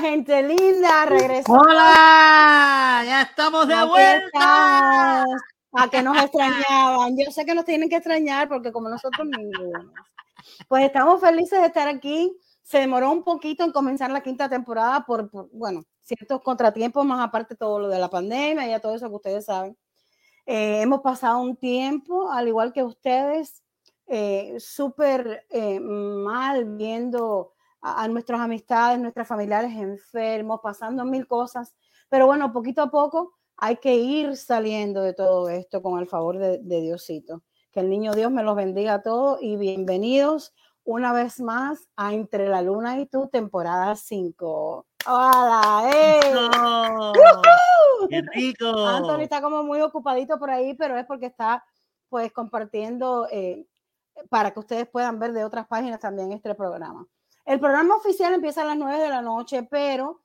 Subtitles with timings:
[0.00, 1.52] Gente linda, regresó.
[1.52, 5.24] Hola, ya estamos de vuelta.
[5.72, 7.16] A que nos extrañaban.
[7.18, 9.92] Yo sé que nos tienen que extrañar porque como nosotros ninguno.
[10.68, 12.34] Pues estamos felices de estar aquí.
[12.62, 17.54] Se demoró un poquito en comenzar la quinta temporada por, bueno, ciertos contratiempos, más aparte
[17.54, 19.76] todo lo de la pandemia y todo eso que ustedes saben.
[20.46, 23.62] Eh, hemos pasado un tiempo, al igual que ustedes,
[24.06, 27.52] eh, súper eh, mal viendo
[27.82, 31.74] a, nuestras amistades, nuestros familiares enfermos, pasando mil cosas.
[32.08, 36.38] Pero bueno, poquito a poco hay que ir saliendo de todo esto con el favor
[36.38, 37.42] de, Diosito.
[37.70, 42.14] Que el niño Dios me los bendiga a todos y bienvenidos una vez más a
[42.14, 44.86] Entre la Luna y tú, temporada 5.
[45.06, 45.82] ¡Hola!
[45.92, 46.20] ¡Eh!
[48.08, 48.66] ¡Qué rico!
[48.66, 51.64] Anthony está como muy ocupadito por ahí, pero es porque está
[52.08, 53.66] pues compartiendo eh,
[54.28, 57.06] para que ustedes puedan ver de otras páginas también este programa.
[57.44, 60.20] El programa oficial empieza a las 9 de la noche, pero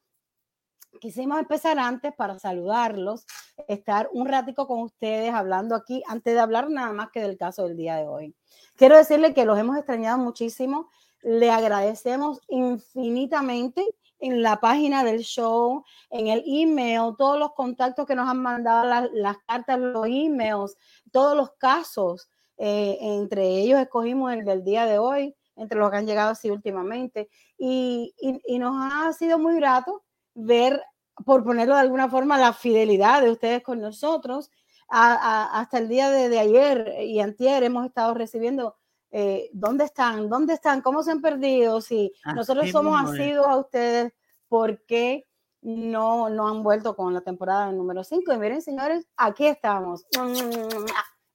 [1.00, 3.26] quisimos empezar antes para saludarlos,
[3.68, 7.64] estar un ratico con ustedes hablando aquí, antes de hablar nada más que del caso
[7.64, 8.36] del día de hoy.
[8.76, 10.90] Quiero decirle que los hemos extrañado muchísimo,
[11.22, 13.84] le agradecemos infinitamente
[14.20, 19.10] en la página del show, en el email, todos los contactos que nos han mandado,
[19.14, 20.78] las, cartas, los emails,
[21.12, 22.30] todos los casos.
[22.58, 26.50] Eh, entre ellos escogimos el del día de hoy, entre los que han llegado así
[26.50, 27.30] últimamente.
[27.58, 30.04] Y, y, nos ha sido muy grato
[30.34, 30.82] ver,
[31.26, 34.52] por ponerlo de alguna forma, la fidelidad de ustedes con nosotros.
[34.90, 38.76] hasta el día de, ayer y antier hemos estado recibiendo
[39.12, 44.14] eh, dónde están, dónde están, cómo se han perdido, si nosotros somos asiduos a ustedes,
[44.50, 45.26] ¿por qué
[45.62, 48.34] no, no han vuelto con la temporada número 5?
[48.34, 50.06] Y miren, señores, aquí estamos.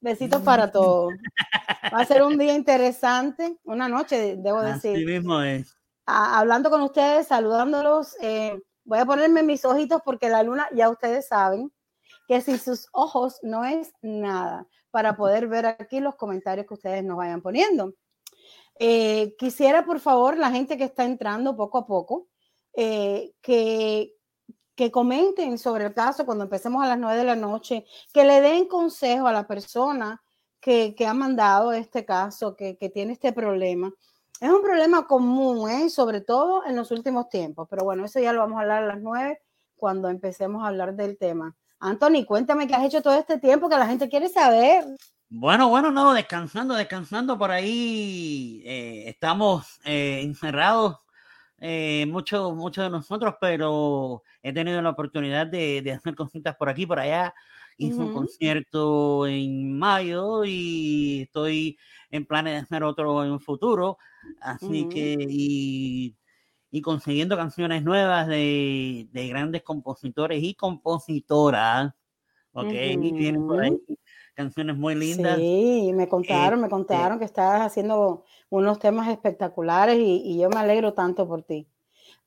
[0.00, 1.12] Besitos para todos.
[1.92, 4.96] Va a ser un día interesante, una noche, debo decir.
[4.96, 5.76] Así mismo es.
[6.06, 8.16] hablando con ustedes, saludándolos.
[8.20, 11.72] Eh, voy a ponerme mis ojitos porque la luna, ya ustedes saben,
[12.26, 17.04] que sin sus ojos no es nada para poder ver aquí los comentarios que ustedes
[17.04, 17.94] nos vayan poniendo.
[18.78, 22.28] Eh, quisiera, por favor, la gente que está entrando poco a poco,
[22.72, 24.14] eh, que
[24.80, 28.40] que comenten sobre el caso cuando empecemos a las nueve de la noche, que le
[28.40, 30.22] den consejo a la persona
[30.58, 33.92] que, ha mandado este caso, que, tiene este problema.
[34.40, 35.90] Es un problema común, ¿eh?
[35.90, 38.86] sobre todo en los últimos tiempos, pero bueno, eso ya lo vamos a hablar a
[38.86, 39.42] las nueve
[39.76, 41.54] cuando empecemos a hablar del tema.
[41.78, 44.86] Anthony, cuéntame qué has hecho todo este tiempo que la gente quiere saber.
[45.28, 48.62] Bueno, bueno, no, descansando, descansando por ahí.
[48.64, 51.00] Eh, estamos eh, encerrados
[51.60, 56.68] eh, muchos mucho de nosotros, pero he tenido la oportunidad de, de hacer cositas por
[56.68, 57.34] aquí, por allá.
[57.76, 61.78] Hice un concierto en mayo y estoy
[62.10, 63.96] en planes de hacer otro en futuro.
[64.40, 66.14] Así que, y,
[66.70, 71.92] y, consiguiendo canciones nuevas de, de, grandes compositores y compositoras.
[72.52, 73.78] Ok, vienen por ahí
[74.40, 75.36] canciones muy lindas.
[75.36, 80.60] Sí, me contaron, me este contaron que estás haciendo unos temas espectaculares y, yo me
[80.60, 81.66] alegro tanto por ti.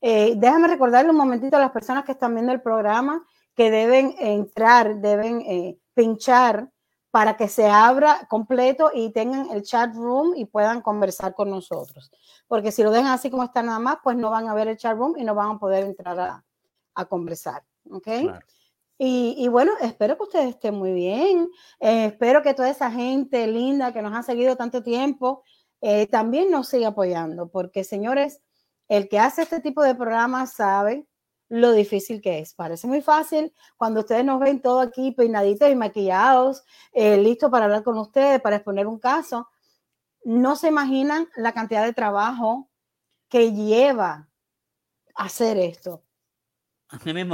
[0.00, 4.14] Eh, déjame recordarle un momentito a las personas que están viendo el programa que deben
[4.18, 6.70] entrar, deben eh, pinchar
[7.10, 12.10] para que se abra completo y tengan el chat room y puedan conversar con nosotros.
[12.46, 14.76] Porque si lo dejan así como está nada más, pues no van a ver el
[14.76, 16.44] chat room y no van a poder entrar a,
[16.94, 17.62] a conversar.
[17.90, 18.08] ¿Ok?
[18.96, 21.48] Y, bueno, espero que ustedes estén muy bien.
[21.80, 25.42] Eh, espero que toda esa gente linda que nos ha seguido tanto tiempo
[25.80, 28.40] eh, también nos siga apoyando, porque señores,
[28.88, 31.06] el que hace este tipo de programas sabe
[31.48, 32.54] lo difícil que es.
[32.54, 37.66] Parece muy fácil cuando ustedes nos ven todo aquí peinaditos y maquillados, eh, listos para
[37.66, 39.48] hablar con ustedes, para exponer un caso.
[40.24, 42.70] No se imaginan la cantidad de trabajo
[43.28, 44.28] que lleva
[45.14, 46.03] hacer esto.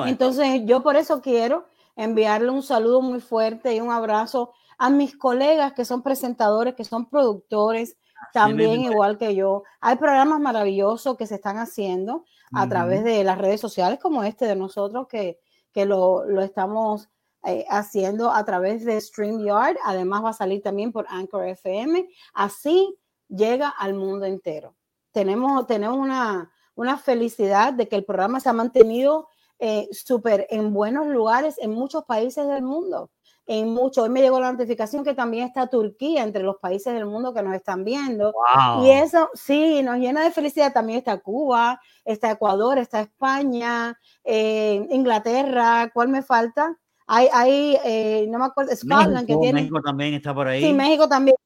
[0.06, 1.66] Entonces, yo por eso quiero
[1.96, 6.84] enviarle un saludo muy fuerte y un abrazo a mis colegas que son presentadores, que
[6.84, 7.96] son productores,
[8.32, 9.64] también igual que yo.
[9.80, 14.46] Hay programas maravillosos que se están haciendo a través de las redes sociales como este
[14.46, 15.38] de nosotros, que,
[15.72, 17.08] que lo, lo estamos
[17.44, 19.76] eh, haciendo a través de StreamYard.
[19.84, 22.08] Además va a salir también por Anchor FM.
[22.34, 22.96] Así
[23.28, 24.74] llega al mundo entero.
[25.12, 29.28] Tenemos, tenemos una, una felicidad de que el programa se ha mantenido
[29.62, 33.10] eh, súper en buenos lugares en muchos países del mundo.
[33.46, 37.04] En muchos, hoy me llegó la notificación que también está Turquía entre los países del
[37.04, 38.32] mundo que nos están viendo.
[38.80, 40.72] Y eso sí, nos llena de felicidad.
[40.72, 45.90] También está Cuba, está Ecuador, está España, eh, Inglaterra.
[45.92, 46.78] ¿Cuál me falta?
[47.06, 49.62] Hay, hay eh, no me acuerdo, Scotland que tiene.
[49.62, 50.62] México también está por ahí.
[50.62, 51.36] Sí, México también.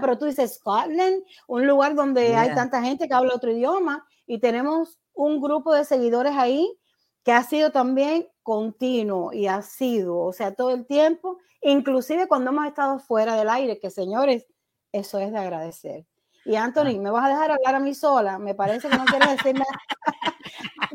[0.00, 4.38] pero tú dices Scotland, un lugar donde hay tanta gente que habla otro idioma y
[4.38, 6.76] tenemos un grupo de seguidores ahí
[7.24, 12.50] que ha sido también continuo y ha sido, o sea, todo el tiempo, inclusive cuando
[12.50, 14.46] hemos estado fuera del aire, que señores,
[14.92, 16.06] eso es de agradecer.
[16.44, 18.38] Y Anthony, ¿me vas a dejar hablar a mí sola?
[18.38, 19.80] Me parece que no quieres decir nada.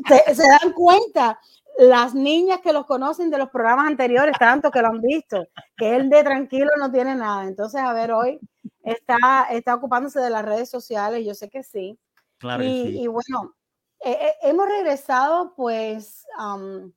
[0.26, 1.40] se, se, dan cuenta
[1.76, 5.96] las niñas que los conocen de los programas anteriores, tanto que lo han visto, que
[5.96, 7.44] él de tranquilo no tiene nada.
[7.44, 8.38] Entonces, a ver, hoy
[8.84, 11.98] está, está ocupándose de las redes sociales, yo sé que sí.
[12.38, 13.02] Claro y, sí.
[13.02, 13.56] y bueno,
[14.02, 16.90] eh, eh, hemos regresado, pues, um,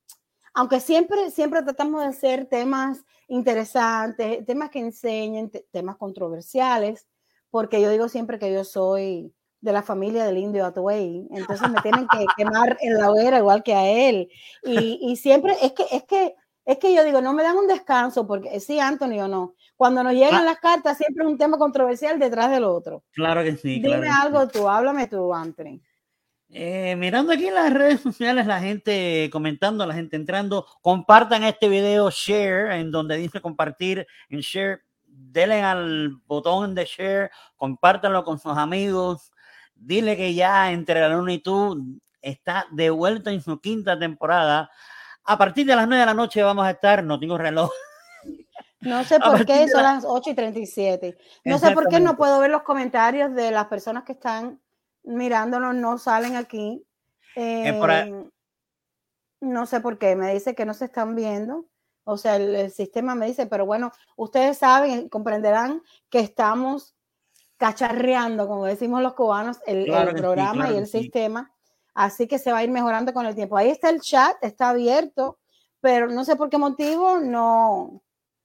[0.54, 7.08] aunque siempre, siempre tratamos de hacer temas interesantes, temas que enseñen, temas controversiales,
[7.50, 11.82] porque yo digo siempre que yo soy de la familia del indio Atuey, entonces me
[11.82, 14.30] tienen que quemar en la hoguera igual que a él.
[14.64, 16.36] Y, y, siempre, es que, es que,
[16.66, 20.04] es que yo digo, no me dan un descanso, porque sí, Anthony o no, cuando
[20.04, 20.44] nos llegan ah.
[20.44, 23.04] las cartas siempre es un tema controversial detrás del otro.
[23.12, 23.82] Claro que sí.
[23.82, 24.50] Dime claro algo sí.
[24.54, 25.82] tú, háblame tú, Anthony.
[26.56, 31.68] Eh, mirando aquí en las redes sociales, la gente comentando, la gente entrando, compartan este
[31.68, 38.38] video, share, en donde dice compartir, en share, denle al botón de share, compártanlo con
[38.38, 39.32] sus amigos,
[39.74, 44.70] dile que ya entre la luna y tú está de vuelta en su quinta temporada.
[45.24, 47.72] A partir de las 9 de la noche vamos a estar, no tengo reloj.
[48.80, 51.18] No sé por qué, son las 8 y 37.
[51.46, 54.60] No sé por qué no puedo ver los comentarios de las personas que están
[55.04, 56.86] mirándonos, no salen aquí.
[57.36, 57.74] Eh,
[59.42, 61.66] no sé por qué, me dice que no se están viendo.
[62.06, 66.96] O sea, el, el sistema me dice, pero bueno, ustedes saben, comprenderán que estamos
[67.58, 71.00] cacharreando, como decimos los cubanos, el, Claro el que sí, programa claro y el sí.
[71.02, 71.52] sistema.
[71.94, 73.56] Así que se va a ir mejorando con el tiempo.
[73.56, 75.40] Ahí está el chat, está abierto,
[75.80, 78.02] pero no sé por qué motivo no,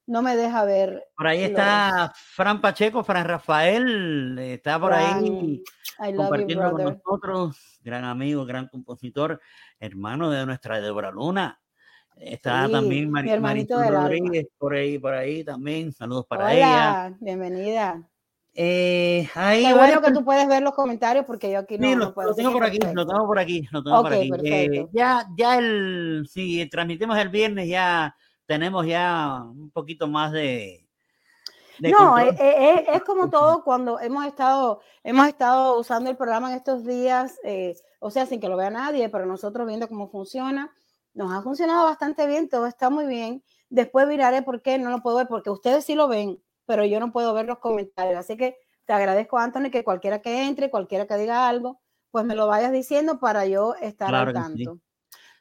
[0.08, 1.04] no me deja ver.
[1.16, 5.62] Por ahí los- está Fran Pacheco, Fran Rafael, está por Fran, ahí love
[6.12, 9.40] you, compartiendo con nosotros, gran amigo, gran compositor,
[9.78, 11.60] hermano de nuestra Débora Luna.
[12.16, 14.08] Está Sí, también mi Mari, hermanito Marisol del alma.
[14.08, 15.92] Rodríguez por ahí, por ahí también.
[15.92, 16.66] Saludos para ella.
[17.06, 18.02] Hola, bienvenida.
[18.60, 21.94] Eh, ahí Qué bueno que tú puedes ver los comentarios porque yo aquí no, Sí,
[21.94, 22.30] no lo, puedo.
[22.30, 23.00] lo tengo por aquí, perfecto.
[23.04, 24.48] lo tengo por aquí, lo tengo por Ok, aquí.
[24.52, 28.16] Eh, ya, ya el, si transmitimos el viernes, ya
[28.48, 30.88] tenemos ya un poquito más de,
[31.78, 36.16] de No, eh, eh, es, es como todo cuando hemos estado, hemos estado usando el
[36.16, 39.86] programa en estos días, eh, o sea, sin que lo vea nadie, pero nosotros viendo
[39.86, 40.74] cómo funciona,
[41.12, 43.44] nos ha funcionado bastante bien, todo está muy bien.
[43.68, 47.00] Después miraré por qué no lo puedo ver, porque ustedes sí lo ven, pero yo
[47.00, 48.16] no puedo ver los comentarios.
[48.18, 48.56] Así que
[48.86, 52.72] te agradezco, Anthony, que cualquiera que entre, cualquiera que diga algo, pues me lo vayas
[52.72, 54.64] diciendo para yo estar Claro al que sí.
[54.64, 54.80] tanto.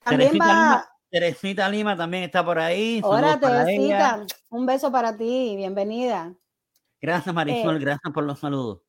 [0.03, 3.01] También Teresita, va, Lima, Teresita Lima también está por ahí.
[3.03, 3.39] Hola.
[3.39, 6.33] Teresita, un beso para ti, bienvenida.
[7.01, 8.81] Gracias, Marisol, Eh, gracias por los saludos.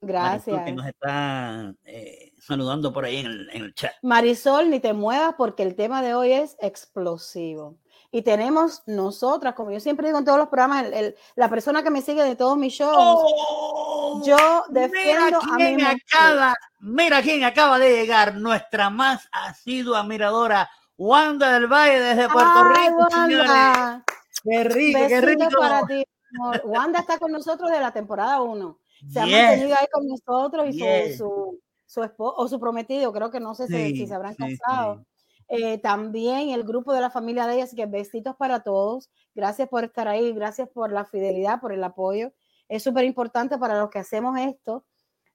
[0.00, 0.08] Marisol,
[0.54, 0.64] Gracias.
[0.64, 3.92] que nos está eh, saludando por ahí en el, en el chat.
[4.02, 7.78] Marisol, ni te muevas porque el tema de hoy es explosivo.
[8.10, 11.82] Y tenemos nosotras, como yo siempre digo en todos los programas, el- el- la persona
[11.82, 14.22] que me sigue de todos mis shows, ¡Oh!
[14.24, 14.36] yo
[14.70, 15.96] Mira defiendo a mi quién mujer.
[16.12, 22.50] acaba, mira quién acaba de llegar, nuestra más asidua admiradora, Wanda del Valle desde Puerto
[22.76, 23.08] Ay, Rico.
[23.10, 24.04] Wanda,
[24.44, 25.60] Qué rico, qué besitos rico.
[25.60, 26.04] para ti.
[26.38, 26.62] amor.
[26.64, 28.78] Wanda está con nosotros de la temporada 1.
[29.12, 31.16] Se ha Yes, mantenido ahí con nosotros y yes.
[31.18, 34.14] su, su, su esposo o su prometido, creo que no sé si, si Sí, se
[34.14, 34.98] habrán sí, casado.
[34.98, 35.04] sí.
[35.50, 39.08] Eh, también el grupo de la familia de ella, así que besitos para todos.
[39.34, 42.32] Gracias por estar ahí, gracias por la fidelidad, por el apoyo.
[42.68, 44.84] Es súper importante para los que hacemos esto,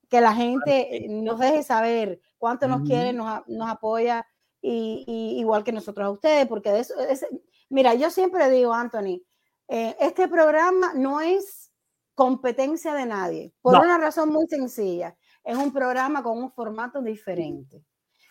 [0.09, 1.07] que la gente sí.
[1.09, 4.27] nos deje saber cuánto nos quiere, nos, nos apoya,
[4.63, 7.27] y, y igual que nosotros a ustedes, porque eso, es-
[7.69, 9.21] mira, yo siempre digo, Anthony,
[9.67, 11.71] eh, este programa no es
[12.15, 13.81] competencia de nadie, por No.
[13.81, 15.15] una razón muy sencilla.
[15.43, 17.83] Es un programa con un formato diferente.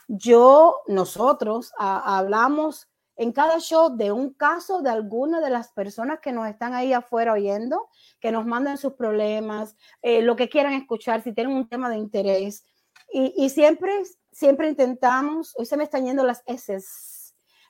[0.09, 6.21] Yo, nosotros a- hablamos en cada show de un caso de alguna de las personas
[6.21, 7.89] que nos están ahí afuera oyendo,
[8.21, 11.99] que nos manden sus problemas, eh, lo que quieran escuchar, si tienen un tema de
[11.99, 12.65] interés.
[13.13, 13.93] Y, y siempre,
[14.33, 16.79] siempre intentamos, hoy se me están yendo las S,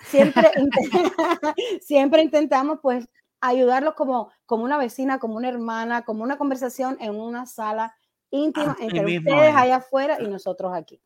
[0.04, 0.50] siempre,
[1.80, 3.08] siempre intentamos pues
[3.40, 7.94] ayudarlos como, como una vecina, como una hermana, como una conversación en una sala
[8.30, 9.56] íntima Así entre mismo ustedes es.
[9.60, 11.02] allá afuera y nosotros aquí.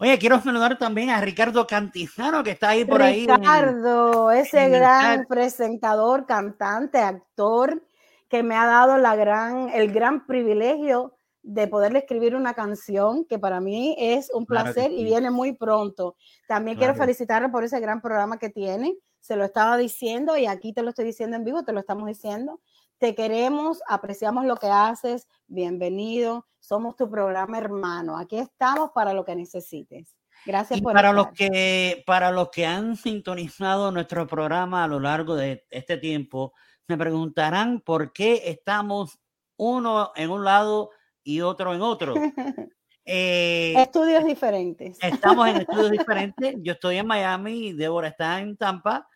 [0.00, 3.26] Oye, quiero saludar también a Ricardo Cantizano, que está ahí por ahí.
[3.26, 7.84] Ricardo, ese en gran presentador, cantante, actor,
[8.28, 13.38] que me ha dado la gran, el gran privilegio de poderle escribir una canción que
[13.38, 16.16] para mí es un Claro placer y viene muy pronto.
[16.46, 17.06] También quiero Claro.
[17.06, 18.96] felicitarlo por ese gran programa que tiene.
[19.20, 22.06] Se lo estaba diciendo y aquí te lo estoy diciendo en vivo, te lo estamos
[22.06, 22.60] diciendo.
[22.98, 25.26] Te queremos, apreciamos lo que haces.
[25.46, 26.46] Bienvenido.
[26.58, 28.18] Somos tu programa hermano.
[28.18, 30.16] Aquí estamos para lo que necesites.
[30.44, 35.00] Gracias y por para los que para los que han sintonizado nuestro programa a lo
[35.00, 36.52] largo de este tiempo,
[36.88, 39.18] me preguntarán por qué estamos
[39.56, 40.90] uno en un lado
[41.24, 42.14] y otro en otro.
[43.12, 44.96] Eh, estudios diferentes.
[45.02, 46.54] Estamos en estudios diferentes.
[46.60, 49.08] Yo estoy en Miami Débora está en Tampa.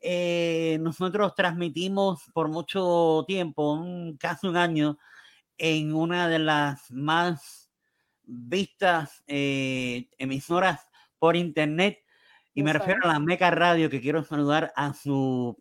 [0.00, 4.98] Eh, nosotros transmitimos por mucho tiempo, un, casi un año,
[5.56, 7.70] en una de las más
[8.24, 10.88] vistas eh, emisoras
[11.18, 12.00] por internet.
[12.54, 15.56] Y me refiero a la Meca Radio, que quiero saludar a su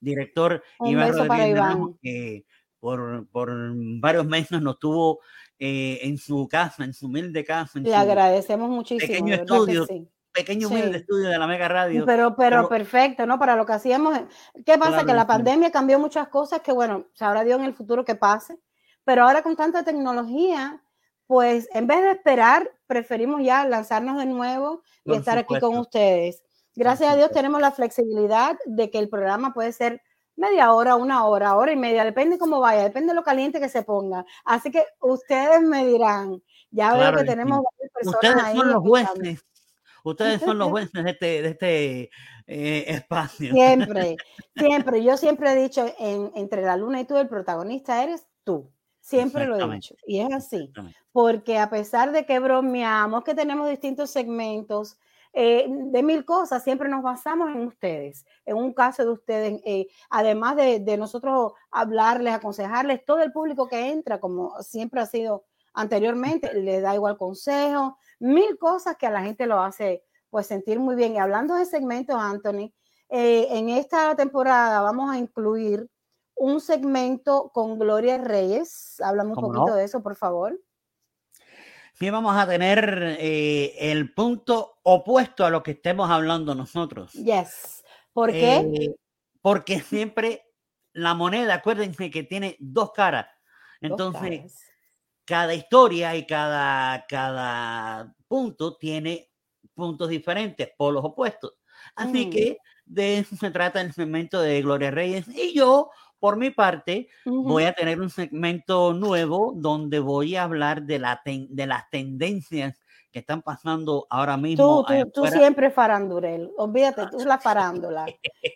[0.00, 1.64] director Iván Rodríguez,
[2.02, 2.44] que
[2.84, 3.50] por, por,
[3.98, 5.20] varios meses nos tuvo
[5.58, 7.78] eh, en su casa, en su humilde casa.
[7.78, 9.08] Le agradecemos muchísimo.
[9.08, 9.86] Pequeño estudio,
[10.30, 12.04] pequeño humilde estudio de la Mega Radio.
[12.04, 13.38] Pero, pero, perfecto, ¿no?
[13.38, 14.20] Para lo que hacíamos.
[14.66, 15.06] ¿Qué pasa?
[15.06, 18.58] que la pandemia cambió muchas cosas que, bueno, sabrá Dios en el futuro que pase.
[19.02, 20.82] Pero ahora con tanta tecnología,
[21.26, 26.42] pues en vez de esperar, preferimos ya lanzarnos de nuevo y estar aquí con ustedes.
[26.74, 30.02] Gracias a Dios tenemos la flexibilidad de que el programa puede ser
[30.36, 33.68] media hora, una hora, hora y media, depende cómo vaya, depende de lo caliente que
[33.68, 34.24] se ponga.
[34.44, 37.62] Así que ustedes me dirán, ya veo que tenemos
[37.92, 39.44] personas ustedes Son los jueces.
[40.04, 42.10] Ustedes son los jueces de este, de este
[42.46, 43.52] eh, espacio.
[43.52, 44.16] Siempre,
[44.56, 45.02] siempre.
[45.02, 48.70] Yo siempre he dicho, en, entre la luna y tú, el protagonista eres tú.
[49.00, 49.94] Siempre lo he dicho.
[50.06, 50.72] Y es así.
[51.12, 54.98] Porque a pesar de que bromeamos, que tenemos distintos segmentos,
[55.36, 59.88] eh, de mil cosas, siempre nos basamos en ustedes, en un caso de ustedes, eh,
[60.08, 65.44] además de, de, nosotros hablarles, aconsejarles, todo el público que entra, como siempre ha sido
[65.72, 70.78] anteriormente, le da igual consejo, mil cosas que a la gente lo hace pues sentir
[70.78, 71.14] muy bien.
[71.14, 72.72] Y hablando de segmentos, Anthony,
[73.08, 75.90] eh, en esta temporada vamos a incluir
[76.36, 79.00] un segmento con Gloria Reyes.
[79.00, 80.58] Háblame un poquito de eso, por favor
[81.94, 87.12] sí vamos a tener eh, el punto opuesto a lo que estemos hablando nosotros.
[87.12, 87.84] Yes.
[88.12, 88.56] ¿Por qué?
[88.56, 88.94] Eh,
[89.40, 90.42] porque siempre
[90.92, 93.26] la moneda, acuérdense que tiene dos caras.
[93.80, 94.60] Entonces,
[95.24, 99.30] cada historia y cada, cada punto tiene
[99.74, 101.54] puntos diferentes, polos opuestos.
[101.94, 102.30] Así mm.
[102.30, 105.26] que de eso se trata el segmento de Gloria Reyes.
[105.28, 105.90] Y yo
[106.24, 111.20] por mi parte, voy a tener un segmento nuevo donde voy a hablar de, la
[111.22, 112.80] de las tendencias
[113.12, 114.86] que están pasando ahora mismo.
[114.86, 118.06] Tú, tú, siempre farandurel, olvídate, tú la farándula,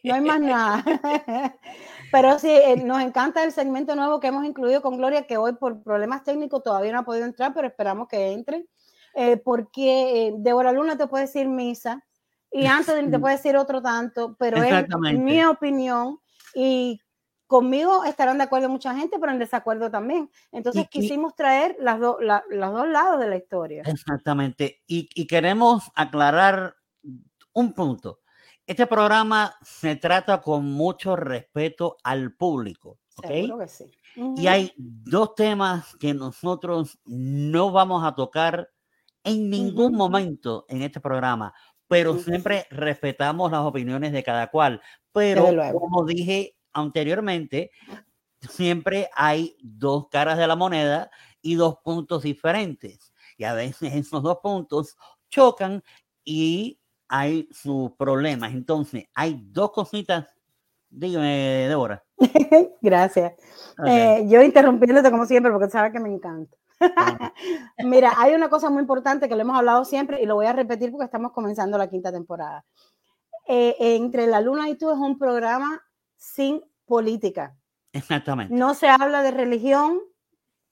[0.02, 0.82] no hay más nada.
[2.10, 5.52] Pero sí, eh, nos encanta el segmento nuevo que hemos incluido con Gloria, que hoy
[5.52, 8.64] por problemas técnicos todavía no ha podido entrar, pero esperamos que entre,
[9.12, 12.02] eh, porque eh, Débora Luna te puede decir misa
[12.50, 12.64] y
[13.04, 16.18] Anthony te puede decir otro tanto, pero es mi opinión
[16.54, 16.98] y
[17.48, 20.30] conmigo estarán de acuerdo mucha gente, pero en desacuerdo también.
[20.52, 23.82] Entonces quisimos traer las los dos lados de la historia.
[23.86, 24.82] Exactamente.
[24.86, 26.76] Y, queremos aclarar
[27.52, 28.20] un punto.
[28.66, 32.98] Este programa se trata con mucho respeto al público.
[33.16, 33.50] ¿okay?
[33.58, 33.90] que sí.
[34.36, 38.70] Y hay dos temas que nosotros no vamos a tocar
[39.24, 41.54] en ningún momento en este programa,
[41.86, 44.82] pero siempre respetamos las opiniones de cada cual.
[45.12, 47.70] Pero como dije anteriormente,
[48.40, 51.10] siempre hay dos caras de la moneda
[51.42, 53.12] y dos puntos diferentes.
[53.36, 54.96] Y a veces esos dos puntos
[55.30, 55.82] chocan
[56.24, 58.52] y hay sus problemas.
[58.52, 60.26] Entonces, hay dos cositas.
[60.90, 62.04] Dígame, Débora.
[62.82, 63.32] Gracias.
[63.86, 66.56] Eh, yo interrumpiéndote como siempre porque sabes que me encanta.
[67.78, 70.52] Mira, hay una cosa muy importante que lo hemos hablado siempre y lo voy a
[70.52, 72.64] repetir porque estamos comenzando la quinta temporada.
[73.46, 75.82] Eh, entre la luna y tú es un programa
[76.16, 77.56] sin política.
[77.92, 78.52] Exactamente.
[78.52, 80.00] No se habla de religión,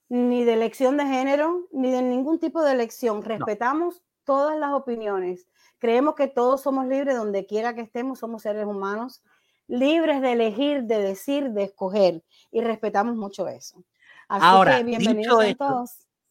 [0.08, 3.23] ni de elección de género, ni de ningún tipo de elección.
[3.23, 5.46] Respetamos todas las opiniones.
[5.78, 9.23] Creemos que todos somos libres donde quiera que estemos, somos seres humanos,
[9.68, 12.25] libres de elegir, de decir, de escoger.
[12.50, 13.85] Y respetamos mucho eso.
[14.28, 15.90] Así Ahora, que bienvenidos dicho a todos.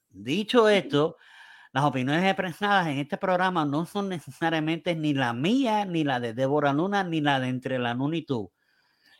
[0.09, 1.17] dicho esto,
[1.71, 6.33] las opiniones expresadas en este programa no son necesariamente ni la mía, ni la de
[6.33, 8.51] Débora Luna, ni la de Entre la Luna y tú.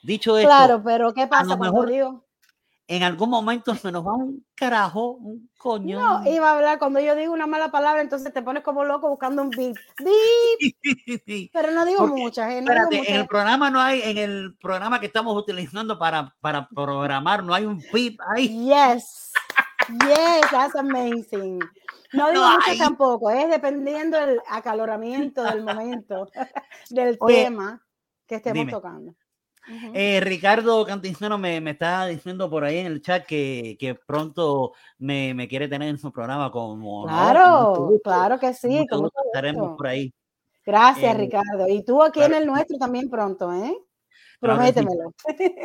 [0.06, 2.24] Dicho esto, claro, pero ¿qué pasa cuando digo?
[2.88, 6.00] En algún momento se nos va un carajo, un coño.
[6.00, 9.10] No, iba a hablar cuando yo digo una mala palabra, entonces te pones como loco
[9.10, 9.76] buscando un beat.
[11.52, 12.52] Pero no digo muchas.
[12.52, 16.70] Eh, espérate, en el programa no hay, en el programa que estamos utilizando para, para
[16.70, 18.50] programar, no hay un beat ahí.
[18.68, 19.34] Yes.
[19.90, 21.60] Yes, that's amazing.
[22.14, 26.30] No digo mucho tampoco, es dependiendo del acaloramiento del momento,
[26.92, 27.82] del tema
[28.28, 29.16] que estemos tocando.
[29.94, 34.74] Eh, Ricardo Cantinzano me, me, está diciendo por ahí en el chat que, que pronto
[34.98, 37.06] me, me, quiere tener en su programa como...
[37.06, 38.86] Claro, claro que sí.
[38.90, 40.14] Como estaremos por ahí.
[40.66, 41.68] Gracias, eh, Ricardo.
[41.68, 43.76] Y tú aquí en el nuestro también pronto, ¿eh?
[44.40, 45.14] Prométemelo.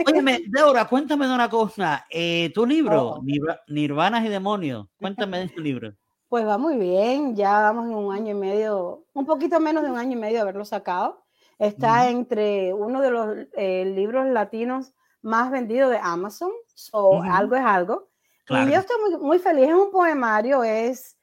[0.06, 2.06] Óyeme, Deborah, cuéntame de una cosa.
[2.10, 3.22] Eh, tu libro, oh.
[3.68, 5.92] Nirvanas y Demonios, cuéntame de tu libro.
[6.28, 9.90] Pues va muy bien, ya vamos en un año y medio, un poquito menos de
[9.90, 11.24] un año y medio de haberlo sacado.
[11.60, 17.62] Está entre uno de los eh, libros latinos más vendidos de Amazon, so, algo es
[17.62, 18.08] algo.
[18.48, 21.18] Y yo estoy muy, muy feliz, es un poemario, es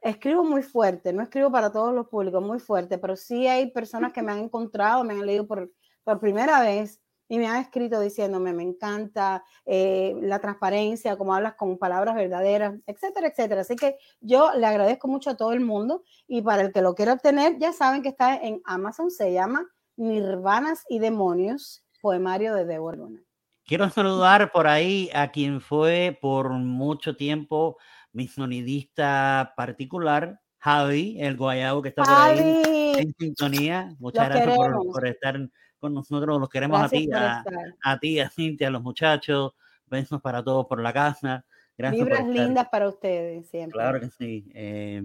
[0.00, 4.12] escribo muy fuerte, no escribo para todos los públicos, muy fuerte, pero sí hay personas
[4.12, 5.70] que me han encontrado, me han leído por,
[6.02, 11.54] por primera vez y me han escrito diciéndome, me encanta eh, la transparencia, cómo hablas
[11.54, 13.60] con palabras verdaderas, etcétera, etcétera.
[13.62, 16.94] Así que yo le agradezco mucho a todo el mundo y para el que lo
[16.94, 19.66] quiera obtener, ya saben que está en Amazon, se llama
[19.96, 23.20] Nirvanas y Demonios, poemario de Deborah Luna.
[23.64, 27.76] Quiero saludar por ahí a quien fue por mucho tiempo
[28.12, 33.94] mi sonidista particular, Javi, el guayabo que está por ahí en sintonía.
[33.98, 35.50] Muchas gracias por, estar
[35.86, 36.40] con nosotros.
[36.40, 39.52] Los queremos a ti, a, ti, a Cintia, a los muchachos.
[39.86, 41.44] Besos para todos por la casa.
[41.78, 43.78] Gracias Vibras lindas para ustedes siempre.
[43.78, 44.50] Claro que sí.
[44.54, 45.02] Eh,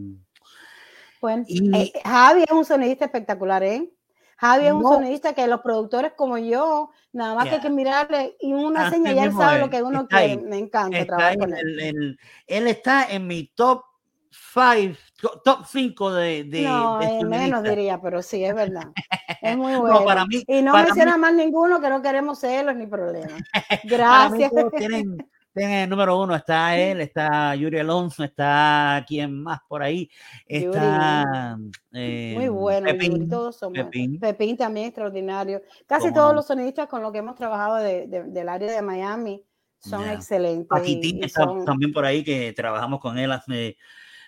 [1.21, 3.91] bueno, eh, Javi es un sonidista espectacular, ¿eh?
[4.38, 8.35] Javi es un sonidista que los productores como yo, nada más que hay que mirarle
[8.39, 10.38] y una señal ya él sabe lo que uno quiere.
[10.38, 12.17] Me encanta trabajar con él.
[12.47, 13.83] él está en mi top
[14.31, 18.88] 5, top 5 de, de, No, menos diría, pero sí, es verdad.
[19.41, 20.06] Es muy bueno.
[20.06, 23.41] para mí, y no menciona más ninguno que no queremos celos ni problemas.
[23.84, 24.52] Gracias.
[24.78, 25.17] tienen,
[25.54, 30.10] tienen el número uno, está él, está Yuri Alonso, está quien más por ahí.
[30.46, 31.58] Está
[31.94, 33.78] eh, muy bueno, Pepín, todos somos.
[34.20, 34.58] Pepín.
[34.58, 35.62] también extraordinario.
[35.86, 39.44] Casi todos los sonidistas con los que hemos trabajado de, del área de Miami
[39.80, 40.67] son excelentes.
[40.67, 43.78] Paquitín está también por ahí que trabajamos con él hace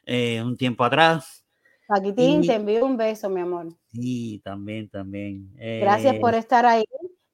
[0.05, 1.42] eh, un tiempo atrás.
[1.87, 3.67] Paquitín, te envío un beso, mi amor.
[3.91, 5.53] Sí, también, también.
[5.55, 6.85] Gracias por eh, estar ahí.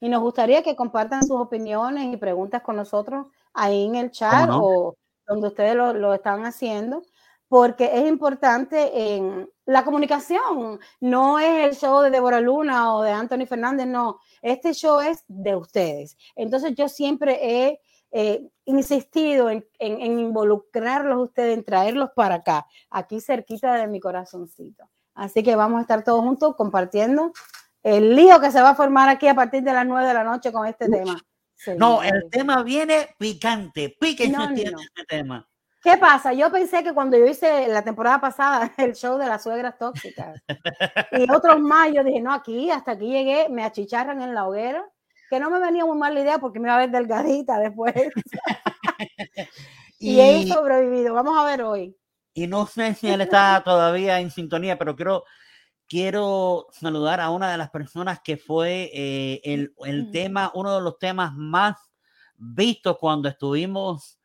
[0.02, 4.50] Y nos gustaría que compartan sus opiniones y preguntas con nosotros ahí en el chat
[4.52, 4.96] o
[5.28, 7.04] donde ustedes lo, lo, están haciendo,
[7.48, 10.80] porque es importante en la comunicación.
[11.00, 14.20] No es el show de Débora Luna o de Anthony Fernández, no.
[14.42, 16.18] Este show es de ustedes.
[16.36, 17.82] Entonces yo siempre he
[18.12, 24.00] eh, insistido en, en, en, involucrarlos ustedes, en traerlos para acá, aquí cerquita de mi
[24.00, 24.90] corazoncito.
[25.14, 27.34] Así que vamos a estar todos juntos compartiendo
[27.84, 30.24] el lío que se va a formar aquí a partir de las 9 de la
[30.24, 31.20] noche con este tema.
[31.78, 35.46] no, el tema viene picante, pique no, este tema.
[35.82, 36.34] ¿Qué pasa?
[36.34, 40.42] Yo pensé que cuando yo hice la temporada pasada el show de las suegras tóxicas
[41.12, 44.86] y otros más, yo dije, no, aquí, hasta aquí llegué, me achicharran en la hoguera,
[45.30, 47.94] que no me venía muy mal la idea porque me iba a ver delgadita después.
[50.00, 51.14] y, y he sobrevivido.
[51.14, 51.96] Vamos a ver hoy.
[52.34, 55.24] Y no sé si él está todavía en sintonía, pero quiero
[55.90, 60.82] quiero saludar a una de las personas que fue eh, el, el, tema, uno de
[60.82, 61.78] los temas más
[62.38, 64.20] vistos cuando estuvimos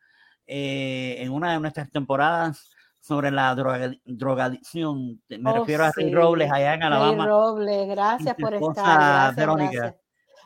[0.45, 2.69] eh, en una de nuestras temporadas
[3.01, 5.21] sobre la droga, drogadicción.
[5.27, 7.25] Me oh, refiero a Rey Robles allá en Alabama.
[7.25, 9.35] Rey Robles, gracias por estar.
[9.35, 9.95] Verónica.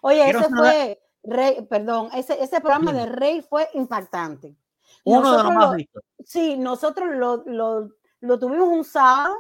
[0.01, 4.55] Oye, ese fue, Rey, perdón, ese, ese programa de Rey fue impactante.
[5.03, 6.03] Uno de los más vistos.
[6.25, 7.89] Sí, nosotros lo, lo,
[8.21, 9.35] lo tuvimos un sábado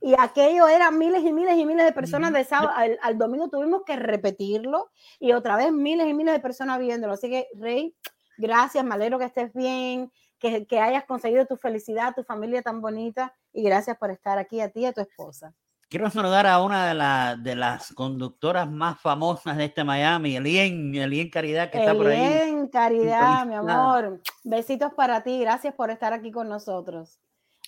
[0.00, 3.84] y aquello era miles y miles y miles de personas de sábado al, domingo tuvimos
[3.86, 7.14] que repetirlo y otra vez miles y miles de personas viéndolo.
[7.14, 7.96] Así que, Rey,
[8.36, 12.82] gracias, me alegro que estés bien, que, que hayas conseguido tu felicidad, tu familia tan
[12.82, 15.54] bonita y gracias por estar aquí a ti y a tu esposa.
[15.94, 21.30] Quiero saludar a una de, de las conductoras más famosas de este Miami, Elien, Elien
[21.30, 22.20] Caridad, que está por ahí.
[22.20, 24.20] Elien Caridad, mi amor.
[24.42, 25.38] Besitos para ti.
[25.38, 27.20] Gracias por estar aquí con nosotros.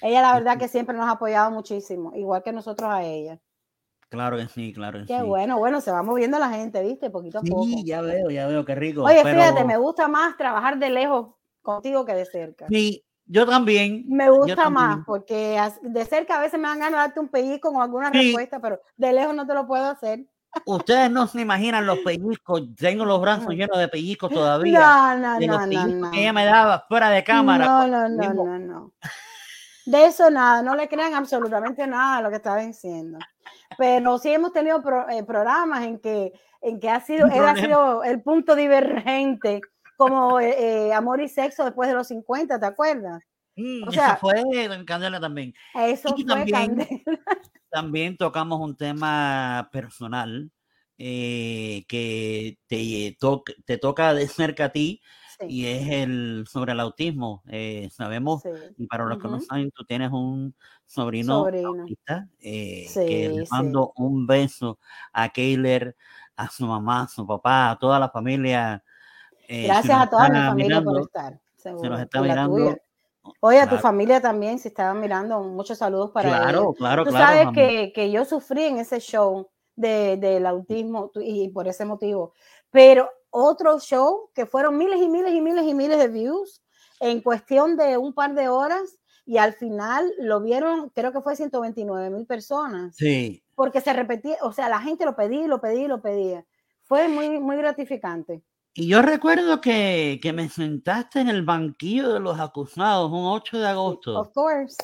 [0.02, 3.38] Ella la verdad que siempre nos ha apoyado muchísimo, igual que nosotros a ella.
[4.08, 7.10] Claro que sí, claro que qué bueno, bueno, se va moviendo la gente, ¿viste?
[7.10, 7.62] Poquito a poco.
[7.62, 9.04] Sí, ya veo, ya veo, qué rico.
[9.04, 11.28] Oye, fíjate, me gusta más trabajar de lejos
[11.62, 12.66] contigo que de cerca.
[12.68, 14.04] Sí, yo también.
[14.08, 17.72] Me gusta más, porque de cerca a veces me dan ganas de darte un pellizco
[17.72, 20.24] con alguna respuesta, pero de lejos no te lo puedo hacer.
[20.64, 24.78] Ustedes no se imaginan los pellizcos, tengo los brazos llenos de pellizcos todavía.
[24.80, 26.10] No, no, no, no, no.
[26.10, 27.66] Que ella me daba fuera de cámara.
[27.66, 28.92] No, no, no, no, no.
[29.84, 33.18] De eso nada, no le crean absolutamente nada a lo que está diciendo.
[33.76, 38.02] Pero sí hemos tenido eh, programas en que, en que ha sido, él ha sido
[38.02, 39.60] el punto divergente,
[39.96, 43.22] como eh, Amor y Sexo después de los 50, ¿te acuerdas?
[43.56, 45.54] Mm, o sea, eso fue en Candela también.
[45.74, 46.76] Eso fue también,
[47.70, 50.50] También tocamos un tema personal
[50.98, 53.16] eh, que te,
[53.64, 55.02] te toca de cerca a ti
[55.46, 57.42] y es el sobre el autismo.
[57.48, 58.42] Eh, sabemos,
[58.76, 60.54] y para los que no saben, tú tienes un
[60.86, 64.78] sobrino, autista, eh, que le mando un beso
[65.12, 65.96] a Keiler,
[66.36, 68.82] a su mamá, a su papá, a toda la familia.
[69.48, 71.40] Gracias a toda mi familia por estar.
[71.56, 72.76] Se nos está mirando.
[73.40, 77.48] Oye, a tu familia también, si estaban mirando, muchos saludos para Claro, claro, Tú sabes
[77.52, 82.32] que, que, yo sufrí en ese show de, del autismo y por ese motivo.
[82.70, 86.62] Pero otro show que fueron miles y miles y miles y miles de views
[87.00, 91.34] en cuestión de un par de horas y al final lo vieron, creo que fue
[91.34, 92.94] 129 mil personas.
[92.96, 93.42] Sí.
[93.54, 96.46] Porque se repetía, o sea, la gente lo pedía, lo pedía, lo pedía.
[96.84, 98.42] Fue muy, muy gratificante.
[98.78, 103.58] Y yo recuerdo que, que, me sentaste en el banquillo de los acusados un 8
[103.58, 104.20] de agosto.
[104.20, 104.76] Of course.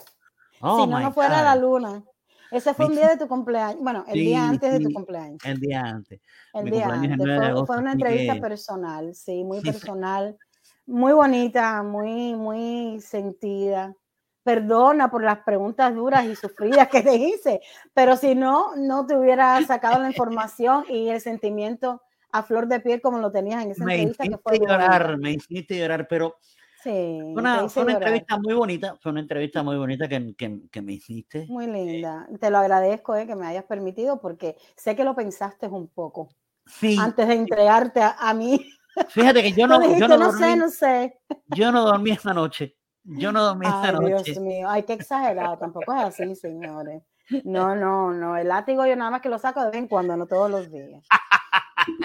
[0.63, 2.03] Oh si no, no fuera la luna.
[2.51, 3.83] Ese fue un día de tu cumpleaños.
[3.83, 5.45] Bueno, el día antes de tu cumpleaños.
[5.45, 6.21] El día antes.
[6.55, 7.67] El día antes.
[7.67, 10.39] Fue, una entrevista personal, sí, muy personal.
[10.87, 13.95] Muy bonita, muy, muy sentida.
[14.43, 17.61] Perdona por las preguntas duras y sufridas que te hice,
[17.93, 22.01] pero si no, no te hubiera sacado la información y el sentimiento
[22.33, 24.25] a flor de piel como lo tenías en esa entrevista.
[24.25, 26.37] que fue llorar, me hiciste llorar, pero
[26.83, 30.83] Sí, una, fue una entrevista muy bonita, fue una entrevista muy bonita que, que, que
[30.83, 31.47] me hiciste.
[31.49, 35.69] Muy linda, te lo agradezco eh, que me hayas permitido porque sé que lo pensaste
[35.69, 36.31] un poco
[36.67, 36.97] sí.
[36.99, 38.69] antes de entregarte a, a mí.
[39.11, 41.21] Fíjate que yo no, yo no, dormí, sé, no sé.
[41.47, 42.77] Yo no dormí esta noche.
[43.05, 44.33] Yo no dormí esta Ay, noche.
[44.33, 47.05] Dios mío, hay que exagerado, tampoco es así, señores.
[47.45, 50.17] No, no, no, el látigo yo nada más que lo saco de vez en cuando,
[50.17, 51.07] no todos los días.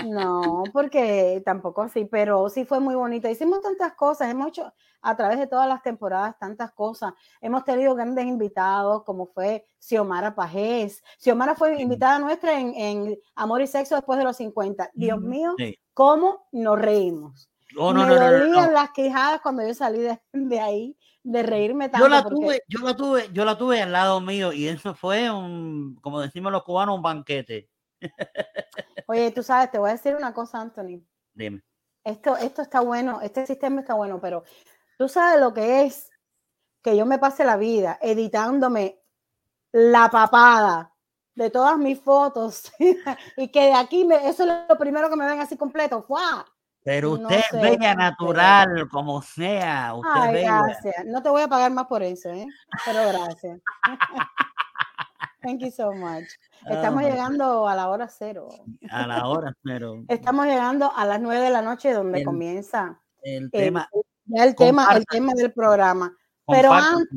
[0.05, 3.29] No, porque tampoco así, pero sí fue muy bonito.
[3.29, 7.13] Hicimos tantas cosas, hemos hecho a través de todas las temporadas tantas cosas.
[7.41, 11.03] Hemos tenido grandes invitados, como fue Xiomara Pajés.
[11.17, 14.91] Xiomara fue invitada nuestra en, Amor y Sexo después de los 50.
[14.93, 15.55] Dios mío,
[15.93, 17.49] cómo nos reímos.
[17.77, 22.07] Oh, Me dolían las quejadas cuando yo salí de, ahí de reírme tanto.
[22.07, 25.29] Yo la tuve, yo la tuve, yo la tuve al lado mío y eso fue
[25.29, 27.69] un, como decimos los cubanos, un banquete.
[29.07, 31.01] Oye, tú sabes, te voy a decir una cosa, Anthony.
[31.33, 31.61] Dime.
[32.03, 34.43] Esto, esto está bueno, este sistema está bueno, pero
[34.97, 36.09] tú sabes lo que es
[36.81, 39.01] que yo me pase la vida editándome
[39.73, 40.93] la papada
[41.35, 42.71] de todas mis fotos
[43.37, 46.01] y que de aquí me, eso es lo primero que me ven así completo.
[46.01, 46.45] ¡Fua!
[46.83, 49.93] Pero usted es bella natural, como sea.
[49.93, 51.05] Usted Ay, gracias.
[51.05, 52.47] No te voy a pagar más por eso, ¿eh?
[52.85, 53.59] Pero gracias.
[55.47, 56.25] Thank you so much.
[56.69, 58.49] Estamos ah, llegando a la hora cero.
[58.89, 60.03] A la hora cero.
[60.09, 63.89] Estamos llegando a las nueve de la noche donde comienza el tema.
[64.33, 66.13] el, tema, el tema del programa.
[66.47, 67.07] Pero antes,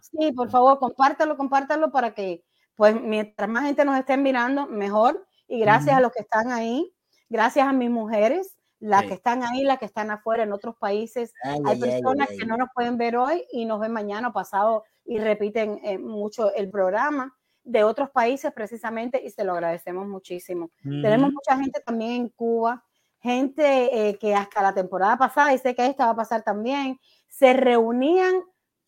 [0.00, 2.42] sí, por favor, compártalo, compártalo para que,
[2.74, 5.26] pues, mientras más gente nos esté mirando, mejor.
[5.46, 6.90] Y gracias a los que están ahí,
[7.28, 11.34] gracias a mis mujeres, las que están ahí, las que están afuera en otros países.
[11.66, 15.18] Hay personas que no nos pueden ver hoy y nos ven mañana o pasado y
[15.18, 20.70] repiten eh, mucho el programa de otros países precisamente y se lo agradecemos muchísimo.
[20.82, 22.84] Tenemos mucha gente también en Cuba,
[23.20, 27.00] gente eh, que hasta la temporada pasada, y sé que esta va a pasar también,
[27.26, 28.34] se reunían,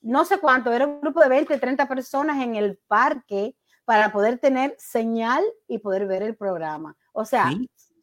[0.02, 4.38] no sé cuánto, era un grupo de 20, 30 personas en el parque para poder
[4.38, 6.96] tener señal y poder ver el programa.
[7.12, 7.50] O sea,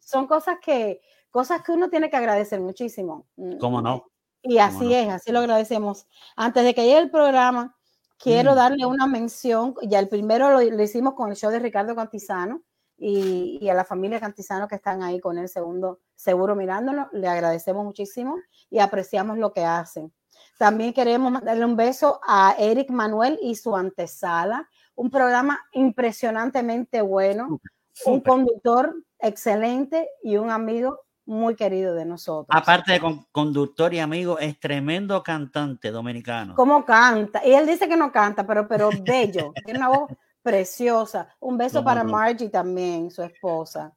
[0.00, 3.26] son cosas que, cosas que uno tiene que agradecer muchísimo.
[3.60, 4.06] ¿Cómo no?
[4.42, 6.06] Y así es, así lo agradecemos.
[6.36, 7.76] Antes de que llegue el programa,
[8.18, 8.54] Quiero mm.
[8.54, 12.62] darle una mención, ya el primero lo, hicimos con el show de Ricardo Cantizano
[12.96, 17.84] y, a la familia Cantizano que están ahí con el segundo seguro mirándolo, le agradecemos
[17.84, 18.36] muchísimo
[18.70, 20.12] y apreciamos lo que hacen.
[20.58, 27.60] También queremos darle un beso a Eric Manuel y su antesala, un programa impresionantemente bueno,
[28.06, 32.48] un conductor excelente y un amigo muy querido de nosotros.
[32.50, 33.00] Aparte de
[33.32, 36.54] conductor y amigo, es tremendo cantante dominicano.
[36.54, 37.44] ¿Cómo canta?
[37.44, 39.52] Y él dice que no canta, pero, pero bello.
[39.64, 40.10] Tiene una voz
[40.42, 41.28] preciosa.
[41.40, 43.92] Un beso para Margie también, su esposa.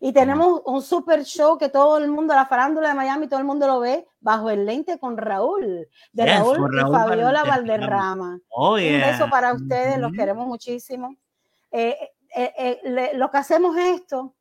[0.00, 3.46] Y tenemos un super show que todo el mundo, la farándula de Miami, todo el
[3.46, 8.38] mundo lo ve bajo el lente con Raúl, de Raúl, y Fabiola Valderrama.
[8.48, 11.16] Oh, un beso para ustedes, los queremos muchísimo.
[11.70, 11.96] Eh,
[12.36, 14.34] eh, eh, lo que hacemos esto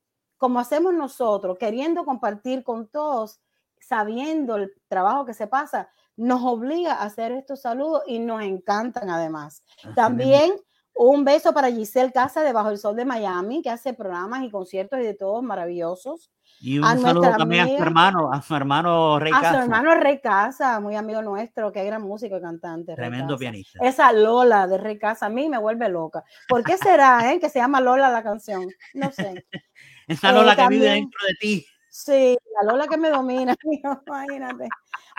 [0.44, 3.40] como hacemos nosotros, queriendo compartir con todos,
[3.80, 9.10] sabiendo el trabajo que se pasa, nos obliga a hacer estos saludos y nos encantan
[9.10, 9.64] además.
[9.96, 10.52] También
[10.96, 14.52] un beso para Giselle Casa de Bajo el Sol de Miami, que hace programas y
[14.52, 16.30] conciertos y de todos maravillosos.
[16.60, 19.50] Y un saludo también a su hermano, a su hermano Rey Casa.
[19.50, 22.96] A su hermano Rey Casa, muy amigo nuestro, que es gran músico y cantante.
[22.96, 23.80] Tremendo pianista.
[23.82, 26.26] Esa Lola de Rey Casa a mí me vuelve loca.
[26.50, 28.68] ¿Por qué será eh, que se llama Lola la canción?
[28.94, 29.46] No sé.
[30.08, 31.66] Esa Lola que vive dentro de ti.
[31.90, 33.56] Sí, la Lola que me domina,
[34.08, 34.68] imagínate.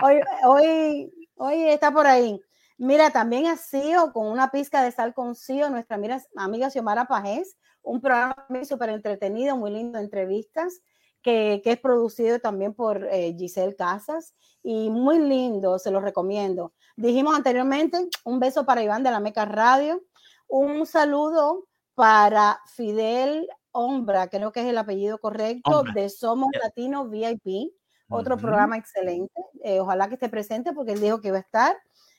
[0.03, 2.39] Hoy, hoy, hoy está por ahí.
[2.77, 7.05] Mira, también ha sido con una pizca de sal con CIO, nuestra amiga, amiga Xiomara
[7.05, 8.35] Pajés, un programa
[8.67, 10.81] súper entretenido, muy lindo, entrevistas,
[11.21, 16.73] que, que, es producido también por eh, Giselle Casas y muy lindo, se lo recomiendo.
[16.97, 20.03] Dijimos anteriormente, un beso para Iván de la Meca Radio,
[20.47, 27.73] un saludo para Fidel Ombra, creo que es el apellido correcto, de Somos Latino VIP,
[28.09, 29.33] otro programa excelente.
[29.63, 31.75] Eh, ojalá que esté presente porque él dijo que iba a estar.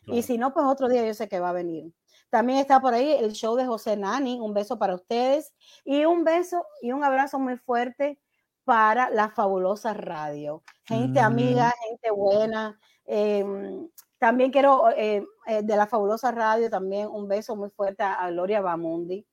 [0.07, 1.93] Y si no, pues otro día yo sé que va a venir.
[2.31, 4.39] También está por ahí el show de José Nani.
[4.41, 5.55] Un beso para ustedes.
[5.85, 8.21] Y un beso y un abrazo muy fuerte
[8.65, 10.63] para la fabulosa radio.
[10.85, 11.89] Gente amiga, mm.
[11.89, 12.79] gente buena.
[13.05, 13.89] Em,
[14.19, 18.61] también quiero eh, eh, de la fabulosa radio también un beso muy fuerte a Gloria
[18.61, 19.25] Bamundi,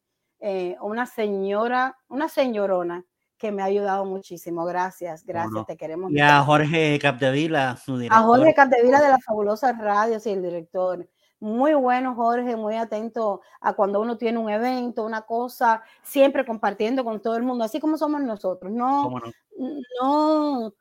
[0.46, 3.06] eh, una señora, una señorona
[3.38, 4.66] que me ha ayudado muchísimo.
[4.66, 6.12] Gracias, gracias, te queremos.
[6.12, 8.22] Y a Jorge Capdevila, su director.
[8.22, 11.08] A Jorge Capdevila de la fabulosa radio, sí, el director.
[11.40, 17.06] Muy bueno, Jorge, muy atento a cuando uno tiene un evento, una cosa, siempre compartiendo
[17.06, 18.70] con todo el mundo, así como somos nosotros.
[18.70, 19.10] No,
[19.58, 20.74] no, no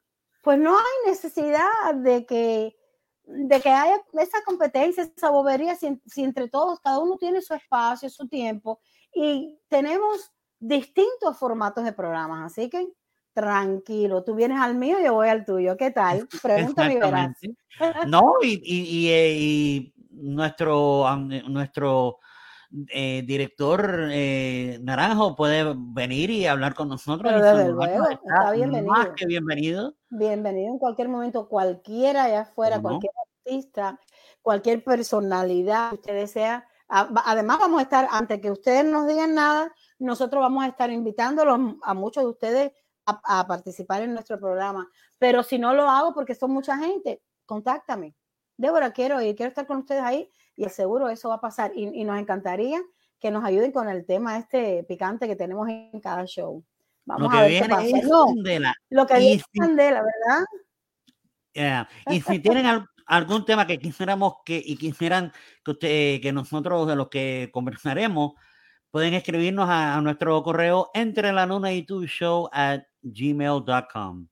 [0.42, 2.76] pues no hay necesidad de que
[3.24, 7.54] de que haya esa competencia, esa bobería, si, si, entre todos, cada uno tiene su
[7.54, 8.80] espacio, su tiempo,
[9.14, 12.88] y tenemos distintos formatos de programas, así que
[13.34, 16.28] tranquilo, tú vienes al mío, yo voy al tuyo, ¿qué tal?
[16.42, 17.36] Pregúntame y verás.
[18.06, 21.06] No, y, y, y, nuestro,
[21.48, 22.18] nuestro
[22.88, 27.32] eh, director eh, Naranjo puede venir y hablar con nosotros.
[27.32, 28.92] está, bienvenido.
[28.92, 29.94] Más que bienvenido.
[30.08, 33.12] Bienvenido en cualquier momento, cualquiera allá afuera, cualquier
[33.44, 34.00] artista,
[34.40, 36.66] cualquier personalidad que usted desea.
[36.94, 41.76] Además, vamos a estar, antes que ustedes nos digan nada, nosotros vamos a estar invitándolos
[41.82, 42.72] a muchos de ustedes
[43.06, 44.86] a, participar en nuestro programa.
[45.18, 48.14] Pero si no lo hago porque son mucha gente, contáctame.
[48.58, 51.72] Débora, quiero ir, quiero estar con ustedes ahí y seguro eso va a pasar.
[51.74, 52.82] Y, nos encantaría
[53.18, 56.62] que nos ayuden con el tema este picante que tenemos en cada show.
[57.06, 58.74] Vamos a ver qué pasa.
[58.90, 61.84] lo que viene es candela, ¿verdad?
[62.10, 62.66] Y si tienen
[63.12, 68.32] algún tema que quisiéramos que y quisieran que usted, que nosotros de los que conversaremos,
[68.90, 74.28] pueden escribirnos a, nuestro correo entre la luna y tu show at gmail.com.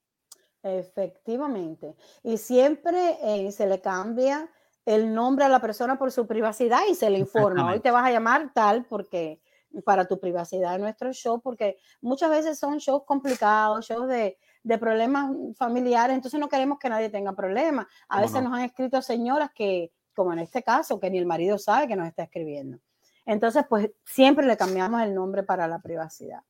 [0.63, 1.95] Efectivamente.
[2.23, 4.49] Y siempre eh, se le cambia
[4.87, 7.73] el nombre a la persona por su privacidad y se le informa.
[7.73, 9.43] Hoy te vas a llamar tal porque
[9.85, 14.79] para tu privacidad en nuestro show, porque muchas veces son shows complicados, shows de, de
[14.79, 17.87] problemas familiares, entonces no queremos que nadie tenga problemas.
[18.09, 21.59] A veces nos han escrito señoras que, como en este caso, que ni el marido
[21.59, 22.79] sabe que nos está escribiendo.
[23.25, 26.41] Entonces, pues siempre le cambiamos el nombre para la privacidad.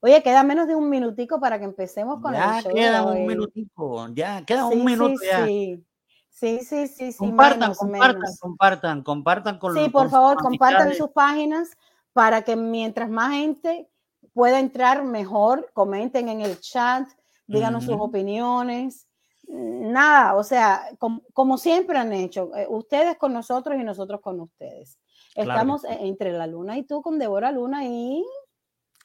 [0.00, 2.72] Oye, queda menos de un minutico para que empecemos con el show.
[2.72, 5.84] Ya queda un minutico, ya queda un minuto sí, Sí.
[6.28, 11.70] Sí, sí, sí, Compartan, compartan, compartan, compartan con Sí, por favor, compartan sus páginas
[12.12, 13.88] para que mientras más gente
[14.34, 17.08] pueda entrar mejor, comenten en el chat,
[17.46, 19.08] díganos sus opiniones.
[19.48, 24.98] Nada, o sea, como siempre han hecho, eh, ustedes con nosotros y nosotros con ustedes.
[25.36, 28.24] Estamos e, entre la luna y tú con Débora Luna y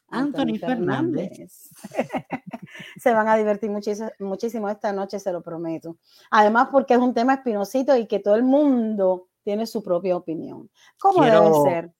[0.07, 1.69] Anthony, Fernández.
[2.97, 5.97] se van a divertir muchísimo, muchísimo esta noche, se lo prometo.
[6.31, 10.69] Además, porque es un tema espinosito y que todo el mundo tiene su propia opinión.
[10.99, 11.93] ¿Cómo debe ser?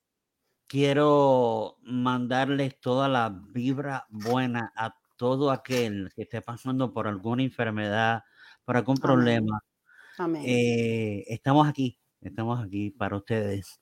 [0.66, 8.24] Quiero mandarles toda la vibra buena a todo aquel que esté pasando por alguna enfermedad,
[8.64, 9.62] por algún problema.
[10.18, 10.42] Amén.
[10.44, 13.80] Eh, estamos aquí, estamos aquí para ustedes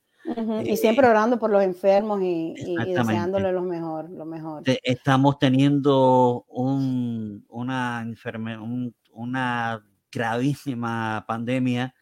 [0.65, 4.65] y siempre orando por los enfermos y, deseándole lo mejor, lo mejor.
[4.83, 8.07] Estamos teniendo un, una,
[9.13, 11.95] una gravísima pandemia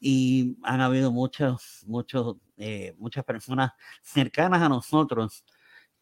[0.00, 5.44] y han habido muchos, muchos, eh, muchas personas cercanas a nosotros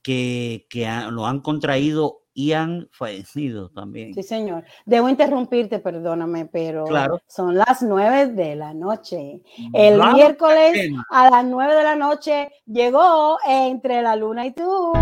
[0.02, 4.14] que, que lo han contraído y han fallecido también.
[4.14, 4.64] Sí, señor.
[4.86, 6.86] Debo interrumpirte, perdóname, pero
[7.26, 9.40] son las nueve de la noche.
[9.72, 14.92] El miércoles a las nueve de la noche llegó entre la luna y tú,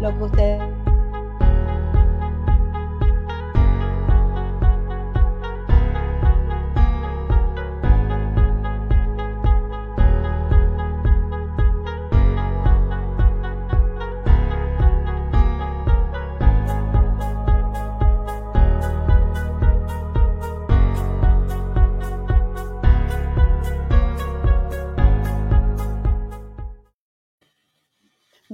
[0.00, 0.81] lo que ustedes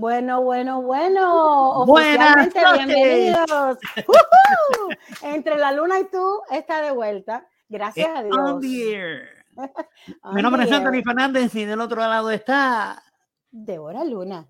[0.09, 1.81] Bueno, bueno, bueno.
[1.81, 3.79] Oficialmente bienvenidos.
[5.23, 7.47] Entre la luna y tú está de vuelta.
[7.69, 8.63] Gracias a Dios.
[10.33, 13.03] Mi nombre es Anthony Fernández y del otro lado está
[13.51, 14.49] Débora Luna.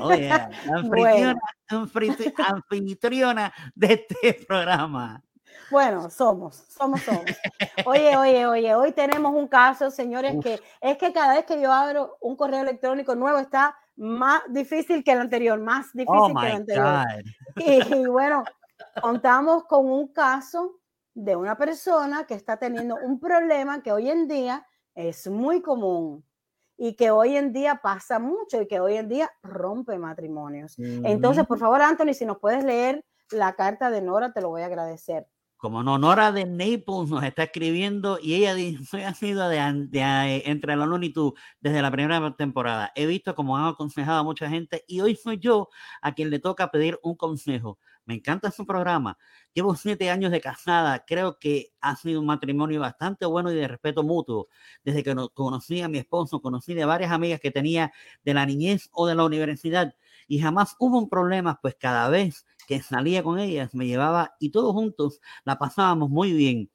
[0.00, 0.48] Oh, yeah.
[0.72, 1.40] anfitriona,
[2.48, 5.20] anfitriona de este programa.
[5.68, 7.24] Bueno, somos, somos, somos.
[7.86, 11.72] Oye, oye, oye, hoy tenemos un caso, señores, que es que cada vez que yo
[11.72, 16.46] abro un correo electrónico nuevo está más difícil que el anterior, más oh difícil que
[16.46, 17.06] el anterior.
[17.56, 18.44] Y, bueno,
[19.00, 20.80] contamos con un caso
[21.14, 26.24] de una persona que está teniendo un problema que hoy en día es muy común
[26.76, 30.78] y que hoy en día pasa mucho y que hoy en día rompe matrimonios.
[30.78, 34.62] Entonces, por favor, Anthony, si nos puedes leer la carta de Nora, te lo voy
[34.62, 35.26] a agradecer
[35.62, 40.42] como no, Nora de Naples nos está escribiendo y ella dice, ha sido de, de,
[40.46, 41.14] entre la Looney
[41.60, 42.90] desde la primera temporada.
[42.96, 45.68] He visto como han aconsejado a mucha gente y hoy soy yo
[46.00, 47.78] a quien le toca pedir un consejo.
[48.04, 49.16] Me encanta su programa.
[49.54, 51.04] Llevo siete años de casada.
[51.06, 54.48] Creo que ha sido un matrimonio bastante bueno y de respeto mutuo.
[54.82, 57.92] Desde que conocí a mi esposo, conocí de varias amigas que tenía
[58.24, 59.94] de la niñez o de la universidad
[60.28, 64.50] y jamás hubo un problema, pues cada vez que salía con ellas, me llevaba y
[64.50, 66.70] todos juntos la pasábamos muy bien.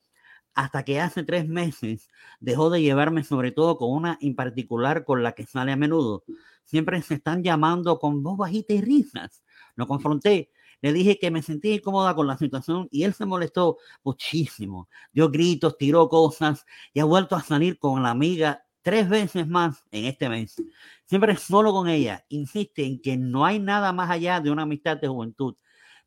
[0.54, 5.24] Hasta que hace tres meses dejó de llevarme, sobre todo con una en particular con
[5.24, 6.24] la que sale a menudo.
[6.64, 9.44] Siempre se están llamando con voz bajita y risas.
[9.76, 13.78] Lo confronté, le dije que me sentía incómoda con la situación y él se molestó
[14.04, 14.90] muchísimo.
[15.12, 19.84] Dio gritos, tiró cosas y ha vuelto a salir con la amiga tres veces más
[19.91, 20.56] en este mes.
[21.04, 22.23] Siempre solo con ella.
[22.30, 25.58] Insiste en que no hay nada más allá de una amistad de juventud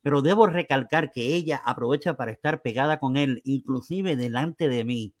[0.01, 5.13] pero debo recalcar que ella aprovecha para estar pegada con él, inclusive delante de mí.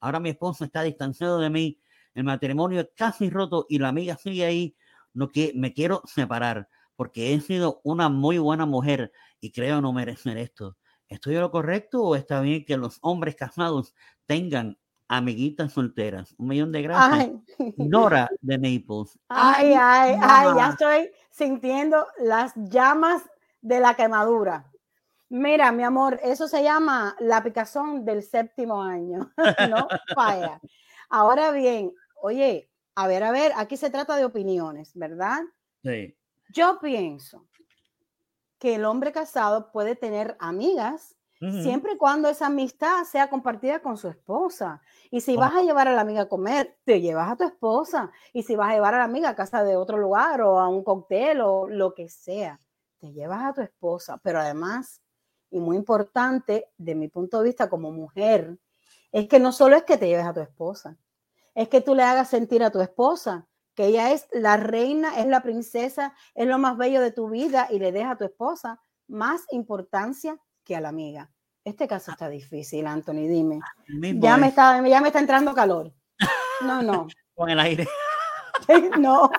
[0.00, 1.78] Ahora mi esposo está distanciado de mí,
[2.14, 4.76] el matrimonio es casi roto y la amiga sigue ahí,
[5.12, 9.92] no que me quiero separar porque he sido una muy buena mujer y creo no
[9.92, 10.76] merecer esto.
[11.08, 13.94] ¿Estoy lo correcto o está bien que los hombres casados
[14.26, 16.34] tengan amiguitas solteras?
[16.38, 17.30] Un millón de gracias.
[17.76, 19.18] Nora de Naples.
[19.28, 23.22] Ay, ay, ay, ya estoy sintiendo las llamas
[23.60, 24.70] de la quemadura.
[25.28, 29.32] Mira, mi amor, eso se llama la picazón del séptimo año,
[29.70, 30.60] no falla.
[31.08, 35.40] Ahora bien, oye, a ver, a ver, aquí se trata de opiniones, ¿verdad?
[35.82, 36.16] Sí.
[36.50, 37.46] Yo pienso
[38.58, 41.16] que el hombre casado puede tener amigas
[41.62, 44.80] siempre y cuando esa amistad sea compartida con su esposa.
[45.10, 48.10] Y si vas a llevar a la amiga a comer, te llevas a tu esposa.
[48.32, 50.68] Y si vas a llevar a la amiga a casa de otro lugar o a
[50.68, 52.60] un cóctel o lo que sea
[53.04, 55.02] te llevas a tu esposa, pero además,
[55.50, 58.58] y muy importante de mi punto de vista como mujer,
[59.12, 60.96] es que no solo es que te lleves a tu esposa,
[61.54, 65.26] es que tú le hagas sentir a tu esposa que ella es la reina, es
[65.26, 68.80] la princesa, es lo más bello de tu vida y le deja a tu esposa
[69.06, 71.30] más importancia que a la amiga.
[71.64, 73.60] Este caso está difícil, Anthony, dime.
[74.20, 75.92] Ya me, está, ya me está entrando calor.
[76.60, 77.08] No, no.
[77.34, 77.88] Con el aire.
[78.98, 79.30] no,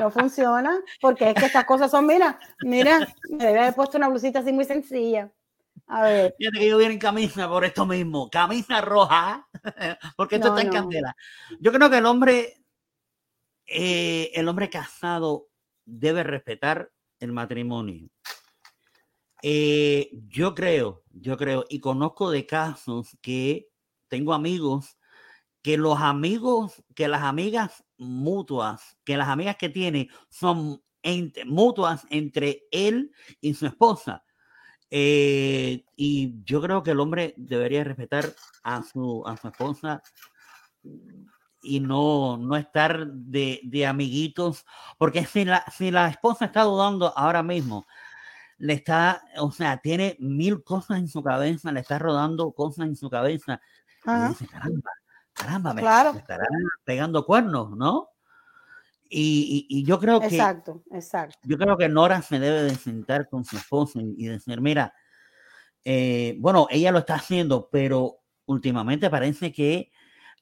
[0.00, 4.08] no funciona, porque es que estas cosas son, mira, mira, me debe haber puesto una
[4.08, 5.30] blusita así muy sencilla.
[5.86, 6.34] A ver.
[6.38, 9.46] Fíjate que yo viene en camisa por esto mismo, camisa roja,
[10.16, 11.14] porque esto está en candela.
[11.60, 12.64] Yo creo que el hombre,
[13.66, 15.48] eh, el hombre casado
[15.84, 18.08] debe respetar el matrimonio.
[19.46, 23.68] Eh, yo creo, yo creo, y conozco de casos que
[24.08, 24.96] tengo amigos
[25.64, 30.82] que los amigos, que las amigas mutuas, que las amigas que tiene son
[31.46, 34.24] mutuas entre él y su esposa.
[34.90, 40.02] Eh, y yo creo que el hombre debería respetar a su, a su esposa
[41.62, 44.66] y no, no estar de, de, amiguitos,
[44.98, 47.86] porque si la, si la esposa está dudando ahora mismo,
[48.58, 52.96] le está, o sea, tiene mil cosas en su cabeza, le está rodando cosas en
[52.96, 53.60] su cabeza.
[54.06, 54.90] Y dice, caramba,
[55.32, 56.48] caramba, me, estarán
[56.84, 58.10] pegando cuernos, ¿no?
[59.08, 60.26] Y, yo creo que.
[60.26, 61.38] Exacto, exacto.
[61.42, 64.92] Yo creo que Nora se debe de sentar con su esposo y, decir: Mira,
[65.84, 69.92] eh, bueno, ella lo está haciendo, pero últimamente parece que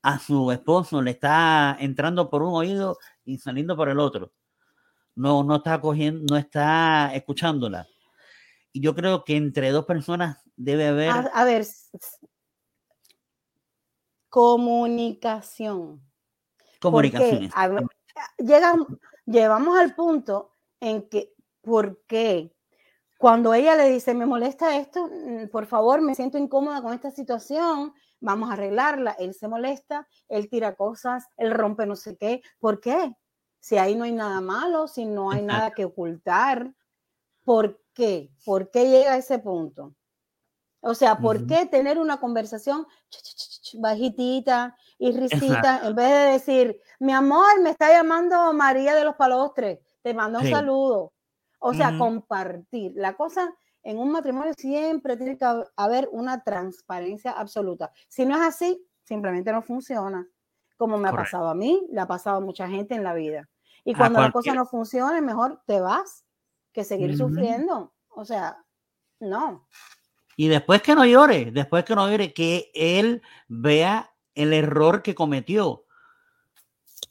[0.03, 4.33] a su esposo le está entrando por un oído y saliendo por el otro.
[5.15, 7.87] No, no está cogiendo, no está escuchándola.
[8.75, 11.11] Yo creo que entre dos personas debe haber.
[11.11, 11.66] a ver,
[14.29, 16.03] comunicación.
[16.81, 17.51] Comunicación.
[19.27, 22.55] llegamos al punto en que, ¿por qué?
[23.18, 27.11] Cuando ella le dice, me molesta esto, mm, por favor, me siento incómoda con esta
[27.11, 29.12] situación, vamos a arreglarla.
[29.12, 32.43] Él se molesta, él tira cosas, él rompe no sé qué.
[32.59, 33.14] ¿Por qué?
[33.62, 36.75] si ahí no hay nada malo, si no hay nada que ocultar,
[37.45, 38.30] ¿por qué?
[38.45, 39.95] ¿Por qué llega a ese punto?
[40.84, 42.86] O sea, ¿por qué tener una conversación
[43.74, 49.14] bajitita y risita en vez de decir, mi amor, me está llamando María de los
[49.14, 51.12] Palostres, te mando un saludo?
[51.61, 52.93] O sea, compartir.
[52.97, 57.93] La cosa en un matrimonio siempre tiene que haber una transparencia absoluta.
[58.09, 60.26] Si no es así, simplemente no funciona.
[60.76, 63.49] Como me ha pasado a mí, le ha pasado a mucha gente en la vida.
[63.84, 66.24] Y cuando la cosa no funciona, mejor te vas
[66.73, 67.93] que seguir sufriendo.
[68.09, 68.64] O sea,
[69.20, 69.68] no.
[70.37, 75.14] Y después que no llore, después que no llore, que él vea el error que
[75.14, 75.85] cometió.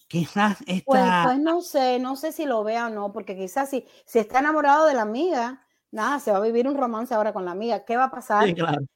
[0.07, 0.83] Quizás está...
[0.85, 4.19] Pues, pues, no sé, no sé si lo vea o no, porque quizás si, si
[4.19, 7.51] está enamorado de la amiga, nada, se va a vivir un romance ahora con la
[7.51, 7.85] amiga.
[7.85, 8.53] ¿Qué va a pasar?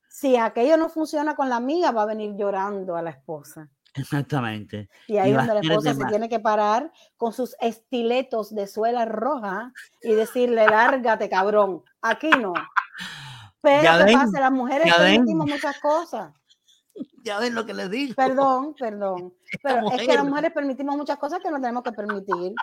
[0.09, 3.69] Si aquello no funciona con la amiga, va a venir llorando a la esposa.
[3.95, 4.89] Exactamente.
[5.07, 9.71] Y ahí donde la esposa se tiene que parar con sus estiletos de suela roja
[10.01, 11.83] y decirle, lárgate, cabrón.
[12.01, 12.53] Aquí no.
[13.61, 14.39] Pero ¿qué pasa?
[14.39, 16.33] Las mujeres permitimos muchas cosas.
[17.25, 18.13] Ya ven lo que les digo.
[18.15, 19.33] Perdón, perdón.
[19.63, 22.53] Pero es que las mujeres permitimos muchas cosas que no tenemos que permitir.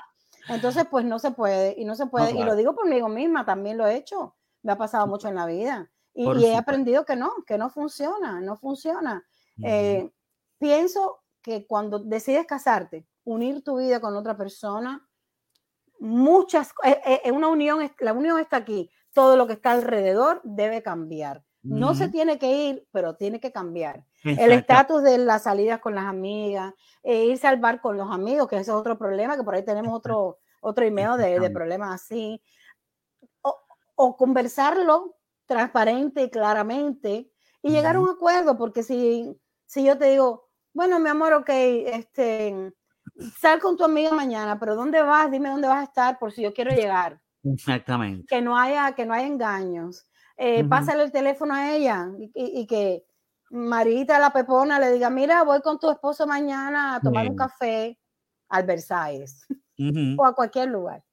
[0.49, 2.31] Entonces, pues no se puede, y no se puede.
[2.31, 4.37] Y lo digo por mí misma, también lo he hecho.
[4.63, 5.91] Me ha pasado mucho en la vida.
[6.15, 9.25] Y, he aprendido que no, que no funciona, no funciona.
[9.65, 10.09] Eh,
[10.59, 15.07] pienso que cuando decides casarte, unir tu vida con otra persona,
[15.99, 20.83] muchas, eh, eh, una unión, la unión está aquí, todo lo que está alrededor debe
[20.83, 21.45] cambiar.
[21.65, 24.05] No se tiene que ir, pero tiene que cambiar.
[24.25, 26.75] El estatus de las salidas con las amigas,
[27.05, 29.65] e irse al bar con los amigos, que ese es otro problema, que por ahí
[29.65, 32.43] tenemos otro, otro email de, de problemas así.
[33.43, 33.57] O,
[33.95, 35.17] o, conversarlo
[35.47, 37.31] transparente y claramente
[37.63, 40.42] y llegar a un acuerdo, porque si, si yo te digo,
[40.73, 42.73] bueno, mi amor, ok, este,
[43.39, 45.31] sal con tu amiga mañana, pero ¿dónde vas?
[45.31, 47.21] Dime dónde vas a estar por si yo quiero llegar.
[47.45, 48.27] Exactamente.
[48.29, 50.07] Que no haya, que no haya engaños.
[50.37, 53.05] Eh, Pásale el teléfono a ella y, que
[53.51, 57.99] Marita la Pepona le diga, mira, voy con tu esposo mañana a tomar un café
[58.49, 59.47] al Versailles
[60.17, 61.05] o a cualquier lugar.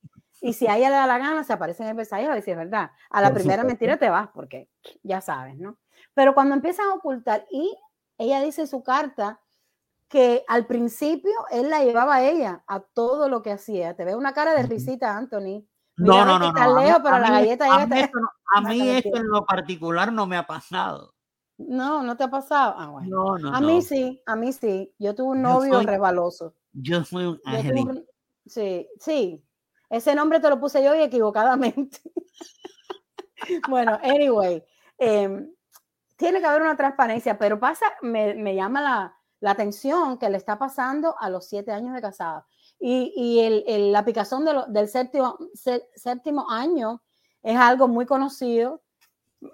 [0.42, 2.46] Y si a ella le da la gana, se aparece en el Versailles a es
[2.46, 2.92] verdad.
[3.10, 4.70] A la primera mentira te vas porque
[5.04, 5.78] ya sabes, ¿no?
[6.14, 7.78] Pero cuando empiezan a ocultar y
[8.18, 9.42] ella dice en su carta
[10.10, 13.96] que al principio él la llevaba a ella a todo lo que hacía.
[13.96, 15.64] Te veo una cara de risita, Anthony.
[15.98, 16.80] No, no, no, no.
[16.80, 18.20] Lejos, pero a, la galleta a, mí, esto,
[18.56, 21.14] a mí esto en lo particular no me ha pasado.
[21.58, 22.74] No, no te ha pasado.
[22.78, 23.08] Ah, bueno.
[23.10, 24.94] No, no, a mí sí, a mí sí.
[24.98, 26.56] Yo tuve un novio rebaloso.
[26.74, 28.08] Yo soy un ángel.
[28.46, 29.46] Sí, sí.
[29.90, 32.00] Ese nombre te lo puse yo y equivocadamente.
[33.70, 34.64] bueno, anyway,
[34.98, 35.52] em,
[36.16, 40.38] tiene que haber una transparencia, pero pasa, me, me llama la, la, atención que le
[40.38, 42.46] está pasando a los siete años de casada
[42.80, 45.38] y, el, la aplicación del séptimo,
[45.96, 47.02] séptimo año
[47.44, 48.82] es algo muy conocido.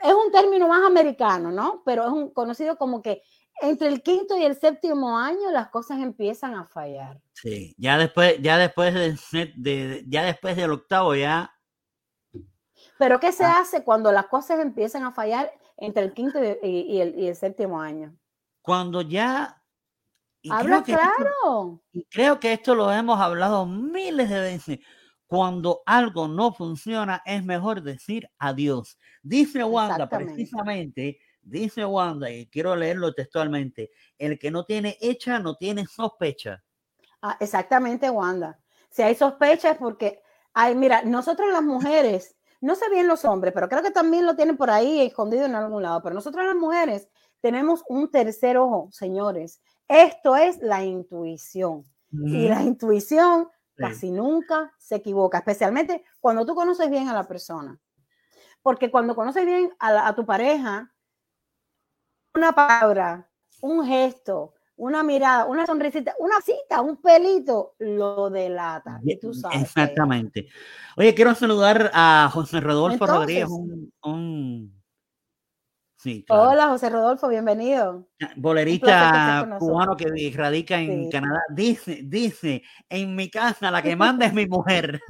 [0.02, 1.82] Es un término más americano, ¿no?
[1.86, 3.24] Pero es un, conocido como que
[3.62, 7.22] entre el quinto y el séptimo año las cosas empiezan a fallar.
[7.34, 11.52] Sí, ya después, ya después de, ya después del octavo ya.
[12.98, 13.60] Pero ¿qué se ah.
[13.60, 17.82] hace cuando las cosas empiezan a fallar entre el quinto y, el, y el, séptimo
[17.82, 18.16] año?
[18.62, 19.62] Cuando ya
[20.50, 21.82] Habla claro.
[21.92, 24.80] y creo que esto lo hemos hablado miles de veces.
[25.28, 28.98] Cuando algo no funciona, es mejor decir adiós.
[29.24, 35.56] Dice Wanda, precisamente, dice Wanda, y quiero leerlo textualmente: el que no tiene hecha no
[35.56, 36.64] tiene sospecha.
[37.22, 38.60] Ah, exactamente, Wanda.
[38.90, 40.22] Si hay sospecha es porque,
[40.54, 44.36] ay, mira, nosotros las mujeres, no sé bien los hombres, pero creo que también lo
[44.36, 47.10] tienen por ahí escondido en algún lado, pero nosotros las mujeres
[47.42, 51.84] tenemos un tercer ojo, señores, esto es la intuición.
[52.12, 57.78] Y la intuición casi nunca se equivoca, especialmente cuando tú conoces bien a la persona.
[58.62, 60.94] Porque cuando conoces bien a, tu pareja,
[62.34, 63.30] una palabra,
[63.62, 69.02] un gesto, una mirada, una sonrisita, una cita, un pelito, lo delata.
[69.04, 70.48] Y tú sabes Exactamente.
[70.96, 74.75] Oye, quiero saludar a José Rodolfo Rodríguez, un
[76.30, 78.08] Hola, José Rodolfo, bienvenido.
[78.36, 81.42] Bolerista cubano que radica en Canadá.
[81.50, 85.02] Dice, dice, en mi casa la que manda es mi mujer.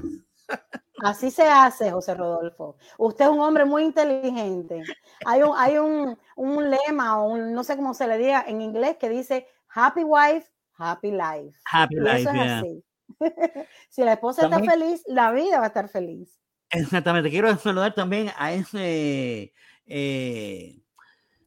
[1.04, 2.78] Así se hace, José Rodolfo.
[2.98, 4.84] Usted es un hombre muy inteligente.
[5.26, 8.62] Hay un, hay un, un lema, o un, no sé cómo se le diga en
[8.62, 11.58] inglés, que dice Happy Wife, Happy Life.
[11.70, 12.84] Happy Life, eso es así.
[13.90, 16.40] si la esposa está feliz, la vida va a estar feliz.
[16.70, 17.30] Exactamente.
[17.30, 19.54] Quiero saludar también a ese
[19.86, 20.82] eh,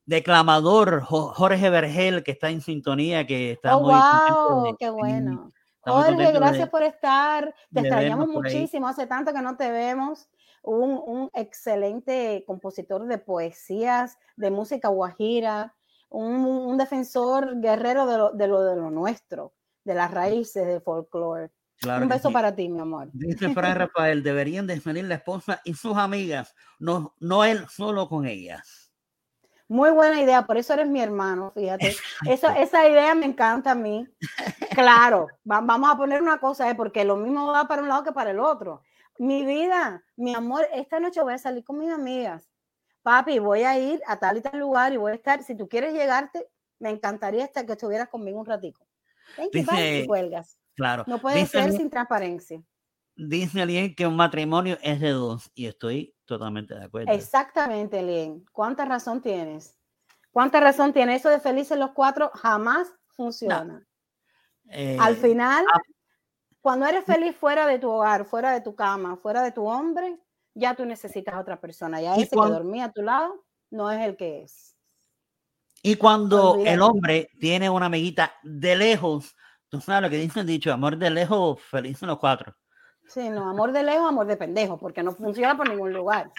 [0.09, 5.53] declamador Jorge Vergel, que está en sintonía, que está oh, muy wow, qué bueno.
[5.81, 7.55] Jorge, gracias por estar.
[7.73, 8.89] Te extrañamos muchísimo.
[8.89, 10.29] Hace tanto que no te vemos.
[10.63, 15.75] Un, un, excelente compositor de poesías, de música guajira,
[16.11, 19.55] un, un defensor guerrero de lo, de lo, de lo nuestro,
[19.85, 21.53] de las raíces del folclore.
[21.85, 23.09] un beso para ti, mi amor.
[23.13, 28.27] Dice Fran Rafael, deberían despedir la esposa y sus amigas, no, no él solo con
[28.27, 28.78] ellas.
[29.69, 31.95] Muy buena idea, por eso eres mi hermano, fíjate.
[32.27, 34.09] Eso, esa idea me encanta a mí.
[34.71, 36.75] Claro, vamos a poner una cosa, ¿eh?
[36.75, 38.83] porque lo mismo va para un lado que para el otro.
[39.19, 42.49] Mi vida, mi amor, esta noche voy a salir con mis amigas.
[43.03, 45.69] Papi, voy a ir a tal y tal lugar y voy a estar, si tú
[45.69, 46.49] quieres llegarte,
[46.79, 48.87] me encantaría estar que estuvieras conmigo un ratico.
[49.53, 50.59] Dice, cuelgas.
[50.77, 51.05] Claro.
[51.07, 52.63] No puede ser sin transparencia.
[53.19, 57.11] Dice alguien que un matrimonio es de dos y estoy Totalmente de acuerdo.
[57.11, 58.45] Exactamente, Lien.
[58.53, 59.79] ¿Cuánta razón tienes?
[60.31, 61.15] ¿Cuánta razón tiene?
[61.15, 63.83] Eso de felices los cuatro jamás funciona.
[64.71, 65.81] Al eh, final, ah,
[66.61, 70.19] cuando eres feliz fuera de tu hogar, fuera de tu cama, fuera de tu hombre,
[70.53, 72.03] ya tú necesitas a otra persona.
[72.03, 74.77] Ya ese que dormía a tu lado no es el que es.
[75.83, 79.35] Y cuando el hombre tiene una amiguita de lejos,
[79.71, 82.55] tú sabes lo que dicen dicho, amor de lejos, felices los cuatro.
[83.09, 86.31] Sí, no, amor de lejos, amor de pendejo, porque no funciona por ningún lugar.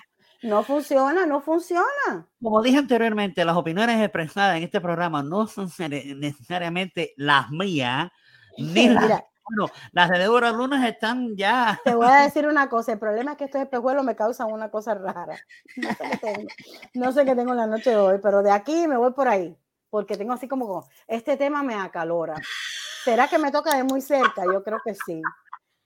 [0.42, 2.28] No funciona, no funciona.
[2.42, 8.10] Como dije anteriormente, las opiniones expresadas en este programa no son necesariamente las mías,
[8.58, 11.80] ni las, bueno, las de Débora Lunas están ya.
[11.84, 14.70] Te voy a decir una cosa, el problema es que estos espejuelos me causan una
[14.70, 15.36] cosa rara.
[15.76, 16.50] No sé qué tengo,
[16.94, 19.28] no sé qué tengo en la noche de hoy, pero de aquí me voy por
[19.28, 19.58] ahí,
[19.90, 22.36] porque tengo así como, este tema me acalora.
[23.04, 24.44] ¿Será que me toca de muy cerca?
[24.46, 25.22] Yo creo que sí.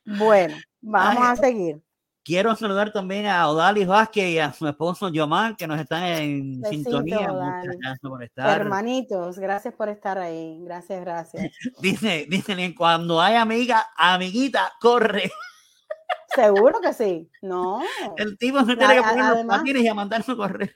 [0.05, 1.81] Bueno, vamos a seguir.
[2.25, 6.63] Quiero saludar también a Odalis Vázquez y a su esposo Yomán, que nos están en
[6.63, 7.33] sintonía.
[7.33, 8.61] Muchas gracias por estar.
[8.61, 10.57] Hermanitos, gracias por estar ahí.
[10.63, 11.51] Gracias, gracias.
[11.81, 15.31] dice, dicen, cuando hay amiga, amiguita, corre.
[16.33, 17.29] Seguro que sí.
[17.41, 17.81] No.
[18.15, 20.73] El tipo se tiene que poner los patines y a mandarse a correr.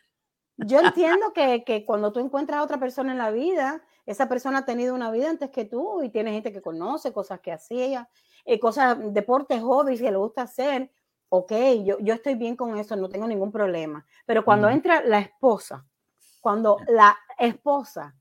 [0.58, 4.60] Yo entiendo que, que cuando tú encuentras a otra persona en la vida, esa persona
[4.60, 8.10] ha tenido una vida antes que tú y tiene gente que conoce, cosas que hacía,
[8.48, 10.90] eh, cosas, deportes, hobbies que le gusta hacer.
[11.30, 11.52] Ok,
[11.84, 14.06] yo, yo estoy bien con eso, no tengo ningún problema.
[14.26, 15.86] Pero cuando entra la esposa,
[16.40, 18.16] cuando la esposa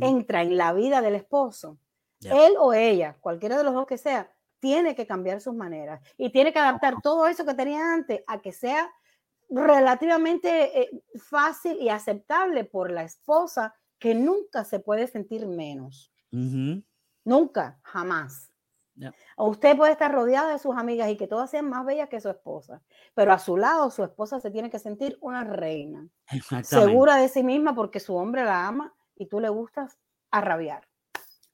[0.00, 1.78] entra en la vida del esposo,
[2.22, 6.30] él o ella, cualquiera de los dos que sea, tiene que cambiar sus maneras y
[6.30, 8.90] tiene que adaptar todo eso que tenía antes a que sea
[9.50, 16.10] relativamente eh, fácil y aceptable por la esposa que nunca se puede sentir menos.
[17.24, 18.49] Nunca, jamás.
[19.36, 22.28] Usted puede estar rodeada de sus amigas y que todas sean más bellas que su
[22.28, 22.82] esposa,
[23.14, 26.08] pero a su lado su esposa se tiene que sentir una reina,
[26.62, 29.98] segura de sí misma porque su hombre la ama y tú le gustas
[30.30, 30.86] a rabiar.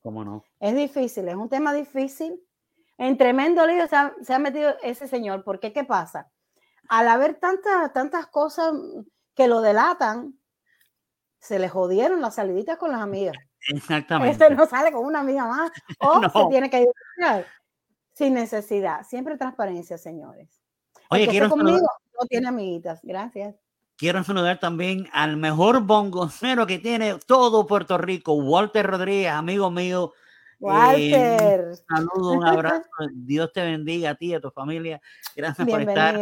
[0.01, 0.45] ¿Cómo no?
[0.61, 2.41] Es difícil, es un tema difícil.
[2.99, 6.31] En tremendo lío se ha, se ha metido ese señor, porque ¿qué pasa?
[6.89, 8.73] Al haber tantas, tantas cosas
[9.35, 10.39] que lo delatan,
[11.39, 13.37] se le jodieron las saliditas con las amigas.
[13.69, 14.33] Exactamente.
[14.33, 16.89] Este no sale con una amiga más o se tiene que ir
[18.13, 19.05] sin necesidad.
[19.07, 20.49] Siempre transparencia, señores.
[21.11, 21.87] Oye, quiero conmigo
[22.19, 23.01] no tiene amiguitas.
[23.03, 23.55] Gracias.
[23.97, 30.13] Quiero saludar también al mejor bongocero que tiene todo Puerto Rico, Walter Rodríguez, amigo mío.
[30.59, 31.69] Walter.
[31.69, 32.89] un saludo, un abrazo.
[33.15, 35.01] Dios te bendiga a ti y a tu familia.
[35.35, 36.19] Gracias por estar.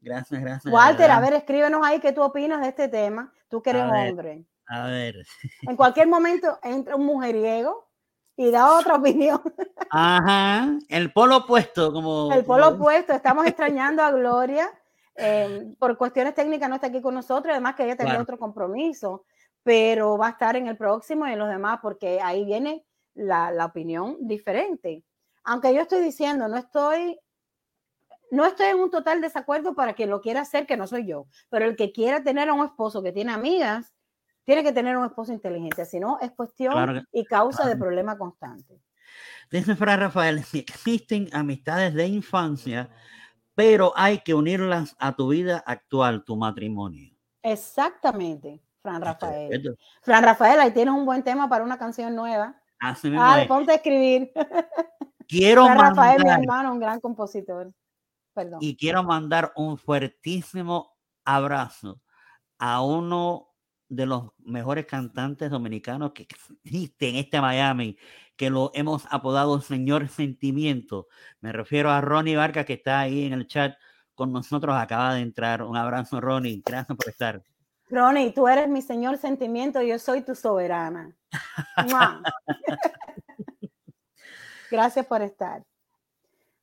[0.00, 0.72] Gracias, gracias.
[0.72, 3.32] Walter, a ver, escríbenos ahí qué tú opinas de este tema.
[3.48, 4.44] Tú que eres hombre.
[4.70, 5.26] A ver.
[5.62, 7.90] En cualquier momento entra un mujeriego
[8.36, 9.42] y da otra opinión.
[9.90, 12.32] Ajá, el polo opuesto, como.
[12.32, 14.70] El polo opuesto, estamos extrañando a Gloria.
[15.16, 19.24] Eh, por cuestiones técnicas no está aquí con nosotros, además que ella tenía otro compromiso,
[19.64, 23.50] pero va a estar en el próximo y en los demás, porque ahí viene la,
[23.50, 25.04] la opinión diferente.
[25.42, 27.18] Aunque yo estoy diciendo, no estoy
[28.30, 31.26] no estoy en un total desacuerdo para quien lo quiera hacer, que no soy yo,
[31.48, 33.92] pero el que quiera tener a un esposo que tiene amigas,
[34.50, 38.82] tiene que tener un esposo inteligente, si no es cuestión y causa de problema constante.
[39.48, 42.90] Dice Fran Rafael, existen amistades de infancia,
[43.54, 47.16] pero hay que unirlas a tu vida actual, tu matrimonio.
[47.40, 49.78] Exactamente, Fran Rafael.
[50.02, 52.60] Fran Rafael, ahí tienes un buen tema para una canción nueva.
[52.80, 54.32] Así ah, ponte a escribir.
[55.28, 57.72] Quiero Fran Rafael, mi hermano, un gran compositor.
[58.58, 62.00] Y quiero mandar un fuertísimo abrazo
[62.58, 63.49] a uno
[63.90, 67.98] de los mejores cantantes dominicanos que existe en este Miami,
[68.36, 71.08] que lo hemos apodado Señor Sentimiento.
[71.40, 73.74] Me refiero a Ronnie Vargas, que está ahí en el chat
[74.14, 75.62] con nosotros, acaba de entrar.
[75.62, 76.62] Un abrazo, Ronnie.
[76.64, 77.42] Gracias por estar.
[77.90, 81.14] Ronnie, tú eres mi Señor Sentimiento, yo soy tu soberana.
[84.70, 85.64] Gracias por estar.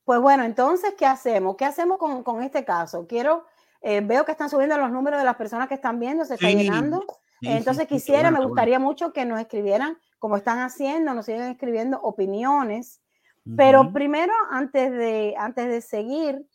[0.05, 1.57] Pues bueno, entonces, ¿qué hacemos?
[1.57, 3.05] ¿Qué hacemos con, este caso?
[3.07, 3.45] Quiero,
[3.81, 6.49] eh, veo que están subiendo los números de las personas que están viendo, se está
[6.49, 7.05] llenando.
[7.41, 13.01] entonces quisiera, me gustaría mucho que nos escribieran, como están haciendo, nos siguen escribiendo opiniones.
[13.55, 16.45] Pero primero, antes de, antes de seguir,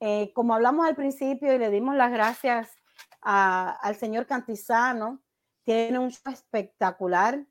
[0.00, 2.70] eh, como hablamos al principio y le dimos las gracias
[3.20, 5.22] al señor Cantizano,
[5.62, 7.46] tiene un show espectacular.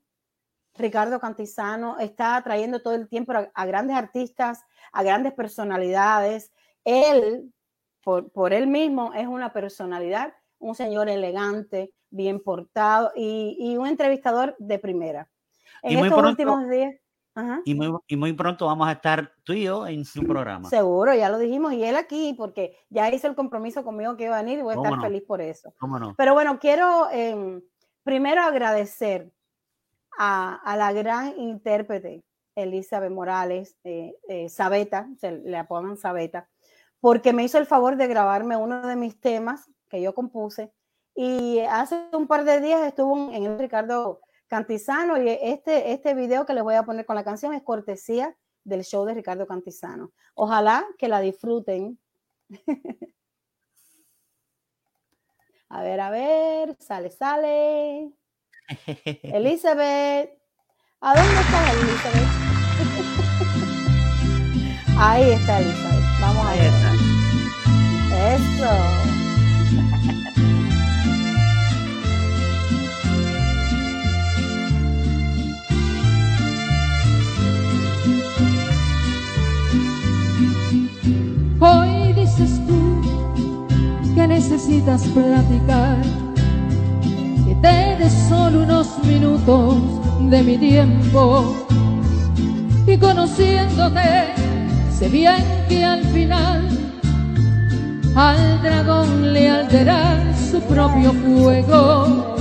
[0.76, 6.52] Ricardo Cantizano está trayendo todo el tiempo a, grandes artistas, a grandes personalidades.
[6.84, 7.54] Él,
[8.04, 14.80] por, él mismo, es una personalidad, un señor elegante, bien portado y, un entrevistador de
[14.80, 15.30] primera.
[15.84, 16.96] En estos últimos días.
[17.64, 17.76] Y,
[18.18, 20.70] muy, pronto vamos a estar tú y yo en su programa.
[20.70, 24.38] Seguro, ya lo dijimos, y él aquí, porque ya hizo el compromiso conmigo que iba
[24.38, 25.74] a venir y voy a estar feliz por eso.
[26.18, 27.62] Pero bueno, quiero em,
[28.04, 29.32] primero agradecer
[30.18, 32.24] a, la gran intérprete
[32.56, 36.50] Elizabeth Morales, eh, eh, Sabeta, se le apodan Sabeta,
[37.02, 40.72] porque me hizo el favor de grabarme uno de mis temas que yo compuse.
[41.14, 46.46] Y hace un par de días estuvo en el Ricardo Cantizano y este, este video
[46.46, 50.12] que les voy a poner con la canción es cortesía del show de Ricardo Cantizano.
[50.36, 52.00] Ojalá que la disfruten.
[55.70, 58.14] a ver, a ver, sale, sale.
[59.24, 60.38] Elizabeth,
[61.02, 62.28] ¿a dónde está Elizabeth?
[64.98, 66.01] Ahí está Elizabeth.
[81.60, 83.04] Hoy dices tú
[84.16, 85.98] que necesitas platicar,
[87.46, 89.76] que te des solo unos minutos
[90.30, 91.68] de mi tiempo.
[92.88, 94.34] Y conociéndote,
[94.98, 96.91] sé bien que al final
[98.16, 102.36] al dragón le alterar su propio fuego.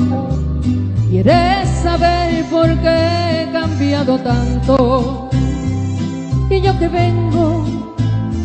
[1.09, 5.29] Quieres saber por qué he cambiado tanto.
[6.49, 7.65] Y yo que vengo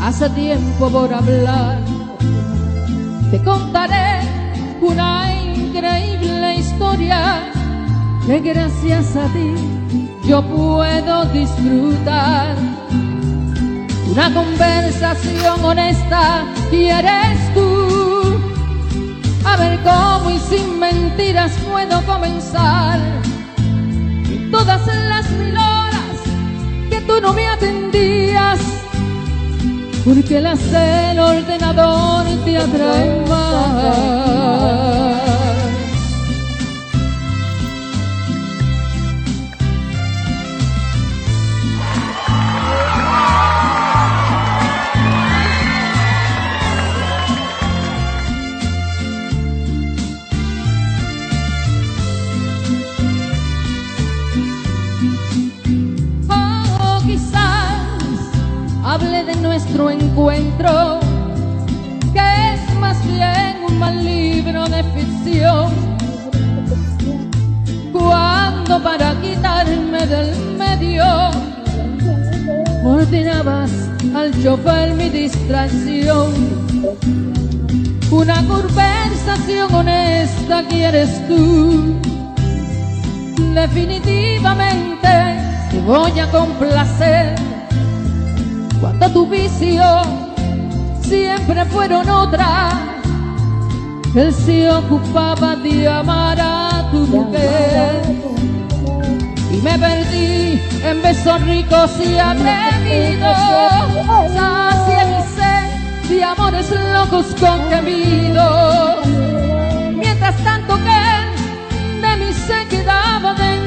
[0.01, 1.79] hace tiempo por hablar.
[3.31, 4.19] Te contaré
[4.81, 7.51] una increíble historia
[8.27, 9.53] que gracias a ti
[10.27, 12.55] yo puedo disfrutar.
[14.11, 18.39] Una conversación honesta y eres tú.
[19.43, 22.99] A ver cómo y sin mentiras puedo comenzar.
[24.51, 26.17] Todas las mil horas
[26.89, 28.59] que tú no me atendías
[30.05, 35.04] porque las del ordenador te atraen más.
[59.75, 60.99] Nuestro encuentro,
[62.13, 65.73] que es más bien un mal libro de ficción.
[67.91, 71.05] Cuando para quitarme del medio
[72.85, 73.71] ordenabas
[74.15, 76.31] al chofer mi distracción.
[78.11, 81.95] Una conversación honesta quieres tú.
[83.53, 85.09] Definitivamente
[85.71, 87.44] te voy a complacer
[88.81, 90.03] cuando tu visión
[91.01, 92.73] siempre fueron otras.
[94.15, 98.01] Él se ocupaba de amar a tu mujer.
[99.51, 103.35] Y me perdí en besos ricos y atrevidos.
[104.37, 109.05] Hacia mi sed de amores locos con gemidos.
[109.95, 113.65] Mientras tanto que de mí se quedaba dentro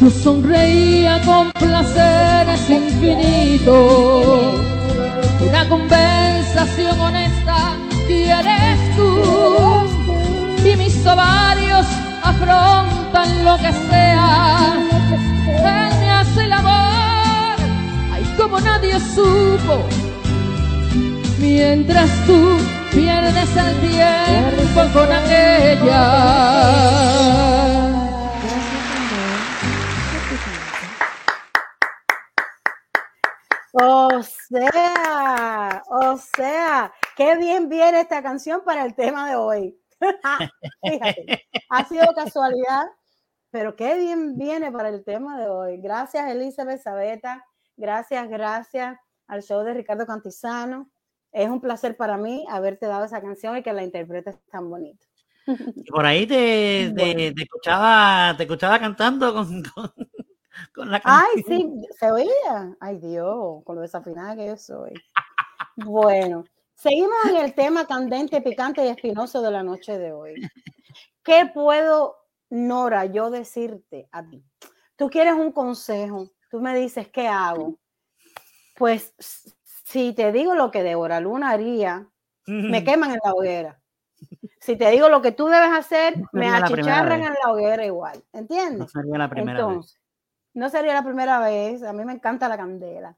[0.00, 3.74] yo sonreía con placeres infinitos.
[5.46, 9.22] Una conversación honesta quieres tú.
[10.64, 11.86] Y mis ovarios
[12.22, 14.74] afrontan lo que sea.
[15.48, 17.56] Él me hace el amor,
[18.12, 19.84] ay, como nadie supo.
[21.38, 22.58] Mientras tú
[22.92, 26.06] pierdes el tiempo con aquella.
[33.78, 39.78] O sea, o sea, qué bien viene esta canción para el tema de hoy.
[40.82, 42.86] Fíjate, ha sido casualidad,
[43.50, 45.76] pero qué bien viene para el tema de hoy.
[45.76, 47.44] Gracias, Elizabeth Sabeta.
[47.76, 50.90] Gracias, gracias al show de Ricardo Cantizano.
[51.30, 55.04] Es un placer para mí haberte dado esa canción y que la interpretes tan bonito.
[55.90, 56.86] por ahí te,
[57.38, 59.92] escuchaba, te escuchaba cantando con, con,
[60.76, 61.30] la canción.
[61.34, 62.76] Ay, sí, se oía.
[62.80, 64.92] Ay, Dios, con lo desafinada que yo soy.
[65.76, 66.44] Bueno,
[66.74, 70.34] seguimos en el tema candente, picante y espinoso de la noche de hoy.
[71.22, 72.16] ¿Qué puedo,
[72.50, 74.44] Nora, yo decirte a ti?
[74.96, 77.78] Tú quieres un consejo, tú me dices, ¿qué hago?
[78.76, 79.14] Pues
[79.84, 82.08] si te digo lo que Débora Luna haría,
[82.46, 83.80] me queman en la hoguera.
[84.60, 88.22] Si te digo lo que tú debes hacer, me achicharran en la hoguera igual.
[88.32, 88.78] ¿Entiendes?
[88.78, 89.98] No sería la primera vez.
[90.56, 91.82] No sería la primera vez.
[91.82, 93.14] A mí me encanta la candela.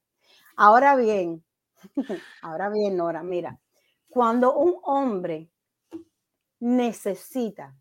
[0.57, 1.45] Ahora bien,
[2.43, 3.61] ahora bien, Nora, mira,
[4.11, 5.49] cuando un hombre
[6.59, 7.77] necesita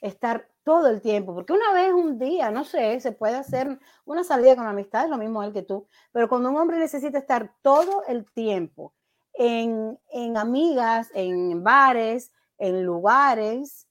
[0.00, 4.24] estar todo el tiempo, porque una vez un día, no sé, se puede hacer una
[4.24, 7.54] salida con amistad, es lo mismo él que tú, pero cuando un hombre necesita estar
[7.62, 8.94] todo el tiempo
[9.32, 13.86] en, en amigas, en bares, en lugares,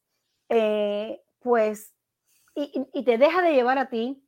[0.50, 1.94] eh, pues,
[2.56, 4.27] y, y, te deja de llevar a ti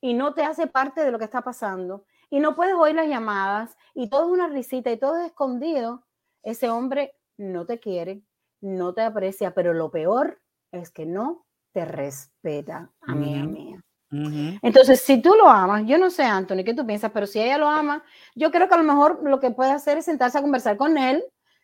[0.00, 3.08] y no te hace parte de lo que está pasando y no puedes oír las
[3.08, 6.04] llamadas y todo es una risita y todo es escondido,
[6.42, 8.22] ese hombre no te quiere,
[8.60, 10.40] no te aprecia, pero lo peor
[10.72, 13.82] es que no te respeta, amiga mía.
[14.62, 17.58] Entonces, si tú lo amas, yo no sé, Anthony, qué tú piensas, pero si ella
[17.58, 20.42] lo ama, yo creo que a lo mejor lo que puede hacer es sentarse a
[20.42, 21.22] conversar con él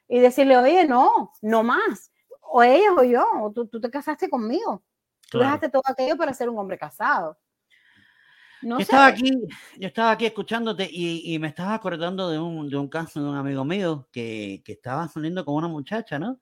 [0.08, 2.12] y decirle, oye, no, no más.
[2.40, 4.82] O ella o yo, o tú, te casaste conmigo.
[5.30, 7.38] Tú dejaste todo aquello para ser un hombre casado.
[8.62, 9.30] No yo, estaba aquí,
[9.78, 13.36] yo estaba aquí escuchándote y, me estaba acordando de un, de un, caso de un
[13.36, 16.40] amigo mío que, que estaba saliendo con una muchacha, ¿no?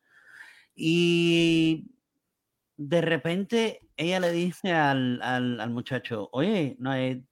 [0.75, 1.87] Y
[2.77, 7.25] de repente ella le dice al, al, al muchacho, oye, no, eh,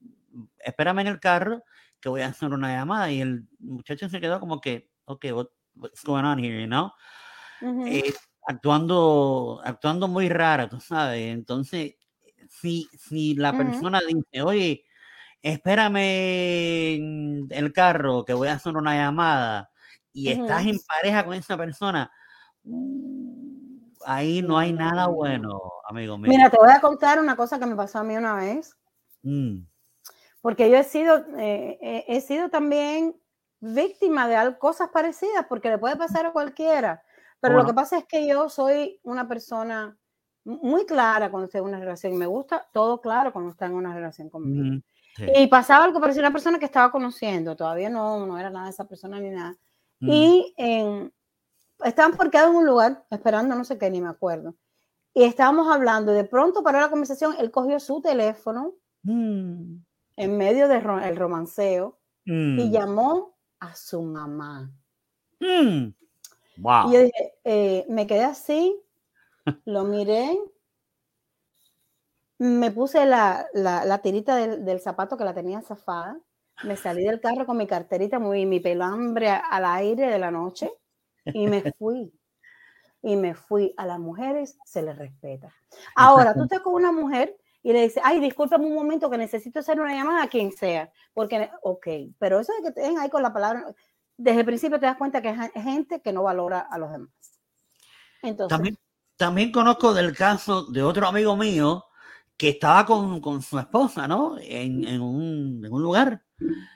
[0.59, 1.63] espérame en el carro
[1.99, 3.11] que voy a hacer una llamada.
[3.11, 5.25] Y el muchacho se quedó como que, ok,
[5.75, 6.91] what's going on here, you know?
[7.85, 8.13] Eh,
[8.47, 11.33] actuando, actuando muy rara, tú sabes.
[11.33, 11.95] Entonces,
[12.49, 14.83] si, si la persona dice, oye,
[15.41, 19.71] espérame en el carro que voy a hacer una llamada
[20.11, 22.11] y estás en pareja con esa persona,
[22.63, 26.29] uh, ahí no hay nada bueno, amigo mío.
[26.29, 28.75] Mira, te voy a contar una cosa que me pasó a mí una vez.
[29.21, 29.59] Mm.
[30.41, 33.15] Porque yo he sido, eh, he sido también
[33.59, 37.03] víctima de cosas parecidas, porque le puede pasar a cualquiera.
[37.41, 39.97] Pero lo que pasa es que yo soy una persona
[40.43, 42.17] muy clara cuando estoy en una relación.
[42.17, 44.81] Me gusta todo claro cuando está en una relación conmigo.
[45.35, 47.55] Y pasaba algo parecía una persona que estaba conociendo.
[47.55, 49.57] Todavía no, no era nada de esa persona ni nada.
[49.99, 51.13] Y en,
[51.83, 54.55] estaban parqueados en un lugar esperando no sé qué, ni me acuerdo.
[55.13, 56.13] Y estábamos hablando.
[56.13, 57.35] De pronto paró la conversación.
[57.39, 59.75] Él cogió su teléfono mm.
[60.15, 62.71] en medio del romanceo y mm.
[62.71, 64.71] llamó a su mamá.
[65.39, 65.93] Mm.
[66.59, 68.75] Y yo dije, eh, me quedé así,
[69.65, 70.37] lo miré,
[72.39, 76.17] me puse la, la, tirita del, zapato que la tenía zafada,
[76.63, 80.71] me salí del carro con mi carterita, muy, mi pelambre al aire de la noche
[81.25, 82.13] y me fui.
[83.01, 83.73] Y me fui.
[83.77, 85.53] A las mujeres se les respeta.
[85.95, 89.59] Ahora, tú estás con una mujer y le dice, ay, discúlpame un momento que necesito
[89.59, 91.87] hacer una llamada a quien sea, porque, ok,
[92.17, 93.73] pero eso de que den ahí con la palabra,
[94.17, 97.09] desde el principio te das cuenta que es gente que no valora a los demás.
[98.21, 98.77] Entonces, también,
[99.19, 101.85] también conozco del caso de otro amigo mío
[102.37, 104.37] que estaba con, con su esposa, ¿no?
[104.39, 106.23] En, en, un, lugar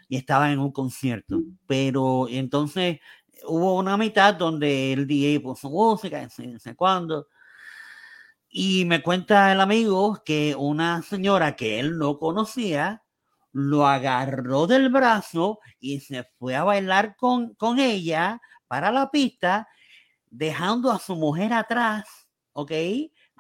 [0.10, 3.00] y estaba en un concierto, pero entonces
[3.48, 7.28] hubo una mitad donde el DJ puso música, no sé cuándo,
[8.50, 13.04] y me cuenta el amigo que una señora que él no conocía
[13.54, 19.66] lo agarró del brazo y se fue a bailar con, con ella para la pista,
[20.30, 22.23] dejando a su mujer atrás,
[22.54, 22.72] ¿ok?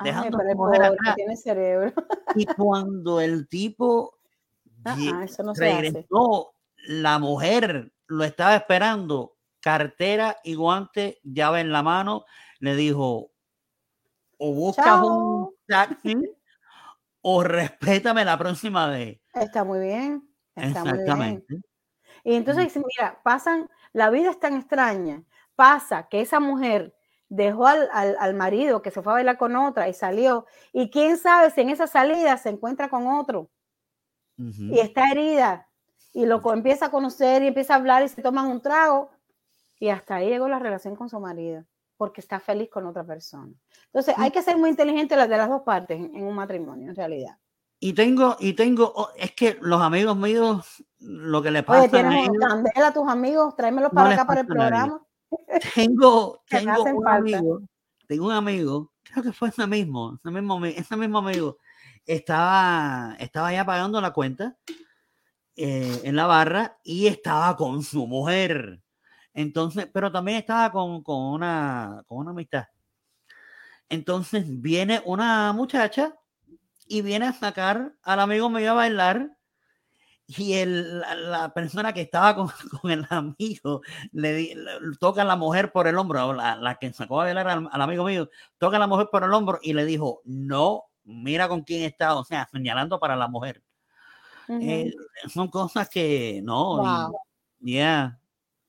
[0.04, 1.16] Dejando a su mujer atrás.
[1.16, 1.94] Tiene cerebro.
[2.36, 4.18] Y cuando el tipo
[5.56, 6.54] regresó,
[6.88, 12.26] la mujer lo estaba esperando, cartera y guante, llave en la mano,
[12.60, 13.32] le dijo,
[14.38, 16.16] o buscas un taxi
[17.22, 19.22] o respétame la próxima vez.
[19.34, 20.30] Está muy bien.
[20.56, 21.62] Exactamente.
[22.24, 25.24] Y entonces, mira, pasan, la vida es tan extraña.
[25.56, 26.96] Pasa que esa mujer
[27.36, 30.46] dejó al, al, marido que se fue a bailar con otra y salió.
[30.72, 33.50] Y quién sabe si en esa salida se encuentra con otro
[34.38, 35.68] y está herida
[36.12, 39.10] y lo empieza a conocer y empieza a hablar y se toman un trago
[39.80, 41.66] y hasta ahí llegó la relación con su marido
[41.98, 43.54] porque está feliz con otra persona.
[43.86, 47.38] Entonces, hay que ser muy inteligente de las dos partes en, un matrimonio, en realidad.
[47.80, 51.90] Y tengo, y tengo, oh, es que los amigos míos, lo que le pasa Oye,
[51.90, 55.02] tienes un candela a tus amigos, tráemelos para acá para el programa.
[55.76, 57.62] Tengo, tengo un amigo,
[58.08, 61.58] tengo un amigo, creo que fue ese mismo, ese mismo, ese mismo amigo,
[62.06, 64.58] estaba, estaba ya pagando la cuenta
[65.56, 68.82] eh, en la barra y estaba con su mujer.
[69.34, 72.66] Entonces, pero también estaba con, con, una, con una amistad.
[73.90, 76.16] Entonces viene una muchacha
[76.88, 79.38] y viene a sacar al amigo mío a bailar
[80.38, 82.48] y el, la, persona que estaba con,
[82.82, 83.82] con el amigo
[84.12, 84.56] le,
[85.00, 88.06] toca a la mujer por el hombro, la, la que sacó a bailar al, amigo
[88.06, 91.84] mío, toca a la mujer por el hombro y le dijo, no, mira con quién
[91.84, 93.62] está, o sea, señalando para la mujer.
[94.50, 94.92] Eh,
[95.34, 97.12] son cosas que no,
[97.60, 98.20] ya.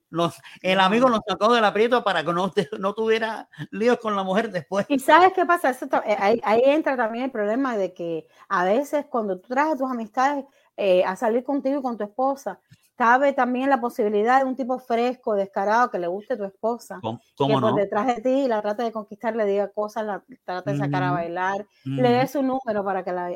[0.09, 4.23] Los, el amigo lo sacó del aprieto para que no, no tuviera líos con la
[4.23, 4.85] mujer después.
[4.87, 9.07] Y sabes qué pasa, eh, ahí, ahí, entra también el problema de que a veces
[9.09, 10.45] cuando tú traes a tus amistades
[10.77, 12.59] eh, a salir contigo y con tu esposa,
[12.95, 17.53] cabe también la posibilidad de un tipo fresco, descarado, que le guste tu esposa, que
[17.59, 21.03] por detrás de ti la trata de conquistar, le diga cosas, la trata de sacar
[21.03, 23.31] a bailar, le dé su número para que la,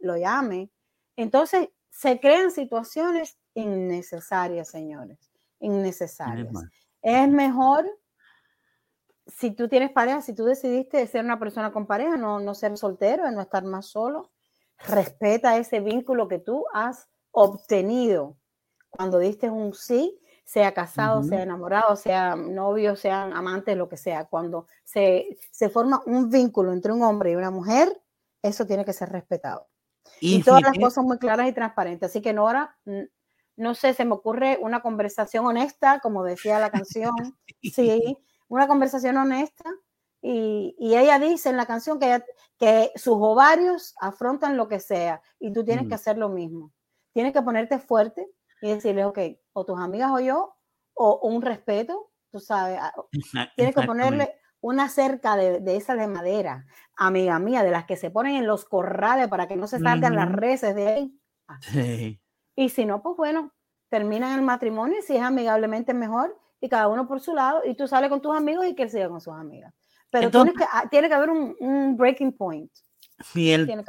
[0.00, 0.70] lo llame.
[1.16, 5.30] Entonces, se crean situaciones innecesarias, señores,
[5.60, 6.52] innecesarias.
[7.02, 7.86] Es mejor
[9.26, 12.76] si tú tienes pareja, si tú decidiste ser una persona con pareja, no, no ser
[12.76, 14.30] soltero, no estar más solo,
[14.78, 18.36] respeta ese vínculo que tú has obtenido
[18.90, 24.26] cuando diste un sí, sea casado, sea enamorado, sea novio, sean amantes, lo que sea.
[24.26, 28.00] Cuando se, se forma un vínculo entre un hombre y una mujer,
[28.42, 29.66] eso tiene que ser respetado.
[30.20, 32.10] Y, todas las cosas muy claras y transparentes.
[32.10, 32.76] Así que Nora,
[33.56, 37.14] no sé, se me ocurre una conversación honesta, como decía la canción.
[37.62, 38.18] sí,
[38.48, 39.64] una conversación honesta.
[40.26, 42.24] Y, y, ella dice en la canción que,
[42.58, 46.72] que sus ovarios afrontan lo que sea y tú tienes que hacer lo mismo.
[47.12, 48.26] Tienes que ponerte fuerte
[48.62, 49.18] y decirle, ok,
[49.52, 50.56] o tus amigas o yo,
[50.94, 52.80] o, un respeto, tú sabes.
[53.56, 56.64] Tienes que ponerle una cerca de, de esas de madera,
[56.96, 60.16] amiga mía, de las que se ponen en los corrales para que no se salgan
[60.16, 61.20] las reses de ahí.
[62.56, 63.52] Y si no, pues bueno,
[63.90, 67.74] terminan el matrimonio y si es amigablemente mejor y cada uno por su lado y
[67.74, 69.74] tú sales con tus amigos y que él siga con sus amigas.
[70.20, 72.70] Pero que, ah, tiene que haber un, breaking point.
[73.32, 73.84] Si el,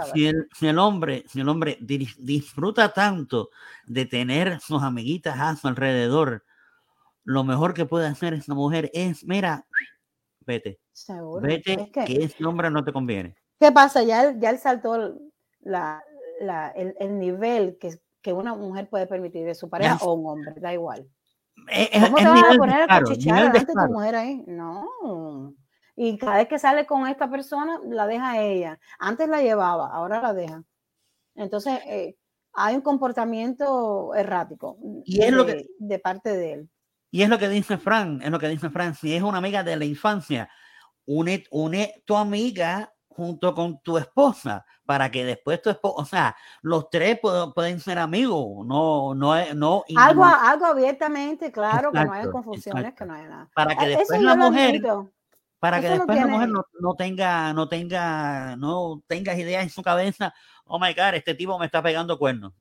[0.54, 3.50] si el, hombre, si el hombre disfruta tanto
[3.86, 6.44] de tener sus amiguitas a su alrededor,
[7.24, 9.66] lo mejor que puede hacer esta mujer es, mira,
[10.42, 10.80] vete.
[11.42, 13.36] Vete, que, ese hombre no te conviene.
[13.60, 14.04] ¿Qué pasa?
[14.04, 15.16] Ya, ya él saltó
[15.62, 16.04] la,
[16.40, 20.28] la, el, el, nivel que, que, una mujer puede permitir de su pareja o un
[20.28, 21.08] hombre, da igual.
[21.70, 24.44] Es, ¿Cómo te vas a poner a delante de tu mujer ahí?
[24.46, 25.56] No.
[25.96, 28.80] Y cada vez que sale con esta persona, la deja ella.
[29.00, 30.64] Antes la llevaba, ahora la deja.
[31.36, 32.18] Entonces, eh,
[32.54, 36.70] hay un comportamiento errático y es lo que, de parte de él.
[37.12, 39.64] Y es lo que dice Fran, es lo que dice Fran, si es una amiga
[39.64, 40.50] de la infancia,
[41.06, 46.36] une, une tu amiga junto con tu esposa para que después tu esposa, o sea,
[46.62, 49.84] los tres pueden ser amigos, no, no, no.
[49.96, 53.50] Algo, algo abiertamente, claro, que no haya confusiones, que no haya nada.
[53.56, 54.82] Para que después la mujer,
[55.66, 59.82] para que después la mujer no, no, tenga, no tenga, no tengas ideas en su
[59.82, 60.32] cabeza,
[60.66, 62.54] oh my God, este tipo me está pegando cuernos.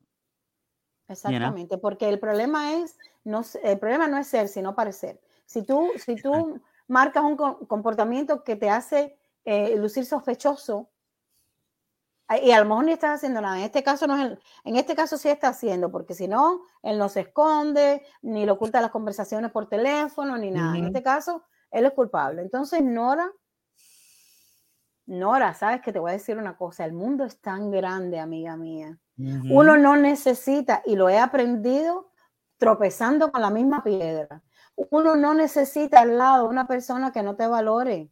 [1.06, 5.20] Exactamente, porque el problema es, no, el problema no es ser, sino parecer.
[5.44, 10.88] Si tú, si tú marcas un comportamiento que te hace eh, lucir sospechoso,
[12.42, 13.58] y a lo mejor ni estás haciendo nada.
[13.58, 16.96] En este caso no es en este caso sí está haciendo, porque si no, él
[16.98, 20.74] no se esconde, ni lo oculta las conversaciones por teléfono, ni nada.
[20.78, 21.44] En este caso,
[21.74, 22.40] él es culpable.
[22.40, 23.30] Entonces, Nora,
[25.06, 28.56] Nora, sabes que te voy a decir una cosa, el mundo es tan grande, amiga
[28.56, 32.10] mía, uno no necesita, y lo he aprendido
[32.56, 34.42] tropezando con la misma piedra,
[34.90, 38.10] uno no necesita al lado una persona que no te valore.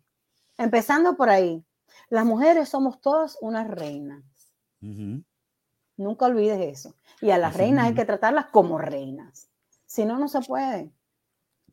[0.59, 1.65] Empezando por ahí,
[2.11, 4.23] las mujeres somos todas unas reinas.
[5.97, 6.95] Nunca olvides eso.
[7.21, 9.49] Y a las reinas hay que tratarlas como reinas.
[9.87, 10.93] Si no, no se puede.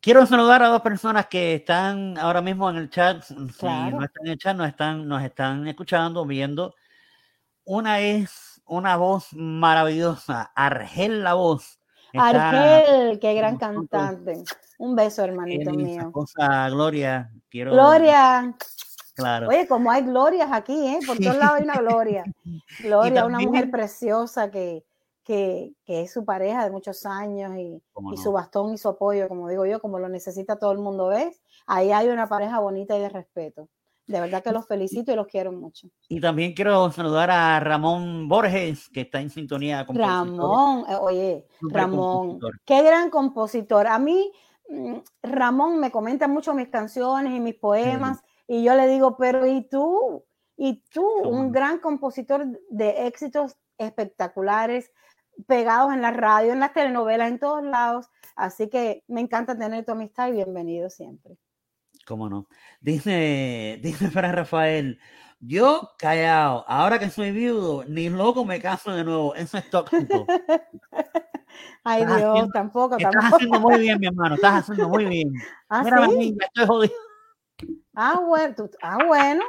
[0.02, 3.28] Quiero saludar a dos personas que están ahora mismo en el chat.
[3.30, 6.74] no están en el chat, nos están, nos están escuchando, viendo.
[7.64, 11.78] Una es una voz maravillosa, Argel la voz.
[12.14, 14.42] Argel, qué gran cantante.
[14.78, 16.10] Un beso, hermanito mío.
[16.70, 17.72] Gloria, quiero.
[17.72, 18.56] Gloria.
[19.14, 19.48] Claro.
[19.48, 21.00] Oye, como hay glorias aquí, ¿eh?
[21.06, 22.24] Por todos lados hay una gloria.
[22.82, 24.82] Gloria, una mujer preciosa que,
[25.24, 29.28] que, que es su pareja de muchos años y, y su bastón y su apoyo,
[29.28, 31.42] como digo yo, como lo necesita todo el mundo, ¿ves?
[31.66, 33.68] Ahí hay una pareja bonita y de respeto.
[34.10, 35.86] De verdad que los felicito y los quiero mucho.
[36.08, 41.46] Y también quiero saludar a Ramón Borges, que está en sintonía con Ramón, eh, oye,
[41.60, 43.86] Ramón, qué gran compositor.
[43.86, 44.32] A mí,
[44.68, 49.46] mm, Ramón me comenta mucho mis canciones y mis poemas, y yo le digo, pero
[49.46, 50.24] ¿y tú?
[50.56, 54.90] Y tú, un gran compositor de éxitos espectaculares,
[55.46, 58.08] pegados en la radio, en las telenovelas, en todos lados.
[58.36, 61.36] Así que me encanta tener tu amistad y bienvenido siempre.
[62.06, 62.46] ¿Cómo no?
[62.80, 64.98] Dice, dice para Rafael,
[65.40, 69.34] yo callado, ahora que soy viudo, ni loco me caso de nuevo.
[69.34, 70.26] Eso es tóxico.
[71.84, 73.36] Ay Dios, tampoco, estás tampoco.
[73.36, 75.32] haciendo muy bien, mi hermano, estás haciendo muy bien.
[75.68, 76.16] ¿Ah, Mira, sí?
[76.16, 76.94] mí, me estoy jodido.
[77.94, 79.44] Ah, bueno, tú- ah, bueno.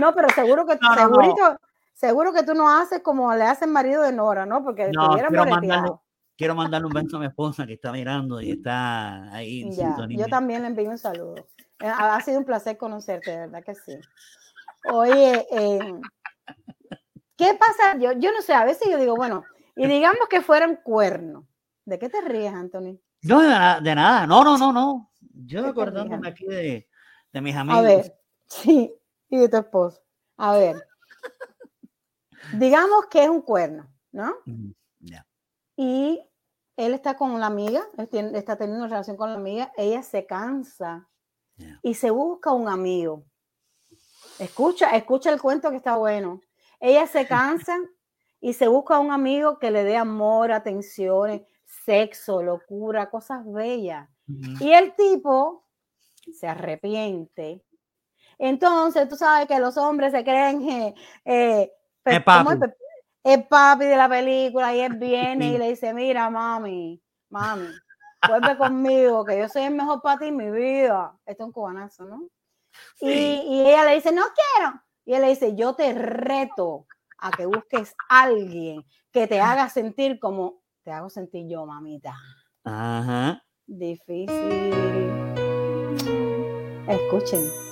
[0.00, 1.56] No, pero seguro que, No, no, no.
[1.94, 4.62] Seguro que tú no haces como le hace el marido de Nora, ¿no?
[4.62, 5.92] Porque No, quiero mandarle,
[6.36, 9.86] quiero mandarle un beso a mi esposa que está mirando y está ahí en Ya,
[9.88, 10.18] sintonía.
[10.24, 11.46] yo también le envío un saludo.
[11.80, 13.96] Eh, Ha sido un placer conocerte, de verdad que sí.
[14.84, 15.92] Oye, eh,
[17.36, 17.96] ¿qué pasa?
[17.98, 19.44] Yo, yo no sé, a veces yo digo, bueno,
[19.76, 21.46] y digamos que fuera un cuerno.
[21.84, 22.98] ¿De qué te ríes, Anthony?
[23.22, 25.10] No, de, na- de nada, no, no, no, no.
[25.34, 26.88] Yo ¿Qué te acordándome aquí de,
[27.32, 27.78] de mis amigos.
[27.78, 28.94] A ver, sí,
[29.28, 30.02] y de tu esposo.
[30.36, 30.76] A ver,
[32.52, 34.34] digamos que es un cuerno, ¿no?
[35.76, 36.20] Y
[36.76, 40.02] él está con una amiga, él tiene- está teniendo una relación con la amiga, ella
[40.02, 41.08] se cansa
[41.82, 43.24] y se busca un amigo.
[44.38, 46.40] Escucha, escucha el cuento que está bueno.
[46.80, 47.26] Ella se
[47.68, 47.76] cansa
[48.40, 51.42] y se busca un amigo que le dé amor, atenciones,
[51.84, 54.08] sexo, locura, cosas bellas.
[54.60, 55.64] Y el tipo
[56.32, 57.64] se arrepiente.
[58.38, 61.72] Entonces, tú sabes que los hombres se creen eh,
[62.04, 62.58] pe- El ¿cómo es?
[62.58, 62.72] papi.
[63.24, 67.68] El papi de la película y él viene y le dice, mira, mami, mami,
[68.28, 71.16] vuelve conmigo, que yo soy el mejor para ti en mi vida.
[71.24, 72.28] Esto es un cubanazo, ¿no?
[73.00, 74.80] Y, y ella le dice, no quiero.
[75.06, 76.86] Y él le dice, yo te reto
[77.18, 82.14] a que busques a alguien que te haga sentir como te hago sentir yo, mamita.
[82.64, 83.42] Ajá.
[83.66, 85.10] Difícil.
[86.86, 87.63] Escuchen.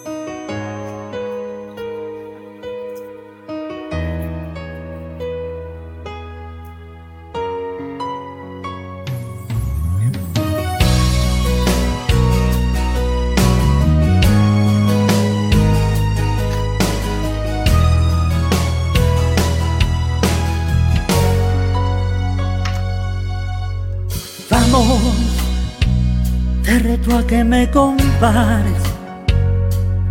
[27.32, 28.82] Que me compares,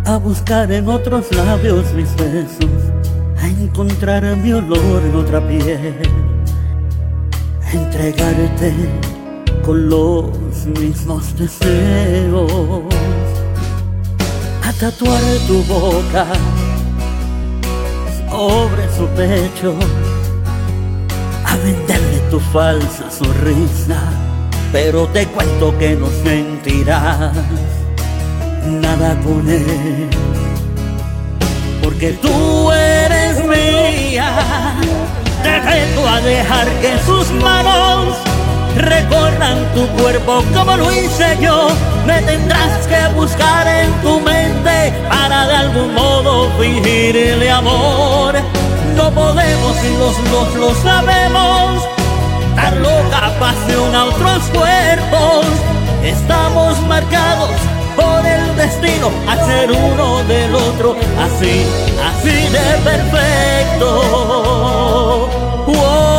[0.06, 2.82] a buscar en otros labios mis besos,
[3.40, 6.02] a encontrar mi olor en otra piel,
[7.64, 8.74] a entregarte
[9.64, 12.82] con los mismos deseos,
[14.64, 16.26] a tatuar tu boca
[18.28, 19.76] sobre su pecho
[21.44, 24.00] a venderle tu falsa sonrisa,
[24.72, 27.32] pero te cuento que no sentirás
[28.66, 30.08] nada con él,
[31.82, 34.32] porque tú eres mía.
[35.42, 38.16] Te reto a dejar que sus manos
[38.76, 41.68] recorran tu cuerpo como lo hice yo.
[42.06, 48.34] Me tendrás que buscar en tu mente para de algún modo fingirle amor.
[48.96, 52.01] No podemos y los dos lo sabemos.
[52.56, 55.46] Dar loca pasión a otros cuerpos.
[56.04, 57.50] Estamos marcados
[57.96, 61.64] por el destino a ser uno del otro, así,
[62.10, 63.88] así de perfecto.
[65.66, 66.12] Oh.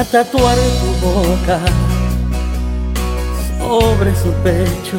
[0.00, 1.58] A tatuar tu boca
[3.58, 4.98] sobre su pecho,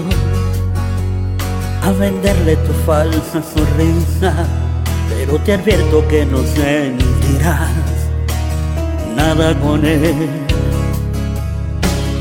[1.81, 4.33] a venderle tu falsa sonrisa
[5.11, 7.69] pero te advierto que no sentirás
[9.15, 10.29] nada con él.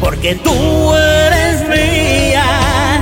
[0.01, 3.01] Porque tú eres mía,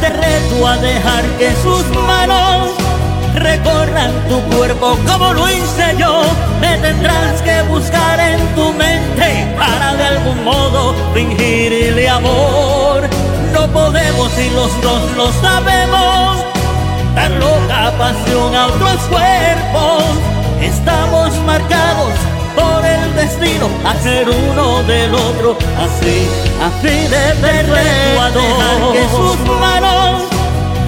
[0.00, 2.70] te reto a dejar que sus manos
[3.34, 6.22] recorran tu cuerpo como lo hice yo.
[6.60, 13.21] Me tendrás que buscar en tu mente para de algún modo fingirle amor.
[13.52, 16.44] No podemos y los dos lo sabemos
[17.14, 20.04] dar loca pasión a otros cuerpos.
[20.60, 22.12] Estamos marcados
[22.54, 26.28] por el destino a ser uno del otro, así,
[26.62, 30.22] así de perfecto, que sus manos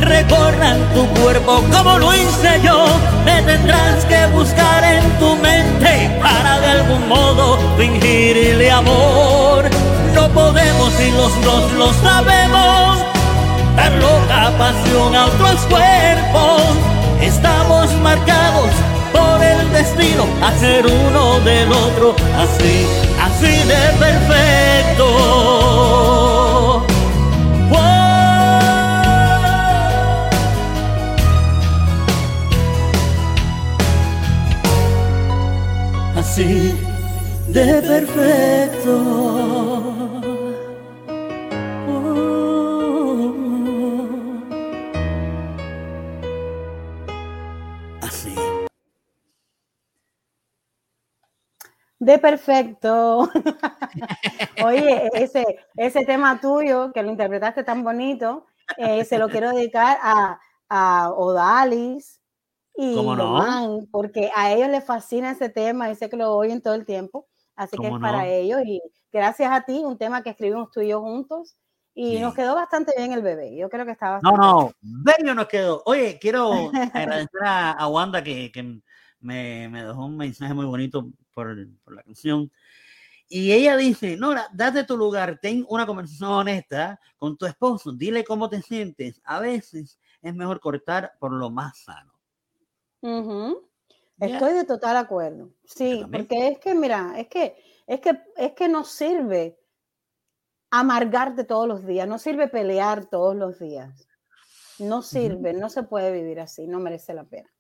[0.01, 2.87] recorran tu cuerpo como lo hice yo.
[3.25, 9.69] Me tendrás que buscar en tu mente para de algún modo fingirle amor.
[10.15, 12.99] No podemos y los dos lo sabemos
[13.77, 16.63] dar loca pasión a otros cuerpos.
[17.21, 18.71] Estamos marcados
[19.13, 22.87] por el destino a ser uno del otro, así,
[23.21, 25.05] así de perfecto.
[36.17, 36.75] Así
[37.49, 39.94] de perfecto.
[52.25, 53.29] Perfecto.
[54.65, 55.45] Oye, ese,
[55.77, 58.47] ese tema tuyo, que lo interpretaste tan bonito,
[58.79, 62.23] eh, se lo quiero dedicar a, a Odalis
[62.77, 63.87] y no?
[63.93, 67.29] porque a ellos les fascina ese tema y sé que lo oyen todo el tiempo,
[67.57, 68.63] así que es para ellos.
[68.65, 68.81] Y
[69.13, 71.57] gracias a ti, un tema que escribimos tú y yo juntos.
[71.97, 73.55] Y nos quedó bastante bien el bebé.
[73.55, 74.19] Yo creo que estaba.
[74.21, 75.83] No, no, bello nos quedó.
[75.85, 76.51] Oye, quiero
[76.95, 78.63] agradecer a, Wanda que, que
[79.21, 81.57] me, me, dejó un mensaje muy bonito por,
[81.87, 82.51] la canción.
[83.29, 88.25] Y ella dice, Nora, date tu lugar, ten una conversación honesta con tu esposo, dile
[88.25, 89.21] cómo te sientes.
[89.25, 92.13] A veces es mejor cortar por lo más sano.
[94.19, 95.51] Estoy de total acuerdo.
[95.65, 97.57] Sí, porque es que, mira, es que,
[97.87, 99.59] es que, es que no sirve
[100.71, 104.09] amargarte todos los días, no sirve pelear todos los días.
[104.79, 107.54] No sirve, no se puede vivir así, no merece la pena.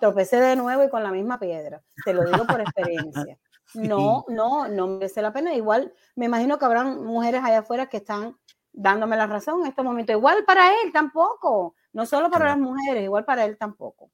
[0.00, 1.82] Tropecé de nuevo y con la misma piedra.
[2.04, 3.38] Te lo digo por experiencia.
[3.72, 5.52] No, no, no merece la pena.
[5.54, 8.36] Igual me imagino que habrán mujeres allá afuera que están
[8.72, 10.14] dándome la razón en estos momentos.
[10.14, 11.74] Igual para él tampoco.
[11.92, 14.12] No solo para las mujeres, igual para él tampoco.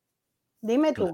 [0.63, 1.13] Dime tú.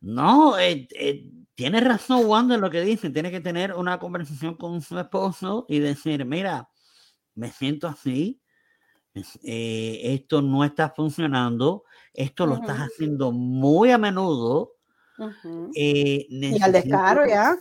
[0.00, 3.10] No, eh, eh, tiene razón Wanda en lo que dice.
[3.10, 6.70] Tiene que tener una conversación con su esposo y decir, mira,
[7.34, 8.41] me siento así,
[9.14, 11.84] eh, esto no está funcionando,
[12.14, 14.72] esto lo estás haciendo muy a menudo.
[15.74, 17.56] Eh, y al descaro ya.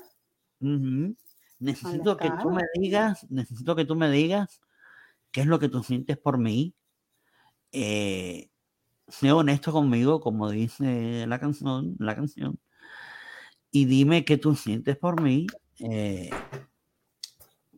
[1.60, 4.62] Necesito que tú me digas, necesito que tú me digas
[5.32, 6.74] qué es lo que tú sientes por mí.
[7.72, 8.50] Eh,
[9.08, 12.60] sé honesto conmigo, como dice la canción, la canción,
[13.70, 15.48] y dime qué tú sientes por mí,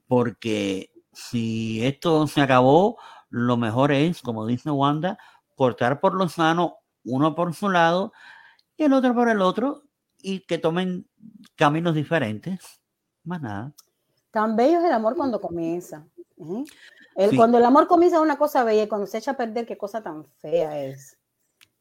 [0.07, 2.97] porque si esto se acabó,
[3.33, 5.17] lo mejor es, como dice Wanda,
[5.55, 8.13] cortar por lo sano, uno por su lado
[8.77, 9.81] y el otro por el otro,
[10.21, 11.09] y que tomen
[11.55, 12.79] caminos diferentes.
[13.23, 13.73] Más nada.
[14.29, 16.05] Tan bello es el amor cuando comienza.
[16.37, 16.63] ¿eh?
[17.15, 19.65] El, Cuando el amor comienza es una cosa bella y cuando se echa a perder,
[19.65, 21.17] qué cosa tan fea es.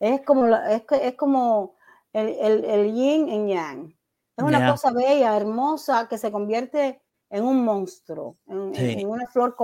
[0.00, 1.76] Es como, es, es como
[2.14, 3.96] el, el, el, yin en yang.
[4.38, 9.55] Es una cosa bella, hermosa, que se convierte en un monstruo, en, en una flor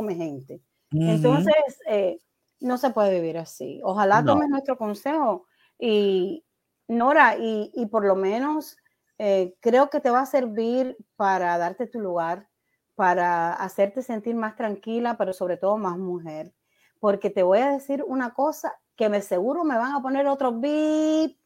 [0.91, 2.21] Entonces, eh,
[2.61, 3.81] no se puede vivir así.
[3.85, 5.47] Ojalá tomes nuestro consejo
[5.79, 6.45] y,
[6.89, 8.77] Nora, y, y por lo menos
[9.19, 12.49] eh, creo que te va a servir para darte tu lugar,
[12.95, 16.55] para hacerte sentir más tranquila, pero sobre todo más mujer.
[17.01, 20.53] Porque te voy a decir una cosa que me seguro me van a poner otro
[20.53, 21.37] beat,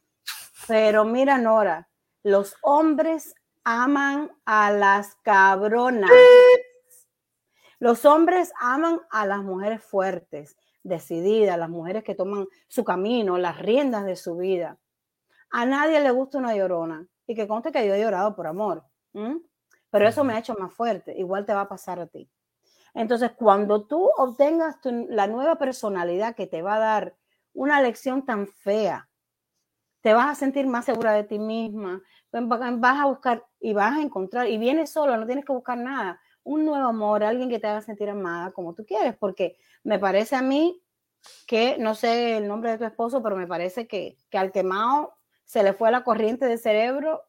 [0.67, 1.89] pero mira, Nora,
[2.23, 6.09] los hombres aman a las cabronas.
[7.83, 13.59] Los hombres aman a las mujeres fuertes, decididas, las mujeres que toman su camino, las
[13.59, 14.77] riendas de su vida.
[15.49, 17.05] A nadie le gusta una llorona.
[17.27, 18.85] Y que conste que yo he llorado por amor.
[19.11, 21.13] Pero eso me ha hecho más fuerte.
[21.17, 22.31] Igual te va a pasar a ti.
[22.93, 24.77] Entonces, cuando tú obtengas
[25.09, 27.17] la nueva personalidad que te va a dar
[27.53, 29.09] una lección tan fea,
[29.99, 32.01] te vas a sentir más segura de ti misma,
[32.31, 36.21] vas a buscar y vas a encontrar, y vienes solo, no tienes que buscar nada,
[36.43, 40.35] un nuevo amor, alguien que te haga sentir amada como tú quieres, porque me parece
[40.35, 40.81] a mí
[41.47, 45.13] que, no sé el nombre de tu esposo, pero me parece que, que al quemado
[45.45, 47.23] se le fue la corriente del cerebro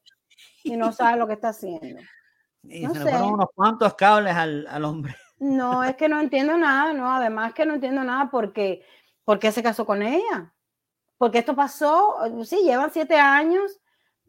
[0.62, 2.02] y no sabe lo que está haciendo.
[2.62, 5.14] Y se le fueron unos cuantos cables al, al, hombre.
[5.38, 8.84] No, es que no entiendo nada, no, además que no entiendo nada porque,
[9.24, 10.52] porque se casó con ella.
[11.18, 13.80] Porque esto pasó, sí, llevan siete años,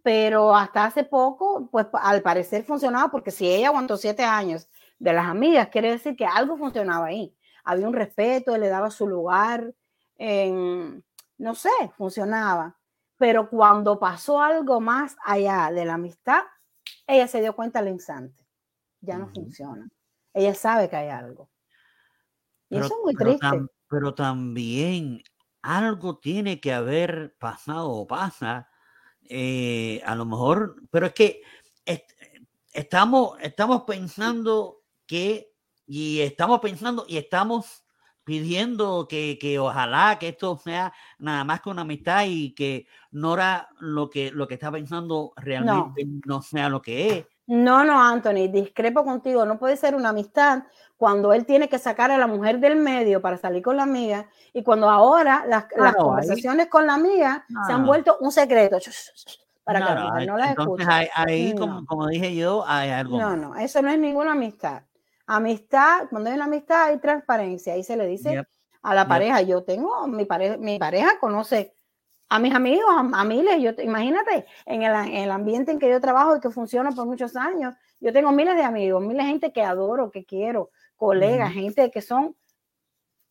[0.03, 4.67] pero hasta hace poco, pues al parecer funcionaba, porque si ella aguantó siete años
[4.99, 7.35] de las amigas, quiere decir que algo funcionaba ahí.
[7.63, 9.73] Había un respeto, le daba su lugar,
[11.37, 12.77] no sé, funcionaba.
[13.17, 16.43] Pero cuando pasó algo más allá de la amistad,
[17.07, 18.45] ella se dio cuenta al instante.
[19.01, 19.87] Ya no funciona.
[20.33, 21.49] Ella sabe que hay algo.
[22.69, 23.45] Y Pero, eso es muy pero triste.
[23.47, 25.21] tam- pero también
[25.61, 28.67] algo tiene que haber pasado o pasa,
[29.29, 31.41] eh, a lo mejor, pero es que
[31.85, 32.11] est-
[32.73, 35.51] estamos, estamos pensando que,
[35.87, 37.83] y estamos pensando y estamos
[38.23, 43.69] pidiendo que, que ojalá que esto sea nada más que una amistad y que Nora
[43.79, 47.25] lo que, lo que está pensando realmente no sea lo que es.
[47.47, 49.45] No, no, Anthony, discrepo contigo.
[49.45, 50.63] No puede ser una amistad
[50.97, 54.27] cuando él tiene que sacar a la mujer del medio para salir con la amiga
[54.51, 57.87] y cuando ahora las, las Claro, ahí- conversaciones con la amiga se han No.
[57.87, 58.79] vuelto un secreto
[59.63, 60.85] para que la mujer ahí- no las escuche.
[60.87, 61.59] ahí, ahí, No.
[61.61, 64.81] como, como dije yo, hay algo No, no, eso no es ninguna amistad.
[65.27, 67.73] Amistad, cuando hay una amistad hay transparencia.
[67.73, 68.47] Ahí se le dice Yep.
[68.83, 69.09] a la Yep.
[69.09, 71.73] pareja, yo tengo, mi pareja, mi pareja conoce
[72.29, 75.79] a mis amigos, a, a miles, yo, te- imagínate, en el, en el ambiente en
[75.79, 79.25] que yo trabajo y que funciona por muchos años, yo tengo miles de amigos, miles
[79.25, 82.35] de gente que adoro, que quiero, colegas, gente que son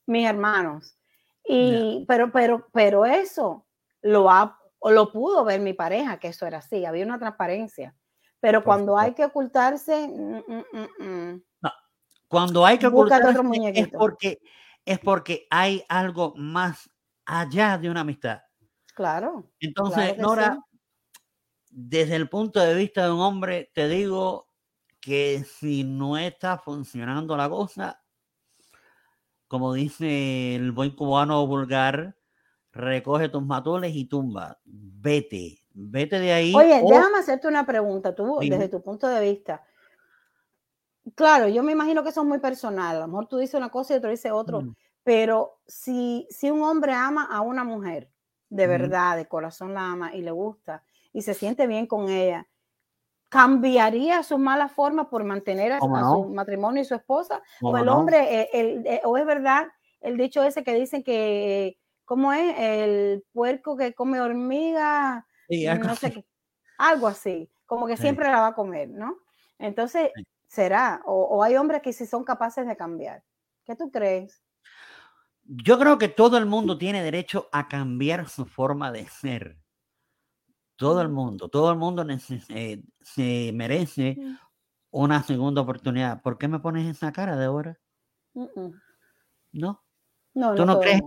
[0.06, 0.96] mis hermanos.
[1.44, 3.66] Y, pero, pero, pero eso
[4.00, 7.94] lo ha, o lo pudo ver mi pareja, que eso era así, había una transparencia.
[8.40, 11.42] Pero cuando hay que ocultarse, mm, mm, mm.
[12.28, 13.38] Cuando hay que ocultarse
[13.74, 14.40] es porque,
[14.84, 16.90] es porque hay algo más
[17.24, 18.40] allá de una amistad.
[18.94, 19.50] claro.
[19.60, 20.78] Entonces, Nora, sí.
[21.70, 24.48] desde el punto de vista de un hombre, te digo
[25.00, 28.02] que si no está funcionando la cosa,
[29.48, 32.16] como dice el buen cubano vulgar,
[32.72, 34.58] recoge tus matoles y tumba.
[34.64, 36.54] Vete, vete de ahí.
[36.54, 38.56] Oye, o- déjame hacerte una pregunta, tú, Dime.
[38.56, 39.62] desde tu punto de vista.
[41.14, 42.96] Claro, yo me imagino que eso es muy personal.
[42.96, 44.62] A lo mejor tú dices una cosa y otro dice otro.
[44.62, 48.10] Mm, Pero si, si un hombre ama a una mujer,
[48.48, 50.82] de verdad, de corazón la ama y le gusta
[51.12, 52.46] y se siente bien con ella,
[53.28, 57.42] ¿cambiaría sus malas formas por mantener a, su matrimonio y su esposa?
[57.60, 57.98] ¿O ¿cómo el no?
[57.98, 59.68] hombre, eh, el- eh, o es verdad
[60.00, 62.54] el dicho ese que dicen que, ¿cómo es?
[62.58, 66.24] El puerco que come hormiga, Sí, no sé
[66.78, 68.02] algo así, como que Sí.
[68.02, 69.18] siempre la va a comer, ¿no?
[69.58, 70.24] Entonces, Sí.
[70.54, 73.22] Será, o, o hay hombres que sí son capaces de cambiar.
[73.64, 74.42] ¿Qué tú crees?
[75.44, 79.58] Yo creo que todo el mundo tiene derecho a cambiar su forma de ser.
[80.76, 82.04] Todo el mundo, todo el mundo
[82.48, 84.18] eh, se merece
[84.90, 86.22] una segunda oportunidad.
[86.22, 87.78] ¿Por qué me pones esa cara de ahora?
[88.34, 88.80] mm, mm.
[89.52, 89.84] No.
[90.34, 91.00] No, ¿Tú no no, crees,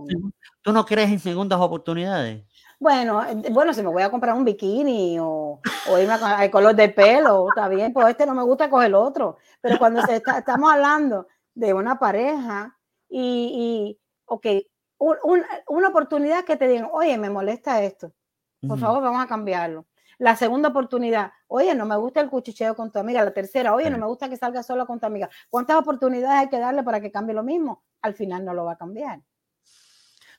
[0.62, 2.46] ¿Tú no crees en segundas oportunidades?
[2.80, 5.60] Bueno, eh, bueno, si me voy a comprar un bikini o,
[5.90, 8.86] o irme a- al color de pelo, está bien, pues este no me gusta coger
[8.88, 9.36] el otro.
[9.60, 12.76] Pero cuando se está- estamos hablando de una pareja
[13.08, 13.18] y,
[13.98, 14.46] y ok,
[14.98, 18.12] un- un- una oportunidad que te digan, oye, me molesta esto,
[18.66, 19.86] por favor, vamos a cambiarlo.
[20.18, 23.22] La segunda oportunidad, oye, no me gusta el cuchicheo con tu amiga.
[23.24, 25.28] La tercera, oye, no me gusta que salga sola con tu amiga.
[25.48, 27.84] ¿Cuántas oportunidades hay que darle para que cambie lo mismo?
[28.02, 29.18] Al final no lo va a cambiar.
[29.20, 29.22] Yo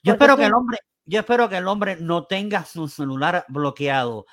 [0.04, 0.80] Porque espero que el hombre,
[1.10, 4.26] yo espero que el hombre no tenga su celular bloqueado.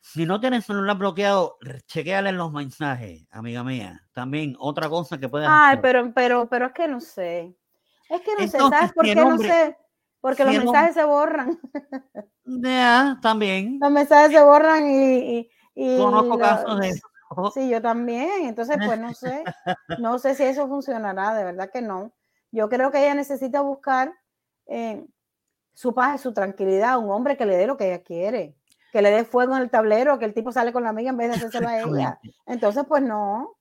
[0.00, 4.02] Si no tiene el celular bloqueado, chequeale los mensajes, amiga mía.
[4.12, 5.80] También otra cosa que puedes Ay, hacer.
[5.82, 7.54] pero, pero, pero es que no sé.
[8.08, 9.76] Es que no sé, ¿sabes por qué no sé?
[10.20, 11.58] Porque los mensajes se borran.
[12.44, 13.78] Ya, también.
[13.80, 15.18] Los mensajes se borran y.
[15.38, 17.08] y, y Conozco lo- casos de eso.
[17.54, 18.46] Sí, yo también.
[18.46, 19.44] Entonces, pues no sé.
[19.98, 22.12] No sé si eso funcionará, de verdad que no.
[22.52, 24.12] Yo creo que ella necesita buscar
[24.66, 25.04] eh,
[25.78, 28.56] su paz, su tranquilidad, un hombre que le dé lo que ella quiere.
[28.90, 31.16] Que le dé fuego en el tablero, que el tipo sale con la amiga en
[31.16, 32.18] vez de hacérselo a ella.
[32.46, 33.56] Entonces, pues no.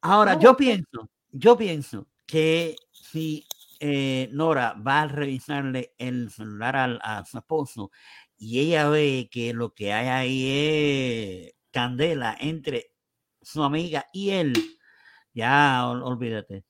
[0.00, 3.46] Ahora, No, yo pienso, yo pienso que si
[3.78, 7.92] eh, Nora va a revisarle el celular al- a, su esposo
[8.36, 12.90] y ella ve que lo que hay ahí es candela entre
[13.42, 14.54] su amiga y él,
[15.32, 16.64] ya ol- olvídate.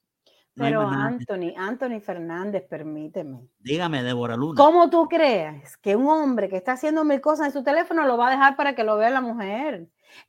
[0.56, 0.89] No Pero.
[0.89, 3.48] Anthony, Anthony Fernández, permíteme.
[3.59, 4.55] Dígame, Débora Luna.
[4.56, 8.16] ¿Cómo tú crees que un hombre que está haciendo mil cosas en su teléfono lo
[8.16, 9.89] va a dejar para que lo vea la mujer?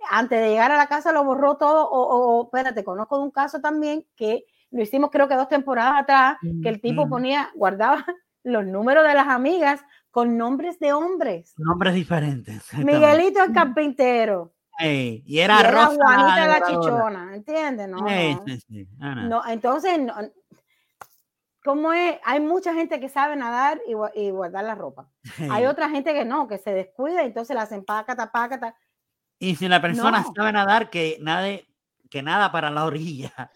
[0.09, 3.23] Antes de llegar a la casa lo borró todo, o, o- o, espérate, conozco de
[3.25, 7.09] un caso también que lo hicimos creo que dos temporadas atrás, que el tipo Mm.
[7.09, 7.97] ponía, guardaba
[8.43, 11.53] los números de las amigas con nombres de hombres.
[11.57, 12.73] Nombres diferentes.
[12.83, 14.54] Miguelito el carpintero.
[14.79, 16.65] Y Y era, era Rosa Juanita la devoradora.
[16.67, 17.87] chichona, ¿entiendes?
[17.87, 18.43] No, no.
[18.45, 18.87] sí, sí.
[18.99, 19.21] Ah, no.
[19.29, 20.13] No, entonces, no,
[21.63, 22.17] ¿cómo es?
[22.23, 25.09] Hay mucha gente que sabe nadar y, gua- y guardar la ropa.
[25.49, 28.75] Hay otra gente que no, que se descuida y entonces la hacen pácata, pácata.
[29.39, 31.65] Y si la persona sabe nadar, que nade,
[32.09, 33.51] que nada para la orilla.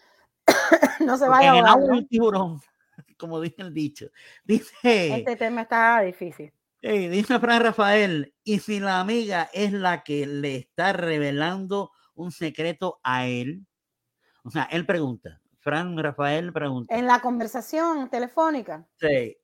[1.00, 2.60] No se vaya a ahogar, tiburón,
[3.18, 4.06] como dice el dicho.
[4.44, 6.52] Dice, Este tema está difícil.
[6.82, 12.32] Ey, dice Fran Rafael, y si la amiga es la que le está revelando un
[12.32, 13.66] secreto a él.
[14.44, 16.94] O sea, él pregunta, Fran Rafael pregunta.
[16.94, 18.86] En la conversación telefónica.
[18.96, 19.36] Sí.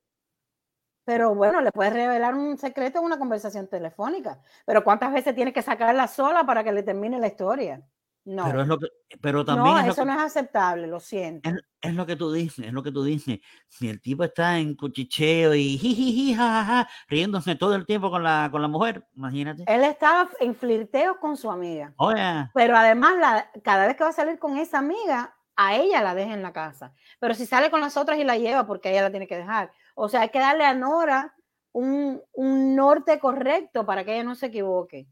[1.05, 4.41] Pero bueno, le puedes revelar un secreto en una conversación telefónica.
[4.65, 7.81] Pero ¿cuántas veces tienes que sacarla sola para que le termine la historia?
[8.27, 8.43] No.
[8.43, 8.87] Pero, es lo que,
[9.21, 11.49] pero también no, es, eso que, no es aceptable, lo siento.
[11.49, 13.39] es, es lo que tú dices, es lo que tú dices.
[13.69, 18.49] Si el tipo está en cuchicheo y jijiji, jajaja, riéndose todo el tiempo con la,
[18.51, 19.63] con la mujer, imagínate.
[19.65, 21.93] Él estaba en flirteo con su amiga.
[21.95, 26.01] Oye, Pero además, la, cada vez que va a salir con esa amiga, a ella
[26.01, 26.93] la deja en la casa.
[27.19, 29.71] Pero si sale con las otras y la lleva, porque ella la tiene que dejar.
[29.95, 31.33] O sea, hay que darle a Nora
[31.71, 35.07] un, un norte correcto para que ella no se equivoque.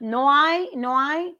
[0.00, 1.36] No hay, no hay.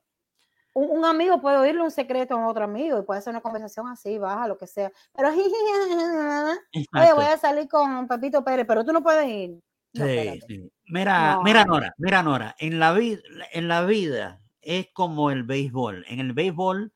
[0.75, 3.89] Un, un amigo puede oírle un secreto a otro amigo y puede hacer una conversación
[3.89, 4.91] así, baja, lo que sea.
[5.15, 5.29] Pero,
[6.95, 9.61] oye, voy a salir con Pepito Pérez, pero tú no puedes ir.
[9.95, 10.73] No, Sí, sí.
[10.87, 11.43] Mira, No.
[11.43, 13.21] mira Nora, mira Nora, en la vida,
[13.53, 16.05] en la vida es como el béisbol.
[16.09, 16.93] En el béisbol,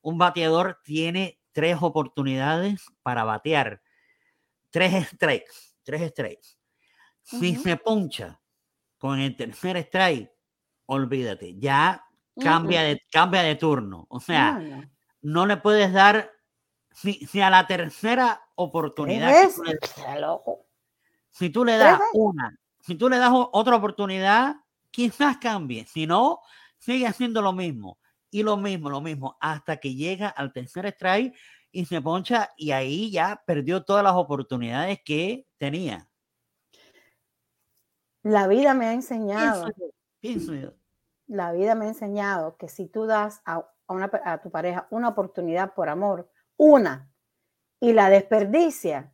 [0.00, 3.82] un bateador tiene tres oportunidades para batear,
[4.70, 5.52] tres strikes,
[5.82, 6.58] tres strikes.
[7.22, 7.62] Si Ujú.
[7.62, 8.40] se poncha
[8.96, 10.32] con el tercer strike,
[10.86, 12.02] olvídate, ya
[12.42, 14.06] cambia de, cambia de turno.
[14.08, 14.90] O sea, No, no.
[15.22, 16.32] no le puedes dar,
[16.92, 19.78] si, si a la tercera oportunidad, que tú le-
[21.30, 24.56] si tú le das una, si tú le das otra oportunidad,
[24.90, 25.84] quizás cambie.
[25.86, 26.40] Si no,
[26.78, 27.98] sigue haciendo lo mismo
[28.30, 31.34] y lo mismo, lo mismo, hasta que llega al tercer strike
[31.70, 36.08] y se poncha y ahí ya perdió todas las oportunidades que tenía.
[38.22, 39.90] La vida me ha Pienso enseñado, yo,
[40.20, 40.72] pienso yo.
[41.28, 43.56] La vida me ha enseñado que si tú das a,
[43.86, 47.10] a una pe- a tu pareja una oportunidad por amor, una,
[47.80, 49.12] y la desperdicia,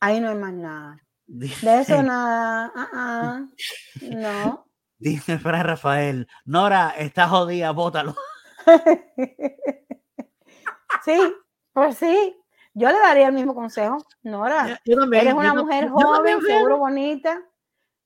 [0.00, 1.04] ahí no hay más nada.
[1.26, 2.72] De eso nada.
[2.74, 3.46] ah, ah,
[4.00, 4.64] no.
[4.98, 8.14] Dice Fran Rafael, Nora, está jodida, bótalo.
[11.04, 11.34] sí,
[11.72, 12.36] pues sí.
[12.74, 13.98] Yo le daría el mismo consejo.
[14.22, 17.42] Nora, Yo también, eres una mujer joven, seguro bonita.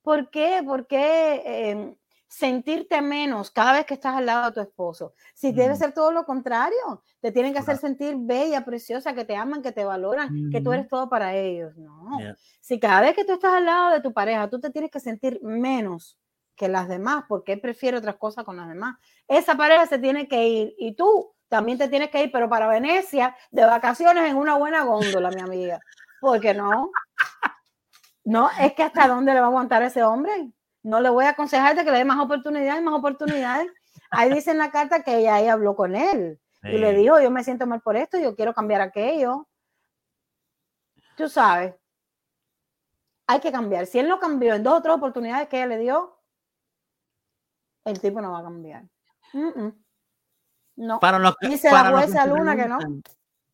[0.03, 0.63] ¿Por qué?
[0.65, 1.97] ¿Por qué eh,
[2.33, 5.13] sentirte menos cada vez que estás al lado de tu esposo?
[5.35, 5.77] Si debe Mm.
[5.77, 9.71] ser todo lo contrario, te tienen que hacer sentir bella, preciosa, que te aman, que
[9.71, 11.77] te valoran, que tú eres todo para ellos.
[11.77, 12.19] No.
[12.61, 14.99] Si cada vez que tú estás al lado de tu pareja, tú te tienes que
[14.99, 16.19] sentir menos
[16.57, 18.97] que las demás, porque él prefiere otras cosas con las demás,
[19.29, 22.67] esa pareja se tiene que ir y tú también te tienes que ir, pero para
[22.67, 25.81] Venecia, de vacaciones en una buena góndola, mi amiga.
[26.19, 26.91] Porque no,
[28.25, 30.51] no, es que hasta dónde le va a aguantar ese hombre.
[30.83, 33.71] No le voy a aconsejarte que le dé más oportunidades, más oportunidades.
[34.11, 37.31] Ahí dice en la carta que ella ahí habló con él y le dijo, yo
[37.31, 39.49] me siento mal por esto, yo quiero cambiar aquello.
[41.17, 41.75] Tú sabes,
[43.27, 43.87] hay que cambiar.
[43.87, 46.19] Si él no cambió en dos o tres oportunidades que ella le dio,
[47.85, 48.85] el tipo no va a cambiar.
[49.33, 49.85] Mm, mm.
[50.77, 51.01] No.
[51.01, 52.79] Para los que, Dice la para que jueza Luna que no.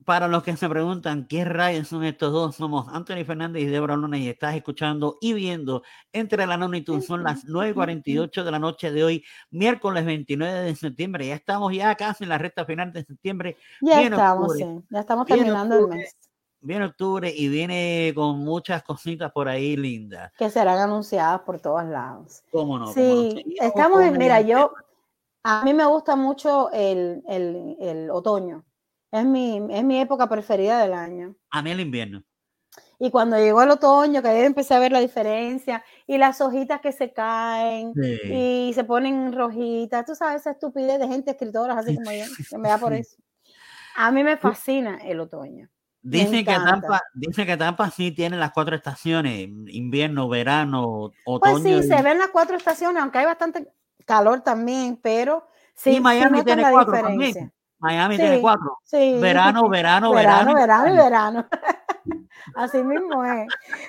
[0.09, 3.95] Para los que se preguntan qué rayos son estos dos, somos Anthony Fernández y Débora
[3.95, 5.83] Luna y estás escuchando y viendo
[6.15, 7.03] Entre la Nona y tú.
[7.03, 11.27] Son las 9.48 de la noche de hoy, miércoles 29 de septiembre.
[11.27, 13.59] Ya estamos ya casi en la recta final de septiembre.
[13.83, 16.17] Ya estamos, sí, ya estamos terminando el mes.
[16.63, 20.33] Viene octubre y viene con muchas cositas por ahí lindas.
[20.39, 22.43] que serán anunciadas por todos lados.
[22.51, 22.87] ¿Cómo no?
[22.87, 23.31] ¿Cómo no?
[23.31, 24.73] Sí, estamos en, mira, yo,
[25.43, 28.65] a mí me gusta mucho el, el, el otoño.
[29.11, 31.35] Es mi, es mi época preferida del año.
[31.51, 32.23] A mí el invierno.
[32.99, 36.81] Y cuando llegó el otoño, que ahí empecé a ver la diferencia, y las hojitas
[36.81, 38.19] que se caen, Sí.
[38.33, 42.59] y se ponen rojitas, tú sabes, esa estupidez de gente escritora, así como yo, que
[42.59, 43.17] me da por eso.
[43.97, 45.69] A mí me fascina el otoño.
[46.03, 46.53] Dicen que.
[46.55, 51.65] Tampa, dicen que Tampa sí tiene las cuatro estaciones, invierno, verano, Pues otoño.
[51.65, 53.69] sí, y- se ven las cuatro estaciones, aunque hay bastante
[54.05, 57.27] calor también, pero sí, sí Miami notan tiene la cuatro diferencia.
[57.41, 57.53] también.
[57.79, 58.79] Miami Sí, tiene cuatro.
[58.85, 59.19] Sí.
[59.21, 60.55] Verano, verano, verano, verano.
[60.55, 61.47] verano y verano.
[62.57, 63.47] Así mismo es.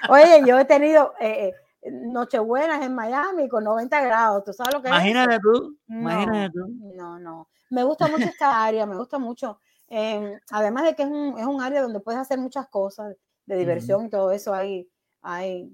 [0.09, 4.43] Oye, yo he tenido eh, eh, nochebuenas en Miami con 90 grados.
[4.43, 4.93] ¿Tú sabes lo que es?
[4.93, 6.67] Imagínate tú, No, imagínate tú.
[6.95, 7.47] No, no.
[7.69, 9.59] Me gusta mucho esta área, me gusta mucho.
[9.87, 13.55] eh, además de que es un, es un área donde puedes hacer muchas cosas de
[13.55, 14.53] diversión y todo eso.
[14.53, 14.87] Hay,
[15.21, 15.71] hay,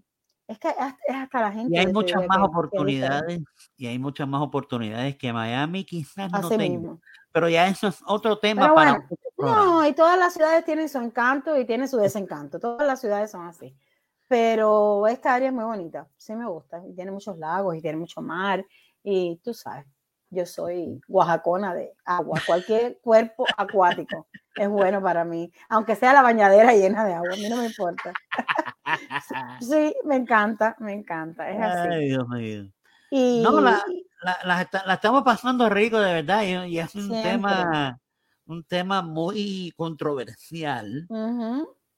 [0.47, 1.75] es que es hasta la gente.
[1.75, 3.41] Y hay muchas más que- oportunidades,
[3.77, 6.63] y hay muchas más oportunidades que Miami quizás no tenga.
[6.63, 7.01] mismo.
[7.35, 9.05] Pero ya eso es otro tema para.
[9.37, 12.61] No, y todas las ciudades tienen su encanto y tienen su desencanto.
[12.61, 13.75] Todas las ciudades son así.
[14.29, 16.81] Pero esta área es muy bonita, sí me gusta.
[16.87, 18.65] Y tiene muchos lagos y tiene mucho mar.
[19.03, 19.85] Y tú sabes,
[20.29, 22.39] yo soy oaxacona de agua.
[22.47, 25.51] Cualquier cuerpo acuático es bueno para mí.
[25.67, 28.13] Aunque sea la bañadera llena de agua, a mí no me importa.
[29.59, 31.49] Sí, me encanta, me encanta.
[31.49, 31.87] Es así.
[31.91, 32.71] Ay, Dios mío.
[33.09, 33.83] Y, No, la-
[34.25, 37.31] la, la, la, estamos pasando rico de verdad y, y es un Siempre.
[37.31, 37.99] tema
[38.47, 41.07] un tema muy controversial.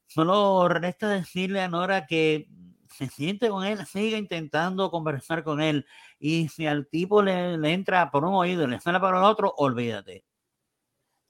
[0.07, 2.47] Solo resta decirle a Nora que
[2.95, 5.85] se siente con él, siga intentando conversar con él.
[6.19, 9.23] Y si al tipo le, le entra por un oído y le sale por el
[9.23, 10.25] otro, olvídate.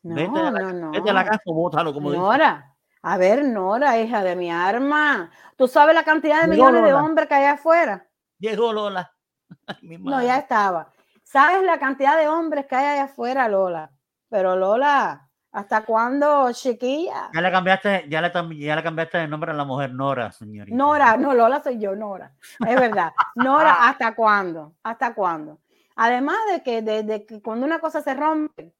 [0.04, 0.92] No, vete, a la, no, no.
[0.92, 2.22] vete a la casa bótalo, como dice.
[2.22, 5.32] Nora, a ver, Nora, hija de mi arma.
[5.58, 8.08] ¿Tú sabes la cantidad de Llegó millones de hombres que hay afuera?
[8.38, 9.17] Llegó Lola.
[9.68, 10.92] Ay, mi No, ya estaba.
[11.24, 13.92] ¿Sabes la cantidad de hombres que hay allá afuera, Lola?
[14.30, 17.30] Pero Lola, ¿hasta cuándo, chiquilla?
[17.34, 20.76] Ya le cambiaste, ya le, ya le cambiaste el nombre a la mujer Nora, señorita.
[20.76, 22.34] Nora, no, Lola soy yo, Nora.
[22.66, 23.14] Es verdad.
[23.36, 24.76] Nora, ¿hasta cuándo?
[24.84, 25.60] ¿Hasta cuándo?
[25.96, 28.74] Además de que, de, de que cuando una cosa se rompe,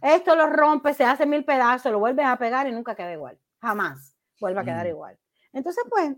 [0.00, 3.38] esto lo rompe, se hace mil pedazos, lo vuelves a pegar y nunca queda igual.
[3.60, 4.90] Jamás vuelve a quedar Mm.
[4.90, 5.18] igual.
[5.52, 6.14] Entonces, pues,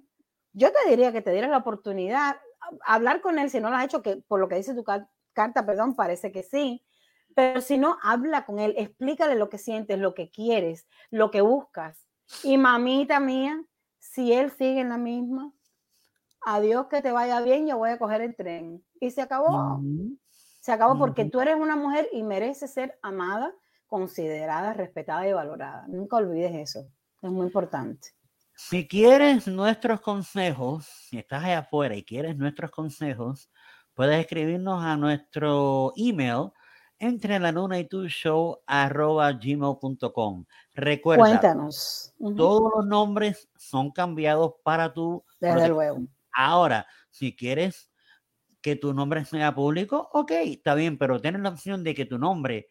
[0.52, 2.36] yo te diría que te dieras la oportunidad,
[2.84, 5.08] hablar con él, si no lo has hecho, que por lo que dice tu car-
[5.32, 6.84] carta, perdón, parece que sí,
[7.34, 11.40] pero si no, habla con él, explícale lo que sientes, lo que quieres, lo que
[11.40, 12.06] buscas.
[12.42, 13.62] Y mamita mía,
[13.98, 15.52] si él sigue en la misma,
[16.40, 18.84] adiós que te vaya bien, yo voy a coger el tren.
[19.00, 19.76] Y se acabó.
[19.76, 20.18] Ujú.
[20.60, 23.54] Se acabó porque tú eres una mujer y mereces ser amada,
[23.86, 25.86] considerada, respetada y valorada.
[25.88, 26.90] Nunca olvides eso.
[27.22, 28.08] Es muy importante.
[28.60, 33.48] Si quieres nuestros consejos, si estás allá afuera y quieres nuestros consejos,
[33.94, 36.50] puedes escribirnos a nuestro email
[36.98, 40.44] entre la luna y tu show arroba gmail.com.
[40.74, 42.12] Recuerda, Cuéntanos.
[42.36, 46.00] Todos los nombres son cambiados para tu Desde luego.
[46.32, 47.92] Ahora, si quieres
[48.60, 52.18] que tu nombre sea público, ok, está bien, pero tienes la opción de que tu
[52.18, 52.66] nombre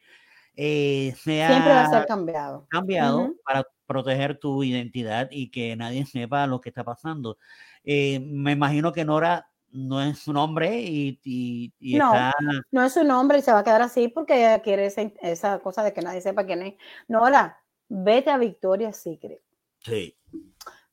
[0.54, 2.68] eh, sea Siempre va a ser cambiado.
[2.70, 3.42] cambiado Ujú.
[3.46, 7.38] para proteger tu identidad y que nadie sepa lo que está pasando.
[7.84, 12.14] Eh, me imagino que Nora no es su nombre y, y- y No.
[12.14, 12.36] está
[12.72, 15.60] No es su nombre y se va a quedar así porque ella quiere esa, esa
[15.60, 16.76] cosa de que nadie sepa quién es.
[17.08, 19.42] Nora, vete a Victoria's Secret.
[19.80, 20.16] sí,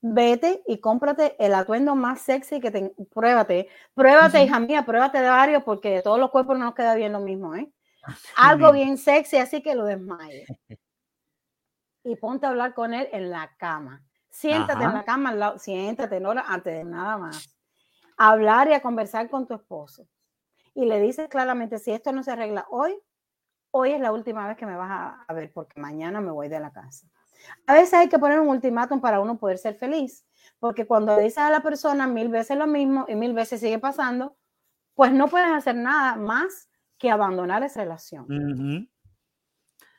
[0.06, 3.68] Vete y cómprate el atuendo más sexy que te pruébate.
[3.94, 7.12] Pruébate, hija mía, pruébate de varios porque de todos los cuerpos no nos queda bien
[7.12, 7.72] lo mismo, ¿eh?
[8.36, 10.46] Algo bien sexy, así que lo desmayes.
[12.04, 14.04] Y ponte a hablar con él en la cama.
[14.30, 17.56] Siéntate en la cama al lado, siéntate, Nora, antes de nada más.
[18.16, 20.06] Hablar y a conversar con tu esposo.
[20.74, 22.94] Y le dices claramente, si esto no se arregla hoy,
[23.70, 26.48] hoy es la última vez que me vas a, a ver porque mañana me voy
[26.48, 27.08] de la casa.
[27.66, 30.26] A veces hay que poner un ultimátum para uno poder ser feliz,
[30.58, 34.36] porque cuando dices a la persona mil veces lo mismo y mil veces sigue pasando,
[34.94, 36.68] pues no puedes hacer nada más
[36.98, 38.88] que abandonar esa relación.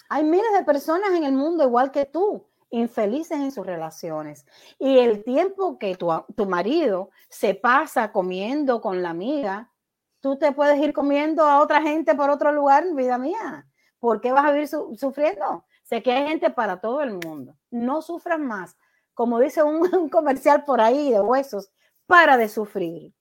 [0.09, 4.45] Hay miles de personas en el mundo igual que tú, infelices en sus relaciones.
[4.79, 9.71] Y el tiempo que tu, tu marido se pasa comiendo con la amiga,
[10.19, 13.67] tú te puedes ir comiendo a otra gente por otro lugar, vida mía.
[13.99, 15.65] ¿Por qué vas a vivir su- sufriendo?
[15.83, 17.55] Sé que hay gente para todo el mundo.
[17.71, 18.75] No sufras más.
[19.13, 21.71] Como dice un, un comercial por ahí de huesos,
[22.05, 23.13] para de sufrir,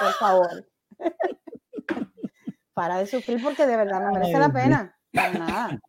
[0.00, 0.66] por favor.
[2.74, 4.96] para de sufrir porque de verdad no merece la pena.
[5.12, 5.80] Para nada.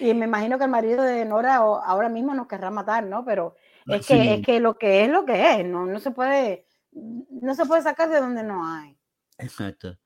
[0.00, 3.24] Y me imagino que el marido de Nora o- ahora mismo nos querrá matar, ¿no?
[3.24, 3.56] Pero
[3.86, 7.54] es que, es que lo que es lo que es, no, no se puede, no
[7.54, 8.96] se puede sacar de donde no hay.
[9.38, 9.96] Exacto.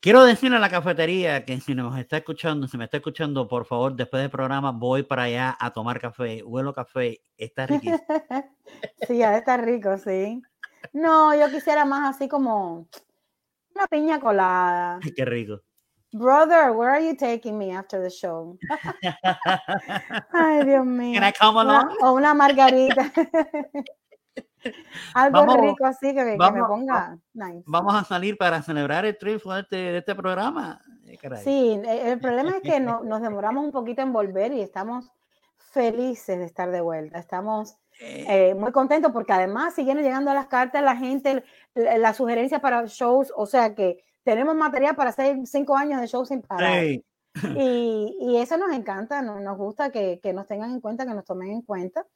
[0.00, 3.66] Quiero decirle a la cafetería que si nos está escuchando, si me está escuchando, por
[3.66, 6.42] favor, después del programa voy para allá a tomar café.
[6.42, 7.98] Huelo café, está riquísimo.
[9.06, 10.42] Sí, ya está rico, sí.
[10.92, 12.88] No, yo quisiera más así como
[13.74, 14.98] una piña colada.
[15.14, 15.60] Qué rico.
[16.14, 18.58] Brother, where are you taking me after the show?
[20.32, 21.14] Ay, Dios mío.
[21.14, 21.96] Can I come Una- along?
[22.02, 23.10] o una margarita.
[25.14, 27.64] Algo Vamos- rico así que, me- que me vamos- ponga nice.
[27.66, 30.80] Vamos a salir para celebrar el triunfo de este, de este programa.
[31.06, 31.42] Eh, caray.
[31.42, 35.10] Sí, e- el problema es que no- nos demoramos un poquito en volver y estamos
[35.56, 37.18] felices de estar de vuelta.
[37.18, 41.44] Estamos Eh, eh, muy contentos porque además siguen llegando las cartas, la gente,
[41.74, 46.06] la- las sugerencias para shows, o sea que tenemos material para hacer cinco años de
[46.06, 46.84] shows sin parar.
[47.56, 51.14] Y, y eso nos encanta, no- nos gusta que, que nos tengan en cuenta, que
[51.14, 52.06] nos tomen en cuenta.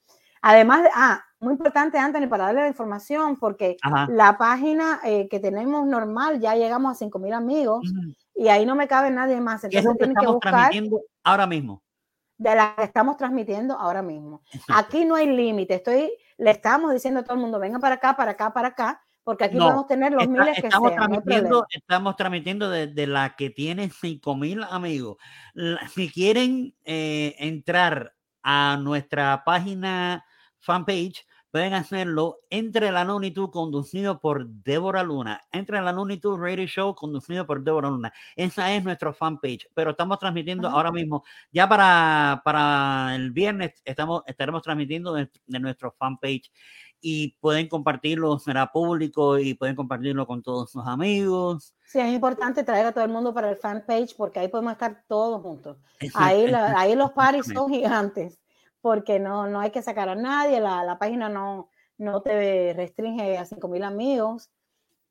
[0.43, 4.07] Además, de- ah, muy importante, Anthony, para darle la información, porque Ajá.
[4.11, 8.13] la página eh, que tenemos normal, ya llegamos a 5 mil amigos Ujú.
[8.35, 9.63] y ahí no me cabe nadie más.
[9.63, 10.71] ¿Qué es Entonces que tienen que buscar
[11.25, 11.83] ahora mismo?
[12.39, 14.43] de la que estamos transmitiendo ahora mismo.
[14.69, 18.15] Aquí no hay límite, estoy, le estamos diciendo a todo el mundo, venga para acá,
[18.15, 20.99] para acá, para acá, porque aquí No, podemos tener los Está- miles que estamos, sean.
[21.11, 25.17] transmitiendo, estamos transmitiendo desde la que tiene 5000 amigos.
[25.53, 30.25] La- si quieren eh, entrar a nuestra página
[30.61, 35.41] fanpage, pueden hacerlo entre la Lunitud conducido por Débora Luna.
[35.51, 38.13] Entre la Lunitud Radio Show conducido por Débora Luna.
[38.37, 44.23] Esa es nuestro fanpage, pero estamos transmitiendo ahora mismo, ya para, para el viernes, estamos,
[44.27, 46.53] estaremos transmitiendo de, de nuestro fanpage
[47.09, 51.73] y pueden compartirlo, será público y pueden compartirlo con todos sus amigos.
[51.85, 55.05] Sí, es importante traer a todo el mundo para el fanpage porque ahí podemos estar
[55.07, 55.79] todos juntos.
[56.15, 58.41] Ahí, la, ahí los paris son gigantes
[58.81, 63.39] porque no, no hay que sacar a nadie, la, la página no, no te restringe
[63.39, 64.51] a 5.000 amigos.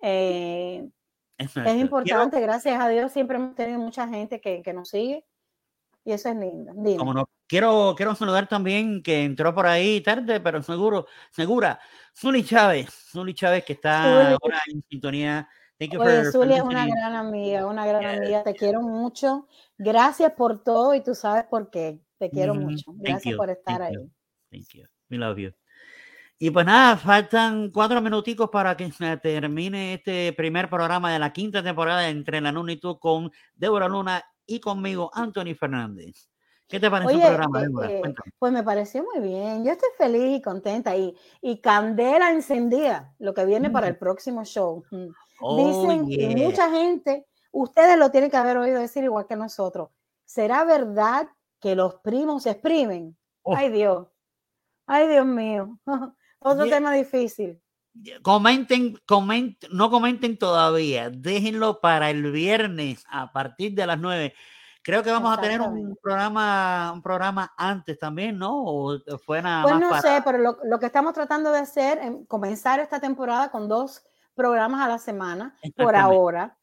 [0.02, 0.90] Eh,
[1.38, 5.24] es importante, gracias a Dios siempre hemos tenido mucha gente que, que nos sigue
[6.06, 6.72] y eso es lindo.
[6.98, 11.80] Como no, quiero, quiero saludar también que entró por ahí tarde, pero seguro, segura,
[12.16, 15.50] Zuli Chávez, Zuli Chávez que está ahora en sintonía.
[16.00, 19.48] Oye, Zuli es una gran amiga, una gran amiga, te quiero mucho.
[19.78, 22.00] Gracias por todo y tú sabes por qué.
[22.18, 22.94] Te quiero mm, mucho.
[22.96, 23.96] Gracias por estar ahí.
[24.52, 24.84] Thank you.
[25.10, 25.52] We love you.
[26.38, 31.34] Y pues nada, faltan cuatro minuticos para que se termine este primer programa de la
[31.34, 36.30] quinta temporada entre la Luna y tú con Débora Luna y conmigo, Anthony Fernández.
[36.68, 37.92] ¿Qué te parece el programa, Débora?
[37.92, 38.02] Eh,
[38.40, 39.64] pues me pareció muy bien.
[39.64, 44.44] Yo estoy feliz y contenta y, y candela encendida lo que viene para el próximo
[44.44, 44.84] show.
[44.90, 45.08] Mm.
[45.42, 49.90] Oh, Dicen y mucha gente, ustedes lo tienen que haber oído decir igual que nosotros.
[50.26, 51.28] ¿Será verdad
[51.66, 53.18] que los primos se exprimen.
[53.42, 53.56] Oh.
[53.56, 54.08] Ay Dios,
[54.86, 55.80] ay Dios mío.
[56.40, 57.60] Otro tema difícil.
[58.22, 64.34] Comenten, comenten, no comenten todavía, déjenlo para el viernes a partir de las 9.
[64.82, 68.64] Creo que vamos a tener un programa, un programa antes también, ¿no?
[68.64, 72.12] O fue nada pues no sé, pero lo, lo, que estamos tratando de hacer es
[72.28, 74.04] comenzar esta temporada con dos
[74.36, 76.58] programas a la semana por ahora,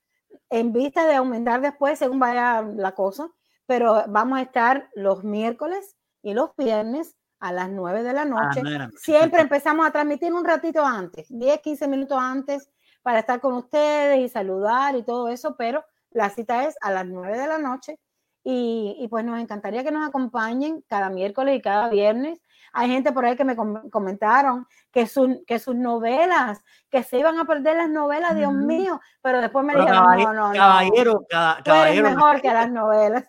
[0.50, 3.28] en vista de aumentar después según vaya la cosa
[3.72, 8.62] pero vamos a estar los miércoles y los viernes a las 9 de la noche.
[8.97, 12.70] Siempre empezamos a transmitir un ratito antes, 10, 15 minutos antes,
[13.02, 17.05] para estar con ustedes y saludar y todo eso, pero la cita es a las
[17.05, 17.98] 9 de la noche
[18.44, 22.39] y, y pues nos encantaría que nos acompañen cada miércoles y cada viernes
[22.73, 25.07] hay gente por ahí que me comentaron que,
[25.47, 29.74] que sus novelas, que se iban a perder las novelas, Dios mío, pero después me
[29.74, 31.27] dijeron, no, no, caballero,
[31.65, 33.28] caballero, mejor que las novelas.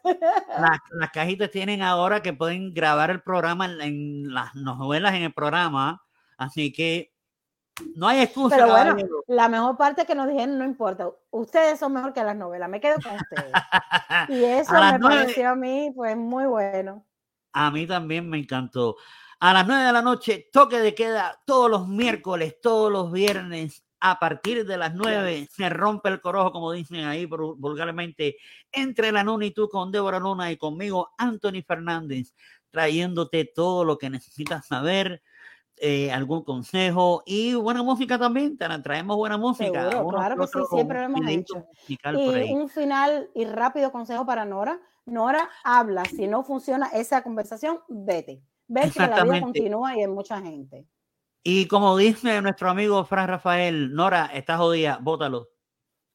[0.93, 6.01] Las, cajitas tienen ahora que pueden grabar el programa en, las novelas en el programa,
[6.37, 7.11] así que
[7.95, 8.55] no hay excusa.
[8.55, 8.95] Pero bueno,
[9.27, 12.79] la mejor parte que nos dijeron, no importa, ustedes son mejor que las novelas, me
[12.79, 13.51] quedo con ustedes.
[14.29, 17.05] y eso me pareció a mí, pues, muy bueno.
[17.51, 18.95] A mí también me encantó
[19.39, 23.83] a las 9 de la noche, toque de queda todos los miércoles, todos los viernes.
[23.99, 28.35] A partir de las 9 se rompe el corojo, como dicen ahí vulgarmente,
[28.71, 32.33] entre la Luna y tú con Débora Luna y conmigo, Anthony Fernández,
[32.69, 35.21] trayéndote todo lo que necesitas saber,
[35.77, 38.57] eh, algún consejo y buena música también.
[38.57, 39.89] Traemos buena música.
[39.89, 41.65] claro que sí, siempre lo hemos hecho.
[41.87, 44.79] Y un final y rápido consejo para Nora.
[45.05, 46.05] Nora, habla.
[46.05, 50.85] Si no funciona esa conversación, vete ver que la vida continúa y hay mucha gente.
[51.43, 55.49] Y como dice nuestro amigo Fran Rafael, Nora, estás jodida, bótalo.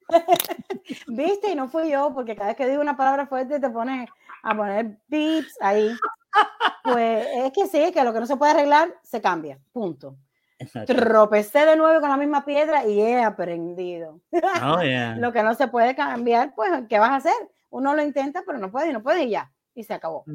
[1.07, 4.09] Viste, y no fui yo, porque cada vez que digo una palabra fuerte te pones
[4.41, 5.91] a poner beeps ahí.
[6.83, 10.17] Pues es que sí, que lo que no se puede arreglar se cambia, punto.
[10.85, 14.19] Tropecé de nuevo con la misma piedra y he aprendido.
[14.31, 14.79] Oh,
[15.17, 17.51] lo que no se puede cambiar, pues, ¿qué vas a hacer?
[17.69, 20.25] Uno lo intenta, pero no puede y no puede y ya y se acabó.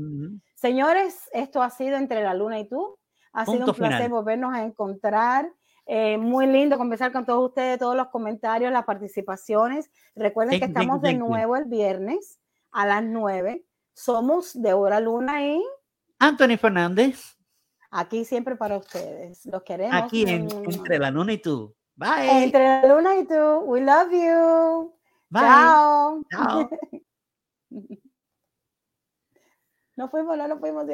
[0.55, 2.98] Señores, esto ha sido entre la luna y tú.
[3.32, 5.51] Ha sido un placer volvernos a encontrar.
[5.86, 9.90] Eh, muy lindo conversar con todos ustedes, todos los comentarios, las participaciones.
[10.14, 12.39] Recuerden que estamos de nuevo el viernes
[12.70, 13.64] a las 9.
[13.93, 15.62] Somos de Hora Luna y
[16.18, 17.36] Anthony Fernández.
[17.90, 19.44] Aquí siempre para ustedes.
[19.47, 19.94] Los queremos.
[19.94, 21.74] Aquí entre la luna y tú.
[21.94, 22.44] Bye.
[22.44, 23.60] Entre la luna y tú.
[23.66, 24.94] We love you.
[25.28, 25.43] Bye.
[25.43, 26.22] Chao.
[26.31, 26.70] Chao.
[29.97, 30.87] No fuimos, no, no fuimos,